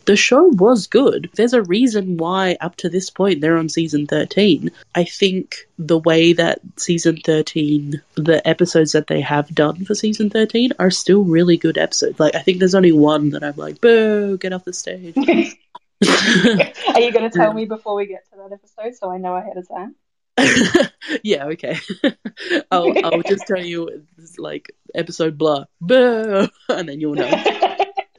the 0.09 0.17
show 0.17 0.45
was 0.55 0.87
good. 0.87 1.29
There's 1.35 1.53
a 1.53 1.63
reason 1.63 2.17
why 2.17 2.57
up 2.63 2.77
to 2.77 2.89
this 2.89 3.11
point 3.11 3.43
they're 3.43 3.59
on 3.59 3.69
season 3.69 4.07
13. 4.07 4.71
I 4.95 5.05
think 5.05 5.69
the 5.79 5.99
way 5.99 6.33
that 6.33 6.61
season 6.77 7.19
13, 7.23 8.01
the 8.15 8.49
episodes 8.49 8.93
that 8.93 9.09
they 9.09 9.21
have 9.21 9.55
done 9.55 9.85
for 9.85 9.95
season 9.95 10.31
13 10.31 10.73
are 10.79 10.91
still 10.91 11.25
really 11.25 11.59
good 11.59 11.77
episodes. 11.77 12.19
Like, 12.19 12.35
I 12.35 12.39
think 12.39 12.59
there's 12.59 12.75
only 12.75 12.91
one 12.91 13.31
that 13.31 13.45
I'm 13.45 13.57
like, 13.57 13.83
boo, 13.83 14.39
get 14.39 14.55
off 14.55 14.65
the 14.65 14.73
stage. 14.73 15.15
are 16.09 17.01
you 17.01 17.13
going 17.13 17.29
to 17.29 17.31
tell 17.31 17.53
me 17.53 17.67
before 17.67 17.95
we 17.95 18.07
get 18.07 18.25
to 18.31 18.37
that 18.39 18.53
episode 18.53 18.97
so 18.97 19.11
I 19.11 19.19
know 19.19 19.37
ahead 19.37 19.59
of 19.59 19.69
time? 19.69 19.95
yeah, 21.23 21.47
okay. 21.47 21.79
I'll 22.71 22.93
I'll 23.05 23.23
just 23.23 23.47
tell 23.47 23.65
you 23.65 24.05
like 24.39 24.75
episode 24.95 25.39
blah, 25.39 25.65
boo, 25.81 26.49
and 26.69 26.89
then 26.89 27.01
you'll 27.01 27.15
know. 27.15 27.31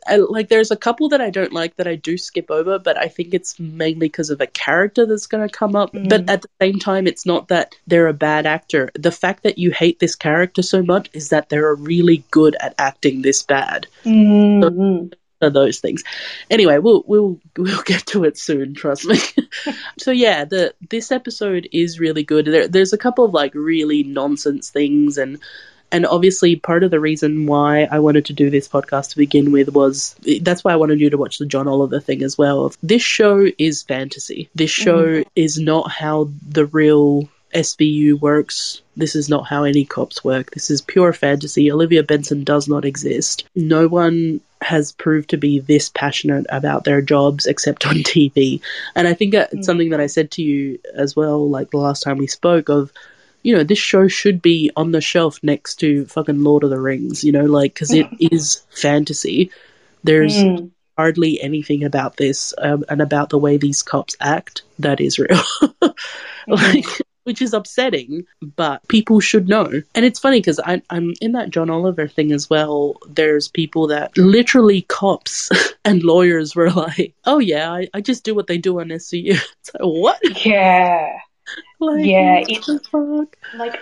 I, 0.08 0.16
like 0.16 0.50
there's 0.50 0.72
a 0.72 0.76
couple 0.76 1.10
that 1.10 1.22
I 1.22 1.30
don't 1.30 1.54
like 1.54 1.76
that 1.76 1.88
I 1.88 1.96
do 1.96 2.18
skip 2.18 2.50
over, 2.50 2.80
but 2.80 2.98
I 2.98 3.08
think 3.08 3.34
it's 3.34 3.60
mainly 3.60 4.08
because 4.08 4.32
of 4.32 4.42
a 4.42 4.48
character 4.48 5.06
that's 5.06 5.28
going 5.28 5.48
to 5.48 5.54
come 5.54 5.76
up. 5.76 5.94
Mm. 5.94 6.10
But 6.10 6.30
at 6.30 6.42
the 6.42 6.50
same 6.60 6.80
time, 6.80 7.06
it's 7.06 7.28
not 7.28 7.50
that 7.50 7.76
they're 7.86 8.08
a 8.08 8.14
bad 8.14 8.48
actor. 8.48 8.90
The 8.96 9.12
fact 9.12 9.44
that 9.44 9.60
you 9.60 9.72
hate 9.72 10.00
this 10.00 10.16
character 10.16 10.64
so 10.64 10.82
much 10.82 11.10
is 11.14 11.30
that 11.30 11.50
they're 11.50 11.76
really 11.76 12.24
good 12.32 12.56
at 12.60 12.74
acting 12.80 13.22
this 13.22 13.44
bad. 13.44 13.86
Mm. 14.04 14.64
So, 14.64 15.18
those 15.40 15.80
things. 15.80 16.04
Anyway, 16.50 16.78
we'll 16.80 17.04
we'll 17.08 17.40
we'll 17.58 17.82
get 17.84 18.06
to 18.08 18.26
it 18.26 18.38
soon. 18.38 18.74
Trust 18.74 19.06
me. 19.06 19.18
so 19.98 20.12
yeah, 20.12 20.46
the 20.46 20.74
this 20.90 21.12
episode 21.12 21.70
is 21.72 22.00
really 22.00 22.24
good. 22.24 22.46
There, 22.46 22.68
there's 22.68 22.94
a 22.94 22.98
couple 22.98 23.24
of 23.24 23.34
like 23.34 23.54
really 23.56 24.04
nonsense 24.04 24.70
things 24.70 25.18
and 25.18 25.40
and 25.92 26.06
obviously, 26.06 26.56
part 26.56 26.84
of 26.84 26.92
the 26.92 27.00
reason 27.00 27.48
why 27.48 27.88
I 27.90 28.00
wanted 28.00 28.26
to 28.26 28.34
do 28.34 28.50
this 28.50 28.68
podcast 28.68 29.12
to 29.12 29.18
begin 29.18 29.52
with 29.52 29.70
was 29.70 30.16
that's 30.42 30.64
why 30.64 30.74
I 30.74 30.76
wanted 30.76 31.00
you 31.00 31.10
to 31.10 31.18
watch 31.18 31.40
the 31.40 31.46
John 31.46 31.68
Oliver 31.68 32.00
thing 32.00 32.22
as 32.22 32.38
well. 32.38 32.72
This 32.84 33.02
show 33.02 33.48
is 33.58 33.84
fantasy. 33.84 34.50
This 34.54 34.70
show 34.70 35.08
mm-hmm. 35.08 35.30
is 35.36 35.60
not 35.60 35.90
how 35.90 36.30
the 36.48 36.68
real 36.68 37.28
SVU 37.54 38.20
works. 38.20 38.82
This 38.96 39.16
is 39.16 39.30
not 39.30 39.48
how 39.48 39.64
any 39.64 39.86
cops 39.86 40.24
work. 40.24 40.52
This 40.52 40.70
is 40.70 40.82
pure 40.82 41.14
fantasy. 41.14 41.72
Olivia 41.72 42.04
Benson 42.04 42.44
does 42.44 42.68
not 42.68 42.86
exist. 42.86 43.46
No 43.56 43.88
one 43.88 44.42
has 44.62 44.92
proved 44.92 45.30
to 45.30 45.38
be 45.38 45.60
this 45.60 45.90
passionate 45.90 46.46
about 46.50 46.84
their 46.84 47.02
jobs 47.02 47.46
except 47.46 47.88
on 47.88 47.96
TV. 47.98 48.62
And 48.96 49.08
I 49.08 49.14
think 49.14 49.34
it's 49.34 49.54
mm. 49.54 49.64
something 49.64 49.90
that 49.92 50.02
I 50.02 50.08
said 50.08 50.32
to 50.32 50.42
you 50.42 50.80
as 50.96 51.16
well, 51.16 51.50
like 51.50 51.72
the 51.72 51.78
last 51.78 52.02
time 52.02 52.18
we 52.18 52.28
spoke, 52.28 52.70
of 52.70 52.92
you 53.42 53.56
know, 53.56 53.64
this 53.64 53.80
show 53.80 54.08
should 54.08 54.42
be 54.42 54.72
on 54.76 54.92
the 54.92 55.02
shelf 55.02 55.40
next 55.42 55.76
to 55.76 56.06
fucking 56.06 56.44
Lord 56.44 56.64
of 56.64 56.70
the 56.70 56.80
Rings, 56.80 57.24
you 57.24 57.32
know, 57.32 57.46
like, 57.46 57.74
because 57.74 57.94
it 57.94 58.08
is 58.20 58.64
fantasy. 58.70 59.52
There's 60.04 60.36
mm. 60.36 60.72
hardly 60.98 61.42
anything 61.42 61.84
about 61.84 62.18
this 62.18 62.54
um, 62.58 62.84
and 62.90 63.02
about 63.02 63.30
the 63.30 63.38
way 63.38 63.58
these 63.58 63.82
cops 63.82 64.16
act 64.20 64.64
that 64.80 65.00
is 65.00 65.20
real. 65.20 65.42
like, 66.48 66.86
which 67.30 67.44
is 67.44 67.54
upsetting, 67.54 68.26
but 68.56 68.82
people 68.88 69.20
should 69.20 69.48
know. 69.48 69.84
And 69.94 70.04
it's 70.04 70.18
funny 70.18 70.40
because 70.40 70.60
I'm 70.66 71.14
in 71.22 71.34
that 71.34 71.52
John 71.52 71.70
Oliver 71.70 72.08
thing 72.08 72.32
as 72.32 72.50
well. 72.50 72.98
There's 73.08 73.48
people 73.48 73.86
that 73.86 74.18
literally 74.18 74.82
cops 74.82 75.52
and 75.86 76.02
lawyers 76.02 76.56
were 76.56 76.72
like, 76.72 77.14
oh, 77.26 77.38
yeah, 77.38 77.72
I, 77.72 77.88
I 77.94 78.02
just 78.02 78.24
do 78.24 78.34
what 78.34 78.48
they 78.48 78.58
do 78.58 78.80
on 78.80 78.88
SVU. 78.88 79.40
It's 79.60 79.72
like, 79.76 79.84
what? 79.84 80.44
Yeah. 80.44 81.20
like, 81.80 82.04
yeah, 82.04 82.44
it's 82.48 82.68
like 83.54 83.78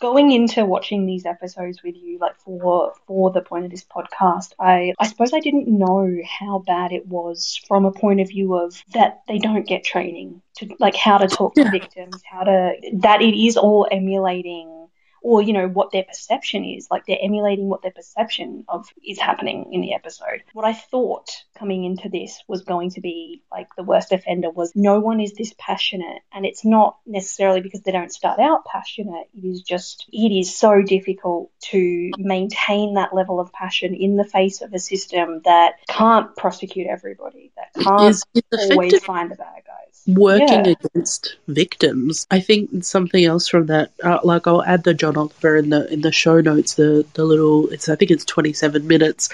going 0.00 0.30
into 0.30 0.64
watching 0.64 1.06
these 1.06 1.26
episodes 1.26 1.82
with 1.82 1.96
you, 1.96 2.18
like 2.18 2.36
for 2.36 2.94
for 3.06 3.30
the 3.30 3.40
point 3.40 3.64
of 3.64 3.70
this 3.70 3.84
podcast, 3.84 4.52
I 4.58 4.94
I 4.98 5.06
suppose 5.06 5.32
I 5.32 5.40
didn't 5.40 5.68
know 5.68 6.18
how 6.38 6.60
bad 6.60 6.92
it 6.92 7.06
was 7.06 7.60
from 7.66 7.84
a 7.84 7.92
point 7.92 8.20
of 8.20 8.28
view 8.28 8.54
of 8.54 8.82
that 8.94 9.22
they 9.28 9.38
don't 9.38 9.66
get 9.66 9.84
training 9.84 10.40
to 10.56 10.68
like 10.78 10.94
how 10.94 11.18
to 11.18 11.28
talk 11.28 11.54
to 11.54 11.62
yeah. 11.62 11.70
victims, 11.70 12.22
how 12.30 12.44
to 12.44 12.74
that 12.94 13.22
it 13.22 13.34
is 13.34 13.56
all 13.56 13.88
emulating 13.90 14.77
or 15.22 15.42
you 15.42 15.52
know 15.52 15.68
what 15.68 15.90
their 15.92 16.04
perception 16.04 16.64
is 16.64 16.88
like 16.90 17.04
they're 17.06 17.18
emulating 17.20 17.68
what 17.68 17.82
their 17.82 17.90
perception 17.90 18.64
of 18.68 18.86
is 19.04 19.18
happening 19.18 19.72
in 19.72 19.80
the 19.80 19.94
episode 19.94 20.42
what 20.52 20.64
i 20.64 20.72
thought 20.72 21.28
coming 21.58 21.84
into 21.84 22.08
this 22.08 22.42
was 22.46 22.62
going 22.62 22.90
to 22.90 23.00
be 23.00 23.42
like 23.50 23.68
the 23.76 23.82
worst 23.82 24.12
offender 24.12 24.50
was 24.50 24.72
no 24.74 25.00
one 25.00 25.20
is 25.20 25.32
this 25.34 25.54
passionate 25.58 26.22
and 26.32 26.46
it's 26.46 26.64
not 26.64 26.98
necessarily 27.06 27.60
because 27.60 27.80
they 27.82 27.92
don't 27.92 28.12
start 28.12 28.38
out 28.38 28.64
passionate 28.64 29.28
it 29.34 29.46
is 29.46 29.62
just 29.62 30.06
it 30.12 30.32
is 30.32 30.54
so 30.56 30.82
difficult 30.82 31.50
to 31.60 32.12
maintain 32.18 32.94
that 32.94 33.14
level 33.14 33.40
of 33.40 33.52
passion 33.52 33.94
in 33.94 34.16
the 34.16 34.24
face 34.24 34.62
of 34.62 34.72
a 34.72 34.78
system 34.78 35.40
that 35.44 35.74
can't 35.88 36.34
prosecute 36.36 36.86
everybody 36.86 37.52
that 37.56 37.72
can't 37.82 38.16
always 38.70 39.02
find 39.04 39.30
the 39.30 39.36
bad 39.36 39.62
guys 39.66 40.04
working 40.06 40.64
Yeah. 40.64 40.74
against 40.94 41.36
victims. 41.48 42.26
I 42.30 42.40
think 42.40 42.82
something 42.84 43.24
else 43.24 43.46
from 43.48 43.66
that, 43.66 43.90
uh, 44.02 44.20
like 44.24 44.46
I'll 44.46 44.62
add 44.62 44.84
the 44.84 44.94
John 44.94 45.17
Oliver 45.18 45.56
in 45.56 45.70
the 45.70 45.92
in 45.92 46.00
the 46.02 46.12
show 46.12 46.40
notes. 46.40 46.74
The 46.74 47.04
the 47.14 47.24
little, 47.24 47.68
it's 47.70 47.88
I 47.88 47.96
think 47.96 48.10
it's 48.10 48.24
twenty 48.24 48.52
seven 48.52 48.86
minutes. 48.86 49.28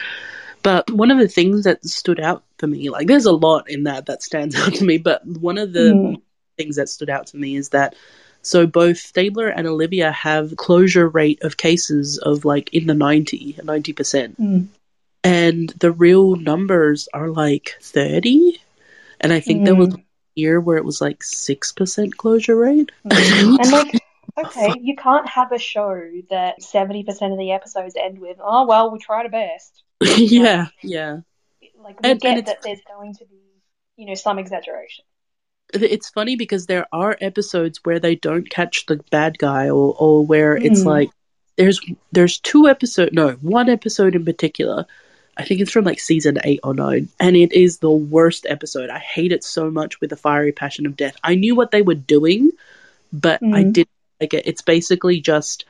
But 0.62 0.90
one 0.90 1.10
of 1.10 1.18
the 1.18 1.28
things 1.28 1.64
that 1.64 1.84
stood 1.84 2.18
out 2.20 2.42
for 2.58 2.66
me, 2.66 2.88
like 2.90 3.06
there's 3.06 3.26
a 3.26 3.32
lot 3.32 3.68
in 3.68 3.84
that 3.84 4.06
that 4.06 4.22
stands 4.22 4.54
out 4.60 4.74
to 4.74 4.84
me, 4.84 4.98
but 4.98 5.24
one 5.26 5.58
of 5.58 5.72
the 5.72 5.92
Mm. 5.92 6.22
things 6.56 6.76
that 6.76 6.88
stood 6.88 7.10
out 7.10 7.26
to 7.28 7.36
me 7.36 7.56
is 7.56 7.68
that 7.70 7.94
so 8.42 8.66
both 8.66 8.98
Stabler 8.98 9.48
and 9.48 9.66
Olivia 9.66 10.12
have 10.12 10.56
closure 10.56 11.08
rate 11.08 11.42
of 11.42 11.56
cases 11.56 12.18
of 12.18 12.44
like 12.44 12.72
in 12.74 12.86
the 12.86 12.94
90, 12.94 13.54
90%. 13.62 14.36
Mm. 14.36 14.66
And 15.24 15.70
the 15.80 15.90
real 15.90 16.36
numbers 16.36 17.08
are 17.14 17.28
like 17.30 17.76
30. 17.80 18.60
And 19.20 19.32
I 19.32 19.40
think 19.40 19.64
there 19.64 19.74
was 19.74 19.88
Mm. 19.94 20.00
a 20.00 20.04
year 20.34 20.60
where 20.60 20.76
it 20.76 20.84
was 20.84 21.00
like 21.00 21.20
6% 21.24 22.16
closure 22.18 22.56
rate. 22.56 22.92
Mm. 23.06 23.58
and 23.60 23.72
like 23.72 23.92
okay 24.38 24.74
you 24.80 24.96
can't 24.96 25.28
have 25.28 25.52
a 25.52 25.58
show 25.58 26.00
that 26.30 26.60
70% 26.60 27.06
of 27.32 27.38
the 27.38 27.52
episodes 27.52 27.94
end 27.96 28.18
with 28.18 28.38
oh 28.42 28.66
well 28.66 28.90
we 28.90 28.98
tried 28.98 29.24
our 29.24 29.28
best 29.30 29.82
yeah, 30.16 30.66
yeah. 30.82 31.18
like 31.82 32.00
we 32.02 32.10
And- 32.10 32.20
get 32.20 32.38
and 32.38 32.46
that 32.46 32.62
there's 32.62 32.80
going 32.86 33.14
to 33.14 33.24
be 33.26 33.40
you 33.96 34.06
know 34.06 34.14
some 34.14 34.38
exaggeration 34.38 35.04
It's 35.72 36.08
funny 36.10 36.36
because 36.36 36.66
there 36.66 36.86
are 36.92 37.16
episodes 37.20 37.80
where 37.84 37.98
they 38.00 38.16
don't 38.16 38.48
catch 38.50 38.86
the 38.86 38.96
bad 39.10 39.38
guy 39.38 39.68
or, 39.70 39.94
or 39.98 40.26
where 40.26 40.56
it's 40.56 40.82
Mm. 40.82 40.86
like 40.86 41.10
there's 41.56 41.80
there's 42.10 42.38
two 42.40 42.66
episode 42.68 43.12
no, 43.12 43.32
one 43.40 43.68
episode 43.68 44.16
in 44.16 44.24
particular. 44.24 44.84
I 45.36 45.44
think 45.44 45.60
it's 45.60 45.70
from 45.70 45.84
like 45.84 46.00
season 46.00 46.38
8 46.42 46.60
or 46.64 46.74
9 46.74 47.08
and 47.20 47.36
it 47.36 47.52
is 47.52 47.78
the 47.78 47.90
worst 47.90 48.46
episode. 48.48 48.90
I 48.90 48.98
hate 48.98 49.30
it 49.32 49.44
so 49.44 49.70
much 49.70 50.00
with 50.00 50.10
the 50.10 50.16
fiery 50.16 50.50
passion 50.52 50.86
of 50.86 50.96
death. 50.96 51.16
I 51.22 51.34
knew 51.36 51.54
what 51.54 51.70
they 51.70 51.82
were 51.82 51.94
doing, 51.94 52.50
but 53.12 53.40
I 53.42 53.62
Mm. 53.64 53.72
didn't 53.72 53.93
like. 54.20 54.34
It's 54.34 54.62
basically 54.62 55.20
just 55.20 55.64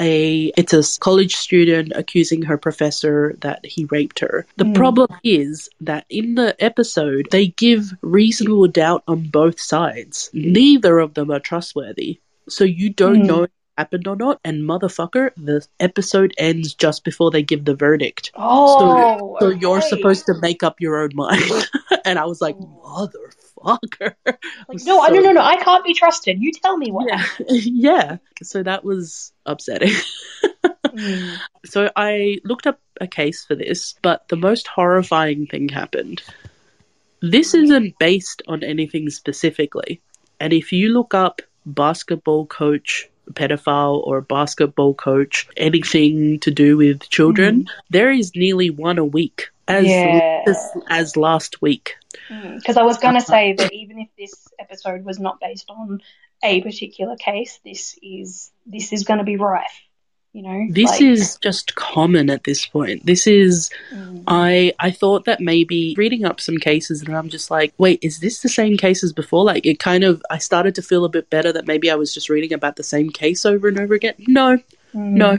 a 0.00 0.52
it's 0.56 0.72
a 0.72 1.00
college 1.00 1.36
student 1.36 1.92
accusing 1.94 2.42
her 2.42 2.58
professor 2.58 3.36
that 3.40 3.64
he 3.64 3.84
raped 3.86 4.18
her. 4.20 4.44
The 4.56 4.64
Mm. 4.64 4.74
problem 4.74 5.08
is 5.22 5.68
that 5.80 6.04
in 6.10 6.34
the 6.34 6.56
episode 6.62 7.28
they 7.30 7.48
give 7.48 7.92
reasonable 8.02 8.66
doubt 8.66 9.04
on 9.06 9.28
both 9.28 9.60
sides. 9.60 10.30
Neither 10.32 10.98
of 10.98 11.14
them 11.14 11.30
are 11.30 11.38
trustworthy. 11.40 12.18
So 12.48 12.64
you 12.64 12.90
don't 12.90 13.22
Mm. 13.22 13.26
know 13.26 13.42
if 13.44 13.50
it 13.50 13.52
happened 13.78 14.08
or 14.08 14.16
not 14.16 14.40
and 14.44 14.62
motherfucker 14.62 15.30
the 15.36 15.64
episode 15.78 16.34
ends 16.38 16.74
just 16.74 17.04
before 17.04 17.30
they 17.30 17.42
give 17.42 17.64
the 17.64 17.74
verdict. 17.76 18.32
oh 18.34 19.36
So 19.40 19.50
you're 19.50 19.80
supposed 19.80 20.26
to 20.26 20.34
make 20.42 20.62
up 20.64 20.80
your 20.80 20.96
own 21.02 21.10
mind. 21.14 21.42
and 22.04 22.18
I 22.18 22.24
was 22.24 22.40
like, 22.40 22.56
motherfucker. 22.56 23.43
like 23.82 23.98
no 24.84 25.04
no 25.06 25.20
no 25.20 25.32
no 25.32 25.40
i 25.40 25.56
can't 25.56 25.84
be 25.84 25.94
trusted 25.94 26.40
you 26.40 26.52
tell 26.52 26.76
me 26.76 26.90
what 26.90 27.06
Yeah. 27.08 27.24
yeah. 27.48 28.16
So 28.42 28.62
that 28.62 28.84
was 28.84 29.32
upsetting. 29.46 29.92
Mm. 30.86 31.36
So 31.64 31.90
I 31.96 32.38
looked 32.44 32.66
up 32.66 32.78
a 33.00 33.06
case 33.08 33.44
for 33.44 33.54
this, 33.56 33.94
but 34.02 34.28
the 34.28 34.36
most 34.36 34.68
horrifying 34.68 35.46
thing 35.46 35.68
happened. 35.68 36.22
This 37.20 37.54
isn't 37.54 37.98
based 37.98 38.42
on 38.46 38.62
anything 38.62 39.10
specifically. 39.10 40.00
And 40.38 40.52
if 40.52 40.72
you 40.72 40.90
look 40.90 41.14
up 41.14 41.40
basketball 41.66 42.46
coach 42.46 43.08
pedophile 43.32 44.06
or 44.06 44.20
basketball 44.20 44.94
coach 44.94 45.48
anything 45.56 46.38
to 46.40 46.50
do 46.50 46.76
with 46.76 47.08
children, 47.08 47.66
there 47.90 48.12
is 48.12 48.36
nearly 48.36 48.70
one 48.70 48.98
a 48.98 49.04
week. 49.04 49.48
As, 49.66 49.86
Yeah. 49.86 50.42
as 50.46 50.58
as 50.90 51.16
last 51.16 51.62
week. 51.62 51.96
Because 52.28 52.76
I 52.76 52.82
was 52.82 52.98
going 52.98 53.14
to 53.14 53.20
say 53.20 53.54
that 53.54 53.72
even 53.72 53.98
if 53.98 54.08
this 54.18 54.48
episode 54.58 55.04
was 55.04 55.18
not 55.18 55.40
based 55.40 55.70
on 55.70 56.00
a 56.42 56.60
particular 56.62 57.16
case, 57.16 57.60
this 57.64 57.98
is 58.02 58.50
this 58.66 58.92
is 58.92 59.04
going 59.04 59.18
to 59.18 59.24
be 59.24 59.36
rife. 59.36 59.82
You 60.32 60.42
know, 60.42 60.66
This 60.68 60.90
Like, 60.90 61.02
is 61.02 61.36
just 61.36 61.76
common 61.76 62.28
at 62.28 62.42
this 62.42 62.66
point. 62.66 63.06
This 63.06 63.28
is 63.28 63.70
mm, 63.92 64.24
I 64.26 64.72
I 64.80 64.90
thought 64.90 65.26
that 65.26 65.40
maybe 65.40 65.94
reading 65.96 66.24
up 66.24 66.40
some 66.40 66.56
cases 66.56 67.02
and 67.02 67.16
I'm 67.16 67.28
just 67.28 67.52
like, 67.52 67.72
wait, 67.78 68.00
is 68.02 68.18
this 68.18 68.40
the 68.40 68.48
same 68.48 68.76
case 68.76 69.04
as 69.04 69.12
before? 69.12 69.44
Like 69.44 69.64
it 69.64 69.78
kind 69.78 70.02
of 70.02 70.20
I 70.30 70.38
started 70.38 70.74
to 70.74 70.82
feel 70.82 71.04
a 71.04 71.08
bit 71.08 71.30
better 71.30 71.52
that 71.52 71.68
maybe 71.68 71.88
I 71.88 71.94
was 71.94 72.12
just 72.12 72.28
reading 72.28 72.52
about 72.52 72.74
the 72.74 72.82
same 72.82 73.10
case 73.10 73.46
over 73.46 73.68
and 73.68 73.78
over 73.78 73.94
again. 73.94 74.14
No, 74.26 74.56
mm, 74.56 74.62
no. 74.92 75.38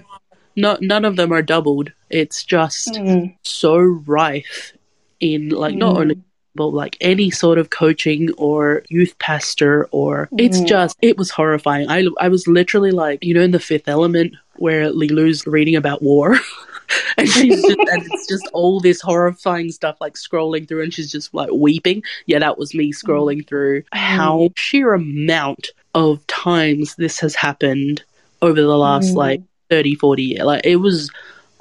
No 0.55 0.77
none 0.79 1.03
of 1.03 1.17
them 1.17 1.33
are 1.33 1.41
doubled. 1.41 1.91
It's 2.09 2.45
just 2.45 2.93
mm, 2.93 3.35
so 3.43 3.77
rife 3.77 4.71
in 5.19 5.49
like 5.49 5.75
not 5.75 5.95
mm. 5.95 5.99
only 5.99 6.15
but 6.15 6.24
like 6.57 6.97
any 7.01 7.29
sort 7.29 7.57
of 7.57 7.69
coaching 7.69 8.31
or 8.37 8.83
youth 8.89 9.17
pastor 9.19 9.87
or 9.91 10.29
it's 10.37 10.59
Mm. 10.61 10.67
just 10.67 10.97
it 11.01 11.17
was 11.17 11.29
horrifying. 11.29 11.89
I 11.89 12.05
I 12.19 12.29
was 12.29 12.47
literally 12.47 12.91
like, 12.91 13.23
you 13.23 13.33
know 13.33 13.41
in 13.41 13.51
the 13.51 13.59
fifth 13.59 13.87
element 13.87 14.33
where 14.57 14.89
Leeloo's 14.91 15.45
reading 15.45 15.75
about 15.75 16.01
war 16.01 16.37
and 17.17 17.27
she's 17.27 17.61
just 17.61 17.77
and 17.79 18.03
it's 18.09 18.27
just 18.27 18.47
all 18.53 18.79
this 18.79 19.01
horrifying 19.01 19.71
stuff 19.71 19.97
like 19.99 20.13
scrolling 20.13 20.65
through 20.67 20.81
and 20.83 20.93
she's 20.93 21.11
just 21.11 21.33
like 21.33 21.49
weeping. 21.51 22.01
Yeah, 22.25 22.39
that 22.39 22.57
was 22.57 22.73
me 22.73 22.93
scrolling 22.93 23.45
through 23.45 23.83
how 23.91 24.49
sheer 24.55 24.93
amount 24.93 25.69
of 25.93 26.25
times 26.27 26.95
this 26.95 27.19
has 27.19 27.35
happened 27.35 28.03
over 28.41 28.61
the 28.61 28.77
last 28.77 29.11
Mm. 29.11 29.15
like 29.15 29.41
30 29.69 29.95
40 29.95 30.23
years. 30.23 30.43
Like 30.43 30.65
it 30.65 30.77
was 30.77 31.11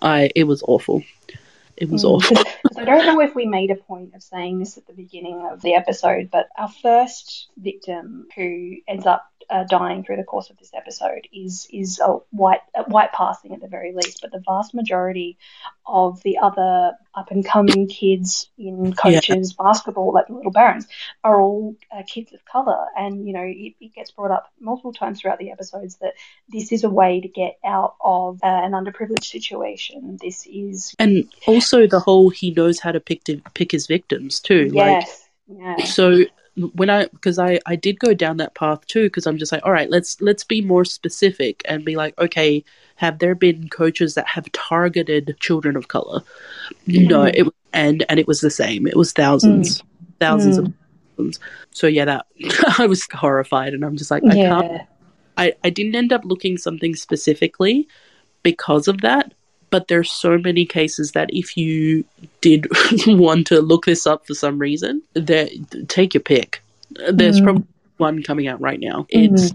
I 0.02 0.30
it 0.36 0.44
was 0.44 0.62
awful. 0.68 1.02
It 1.76 1.90
was 1.90 2.04
Mm, 2.04 2.10
awful. 2.14 2.36
I 2.76 2.84
don't 2.84 3.06
know 3.06 3.20
if 3.20 3.34
we 3.34 3.46
made 3.46 3.70
a 3.70 3.76
point 3.76 4.14
of 4.14 4.22
saying 4.22 4.58
this 4.58 4.78
at 4.78 4.86
the 4.86 4.92
beginning 4.92 5.46
of 5.50 5.60
the 5.62 5.74
episode, 5.74 6.30
but 6.30 6.48
our 6.56 6.68
first 6.68 7.48
victim 7.56 8.28
who 8.36 8.76
ends 8.86 9.06
up 9.06 9.30
uh, 9.54 9.62
dying 9.62 10.02
through 10.02 10.16
the 10.16 10.24
course 10.24 10.50
of 10.50 10.58
this 10.58 10.72
episode 10.74 11.28
is 11.32 11.68
is 11.72 12.00
a 12.00 12.16
white 12.30 12.58
a 12.74 12.82
white 12.84 13.12
passing 13.12 13.54
at 13.54 13.60
the 13.60 13.68
very 13.68 13.94
least, 13.94 14.18
but 14.20 14.32
the 14.32 14.42
vast 14.44 14.74
majority 14.74 15.38
of 15.86 16.20
the 16.24 16.38
other 16.38 16.92
up 17.14 17.30
and 17.30 17.46
coming 17.46 17.86
kids 17.86 18.48
in 18.58 18.92
coaches 18.94 19.52
basketball, 19.52 20.12
like 20.12 20.26
the 20.26 20.34
Little 20.34 20.50
Barons, 20.50 20.88
are 21.22 21.40
all 21.40 21.76
uh, 21.96 22.02
kids 22.04 22.32
of 22.32 22.44
color, 22.44 22.86
and 22.98 23.28
you 23.28 23.32
know 23.32 23.44
it, 23.44 23.74
it 23.80 23.94
gets 23.94 24.10
brought 24.10 24.32
up 24.32 24.52
multiple 24.58 24.92
times 24.92 25.20
throughout 25.20 25.38
the 25.38 25.52
episodes 25.52 25.94
that 25.96 26.14
this 26.48 26.72
is 26.72 26.82
a 26.82 26.90
way 26.90 27.20
to 27.20 27.28
get 27.28 27.56
out 27.64 27.94
of 28.00 28.40
uh, 28.42 28.46
an 28.46 28.72
underprivileged 28.72 29.30
situation. 29.30 30.18
This 30.20 30.48
is 30.48 30.96
And 30.98 31.32
also 31.46 31.86
the 31.86 32.00
whole 32.00 32.30
he 32.30 32.50
knows 32.50 32.80
how 32.80 32.90
to 32.90 32.98
pick 32.98 33.22
to 33.24 33.40
pick 33.54 33.70
his 33.70 33.86
victims 33.86 34.40
too. 34.40 34.70
Yes. 34.72 35.28
yeah. 35.46 35.76
Like 35.76 35.86
so 35.86 36.24
when 36.74 36.88
I 36.90 37.06
because 37.06 37.38
I 37.38 37.58
I 37.66 37.76
did 37.76 37.98
go 37.98 38.14
down 38.14 38.36
that 38.38 38.54
path 38.54 38.86
too 38.86 39.04
because 39.04 39.26
I'm 39.26 39.38
just 39.38 39.50
like 39.52 39.64
all 39.64 39.72
right 39.72 39.90
let's 39.90 40.20
let's 40.20 40.44
be 40.44 40.60
more 40.60 40.84
specific 40.84 41.62
and 41.66 41.84
be 41.84 41.96
like 41.96 42.16
okay 42.18 42.62
have 42.96 43.18
there 43.18 43.34
been 43.34 43.68
coaches 43.68 44.14
that 44.14 44.28
have 44.28 44.50
targeted 44.52 45.36
children 45.40 45.76
of 45.76 45.88
color? 45.88 46.22
No, 46.86 47.24
Mm. 47.24 47.34
it 47.34 47.54
and 47.72 48.04
and 48.08 48.20
it 48.20 48.28
was 48.28 48.40
the 48.40 48.50
same. 48.50 48.86
It 48.86 48.96
was 48.96 49.12
thousands, 49.12 49.82
thousands 50.20 50.58
Mm. 50.58 50.66
of 50.66 50.74
thousands. 51.16 51.40
So 51.72 51.88
yeah, 51.88 52.04
that 52.04 52.26
I 52.78 52.86
was 52.86 53.06
horrified 53.12 53.74
and 53.74 53.84
I'm 53.84 53.96
just 53.96 54.12
like 54.12 54.22
I 54.24 54.36
can't 54.36 54.70
yeah. 54.70 54.84
I, 55.36 55.54
I 55.64 55.70
didn't 55.70 55.96
end 55.96 56.12
up 56.12 56.24
looking 56.24 56.56
something 56.56 56.94
specifically 56.94 57.88
because 58.44 58.86
of 58.86 59.00
that, 59.00 59.33
but 59.74 59.88
there's 59.88 60.12
so 60.12 60.38
many 60.38 60.64
cases 60.64 61.10
that 61.12 61.28
if 61.32 61.56
you 61.56 62.04
did 62.40 62.68
want 63.08 63.44
to 63.48 63.60
look 63.60 63.86
this 63.86 64.06
up 64.06 64.24
for 64.24 64.32
some 64.32 64.56
reason, 64.56 65.02
that 65.14 65.50
take 65.88 66.14
your 66.14 66.20
pick. 66.20 66.62
There's 67.10 67.40
Mm. 67.40 67.42
probably 67.42 67.64
one 67.96 68.22
coming 68.22 68.46
out 68.46 68.60
right 68.60 68.78
now. 68.78 69.04
It's 69.08 69.52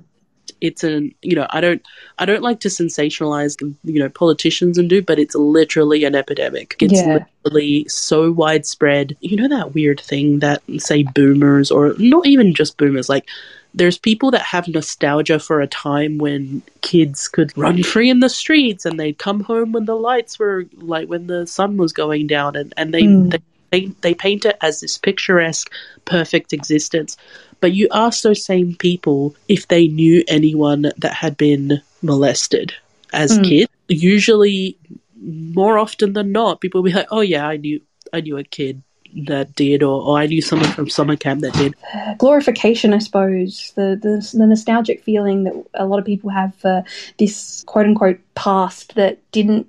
it's 0.60 0.84
an 0.84 1.16
you 1.22 1.36
know 1.38 1.48
I 1.52 1.62
don't 1.62 1.82
I 2.18 2.26
don't 2.26 2.42
like 2.42 2.60
to 2.62 2.68
sensationalize 2.68 3.56
you 3.86 4.00
know 4.02 4.10
politicians 4.10 4.78
and 4.78 4.90
do, 4.90 5.02
but 5.02 5.20
it's 5.20 5.36
literally 5.36 6.04
an 6.04 6.16
epidemic. 6.16 6.76
It's 6.82 6.96
Yeah. 6.96 7.20
literally 7.46 7.86
so 7.88 8.30
widespread. 8.34 9.16
You 9.22 9.38
know 9.38 9.48
that 9.48 9.74
weird 9.74 10.02
thing 10.02 10.40
that 10.40 10.62
say 10.80 11.04
boomers 11.04 11.72
or 11.72 11.96
not 11.98 12.28
even 12.28 12.54
just 12.54 12.78
boomers 12.78 13.08
like 13.08 13.26
there's 13.74 13.98
people 13.98 14.32
that 14.32 14.42
have 14.42 14.68
nostalgia 14.68 15.40
for 15.40 15.62
a 15.62 15.68
time 15.68 16.18
when 16.18 16.62
kids 16.82 17.28
could 17.28 17.56
run 17.58 17.84
free 17.94 18.10
in 18.10 18.20
the 18.20 18.30
streets 18.30 18.86
and 18.86 19.00
they'd 19.00 19.18
come 19.18 19.42
home 19.42 19.72
when 19.72 19.86
the 19.86 19.96
lights 19.96 20.40
were 20.40 20.66
like 20.78 21.08
when 21.08 21.28
the 21.28 21.46
sun 21.46 21.78
was 21.78 21.94
going 21.94 22.28
down 22.28 22.56
and, 22.56 22.74
and 22.78 22.94
they, 22.94 23.04
Mm. 23.04 23.32
they 23.32 23.40
they 23.72 23.86
they 24.02 24.14
paint 24.16 24.46
it 24.46 24.58
as 24.62 24.80
this 24.80 24.98
picturesque 24.98 25.72
perfect 26.06 26.54
existence 26.54 27.16
but 27.60 27.74
you 27.74 27.88
ask 27.92 28.24
those 28.24 28.44
same 28.44 28.74
people 28.76 29.36
if 29.48 29.68
they 29.68 29.88
knew 29.88 30.24
anyone 30.28 30.92
that 30.98 31.14
had 31.14 31.38
been 31.38 31.82
molested 32.02 32.74
as 33.14 33.38
Mm. 33.38 33.44
kids. 33.44 33.72
Usually, 33.90 34.78
more 35.22 35.78
often 35.78 36.14
than 36.14 36.32
not, 36.32 36.62
people 36.62 36.82
will 36.82 36.90
be 36.90 36.96
like, 36.96 37.08
"Oh 37.12 37.22
yeah, 37.22 37.48
I 37.48 37.58
knew, 37.58 37.82
I 38.14 38.22
knew 38.22 38.38
a 38.38 38.44
kid 38.44 38.82
that 39.26 39.56
did," 39.56 39.84
or, 39.84 40.02
or 40.02 40.18
"I 40.18 40.26
knew 40.28 40.42
someone 40.42 40.72
from 40.72 40.90
summer 40.90 41.16
camp 41.16 41.42
that 41.42 41.54
did." 41.54 41.76
glorification, 42.18 42.94
I 42.94 43.00
suppose, 43.00 43.74
the, 43.76 43.98
the 44.02 44.38
the 44.38 44.48
nostalgic 44.48 45.04
feeling 45.04 45.44
that 45.46 45.54
a 45.74 45.86
lot 45.86 46.00
of 46.00 46.06
people 46.06 46.30
have 46.30 46.56
for 46.56 46.84
this 47.18 47.64
quote 47.68 47.86
unquote 47.86 48.20
past 48.36 48.96
that 48.96 49.20
didn't 49.32 49.68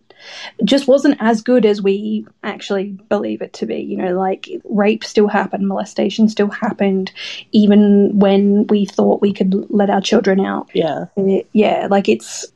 just 0.64 0.86
wasn't 0.86 1.16
as 1.20 1.40
good 1.42 1.64
as 1.64 1.80
we 1.80 2.26
actually 2.42 2.90
believe 3.08 3.40
it 3.42 3.52
to 3.54 3.66
be. 3.66 3.76
You 3.80 3.96
know, 3.96 4.18
like 4.18 4.48
rape 4.64 5.04
still 5.04 5.28
happened, 5.28 5.66
molestation 5.66 6.28
still 6.28 6.50
happened, 6.50 7.10
even 7.52 8.18
when 8.18 8.66
we 8.66 8.84
thought 8.84 9.22
we 9.22 9.32
could 9.32 9.70
let 9.70 9.90
our 9.90 10.00
children 10.00 10.40
out. 10.40 10.68
Yeah, 10.74 11.06
It- 11.16 11.48
yeah, 11.52 11.88
like 11.90 12.08
it's, 12.08 12.46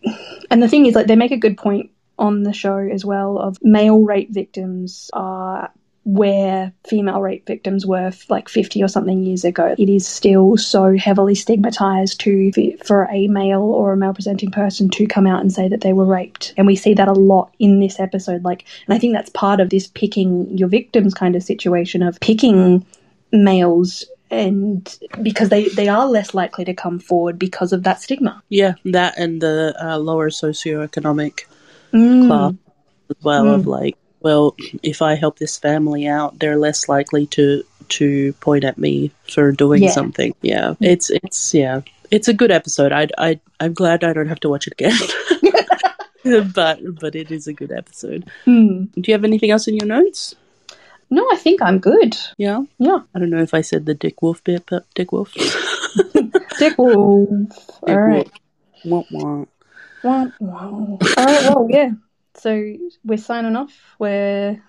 and 0.51 0.63
the 0.63 0.69
thing 0.69 0.87
is, 0.87 0.95
like 0.95 1.07
they 1.07 1.17
make 1.17 1.33
a 1.33 1.37
good 1.39 1.57
point 1.57 1.91
on 2.19 2.43
the 2.45 2.53
show 2.53 2.77
as 2.77 3.05
well 3.05 3.39
of 3.39 3.59
male 3.63 4.01
rape 4.01 4.31
victims 4.31 5.11
are 5.13 5.71
where 6.05 6.73
female 6.87 7.21
rape 7.21 7.47
victims 7.47 7.87
were 7.87 8.13
like 8.29 8.49
50 8.49 8.83
or 8.83 8.89
something 8.89 9.23
years 9.23 9.45
ago. 9.45 9.75
It 9.79 9.89
is 9.89 10.07
still 10.07 10.57
so 10.59 10.97
heavily 10.97 11.35
stigmatized 11.35 12.21
to 12.21 12.53
for 12.85 13.09
a 13.11 13.27
male 13.29 13.63
or 13.63 13.95
a 13.95 13.97
male 13.97 14.13
presenting 14.13 14.51
person 14.51 14.91
to 14.91 15.07
come 15.07 15.27
out 15.27 15.41
and 15.41 15.51
say 15.51 15.69
that 15.69 15.81
they 15.81 15.95
were 15.95 16.05
raped. 16.05 16.53
And 16.59 16.67
we 16.67 16.77
see 16.77 16.93
that 16.95 17.09
a 17.09 17.13
lot 17.13 17.55
in 17.59 17.81
this 17.81 17.99
episode 17.99 18.45
like 18.45 18.65
and 18.87 18.95
I 18.95 18.99
think 18.99 19.15
that's 19.15 19.31
part 19.31 19.61
of 19.61 19.71
this 19.71 19.87
picking 19.87 20.57
your 20.59 20.69
victims 20.69 21.15
kind 21.15 21.37
of 21.37 21.43
situation 21.43 22.03
of 22.03 22.21
picking 22.21 22.85
males 23.33 24.05
and 24.31 24.99
because 25.23 25.49
they 25.49 25.69
they 25.71 25.89
are 25.89 26.07
less 26.07 26.35
likely 26.35 26.65
to 26.67 26.75
come 26.75 26.99
forward 26.99 27.39
because 27.39 27.73
of 27.73 27.83
that 27.85 28.01
stigma. 28.01 28.43
yeah, 28.49 28.75
that 28.85 29.15
and 29.19 29.41
the 29.41 29.75
uh, 29.83 29.97
lower 29.99 30.29
socioeconomic 30.31 31.45
Mm. 31.93 32.27
class 32.27 32.53
as 33.11 33.17
well. 33.23 33.55
Of 33.55 33.63
Mm. 33.63 33.67
like, 33.67 33.97
well, 34.25 34.57
if 34.83 35.03
I 35.03 35.15
help 35.15 35.39
this 35.39 35.57
family 35.59 36.07
out, 36.09 36.39
they're 36.41 36.57
less 36.57 36.89
likely 36.89 37.27
to 37.39 37.63
to 37.91 38.33
point 38.41 38.65
at 38.65 38.79
me 38.79 39.13
for 39.31 39.53
doing 39.53 39.83
Yeah. 39.85 39.91
something. 39.91 40.35
Yeah, 40.43 40.75
it's 40.81 41.11
it's 41.11 41.53
yeah, 41.55 41.83
it's 42.11 42.27
a 42.29 42.33
good 42.35 42.51
episode. 42.51 42.91
I 42.93 43.09
I 43.19 43.39
I'm 43.61 43.75
glad 43.75 44.03
I 44.03 44.13
don't 44.15 44.29
have 44.29 44.41
to 44.41 44.49
watch 44.49 44.67
it 44.67 44.73
again. 44.73 44.97
but 46.55 46.81
but 46.99 47.15
it 47.15 47.31
is 47.31 47.47
a 47.47 47.53
good 47.53 47.71
episode. 47.71 48.25
Mm. 48.47 48.89
Do 48.95 49.03
you 49.07 49.13
have 49.15 49.25
anything 49.25 49.51
else 49.51 49.69
in 49.69 49.77
your 49.77 49.87
notes? 49.87 50.35
No, 51.11 51.29
I 51.31 51.37
think 51.37 51.61
I'm 51.61 51.79
good. 51.79 52.17
Yeah. 52.39 52.65
Yeah. 52.79 53.01
I 53.15 53.19
don't 53.19 53.29
know 53.31 53.43
if 53.43 53.53
I 53.53 53.61
said 53.61 53.85
the 53.85 53.93
Dick 53.95 54.23
Wolf 54.23 54.43
bit, 54.43 54.65
but 54.67 54.87
Dick 54.95 55.13
Wolf. 55.13 55.33
Dick 56.59 56.79
Wolf. 56.79 57.29
All 57.87 58.01
right. 58.01 58.29
Womp 58.87 59.07
womp. 59.13 59.49
Wow. 60.03 60.33
Wow. 60.41 60.99
All 61.19 61.25
right. 61.25 61.43
Well, 61.45 61.67
yeah. 61.71 61.91
So 62.35 62.75
we're 63.05 63.19
signing 63.19 63.57
off. 63.57 63.73
We're 63.99 64.63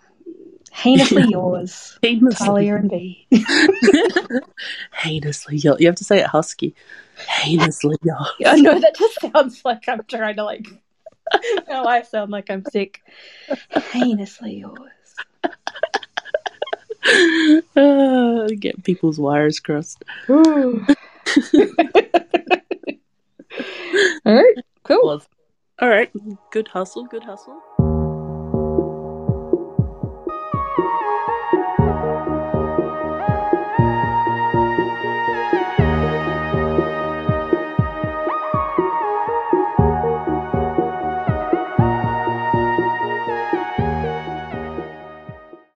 heinously 0.72 1.26
yours, 1.30 1.98
Heinously, 2.04 2.46
Tahlia 2.46 2.76
and 2.76 2.90
B. 2.90 3.28
heinously 4.92 5.58
yours. 5.58 5.80
You 5.80 5.88
have 5.88 5.96
to 5.96 6.04
say 6.04 6.20
it 6.20 6.28
husky. 6.28 6.76
Heinously 7.28 7.98
yours. 8.04 8.28
I 8.46 8.60
know 8.60 8.80
that 8.80 8.96
just 8.96 9.20
sounds 9.22 9.64
like 9.66 9.88
I'm 9.88 10.04
trying 10.08 10.36
to 10.36 10.44
like. 10.44 10.68
Now 11.68 11.86
I 11.86 12.04
sound 12.04 12.32
like 12.32 12.52
I'm 12.52 12.64
sick. 12.66 13.02
Heinously 13.72 14.60
yours. 14.60 14.92
Uh, 17.76 18.48
get 18.60 18.84
people's 18.84 19.20
wires 19.20 19.60
crossed. 19.60 20.04
All 20.30 20.42
right. 24.26 24.56
Cool. 24.84 25.02
Well, 25.04 25.24
all 25.80 25.90
right. 25.90 26.12
Good 26.52 26.70
hustle. 26.70 27.06
Good 27.06 27.26
hustle. 27.26 27.64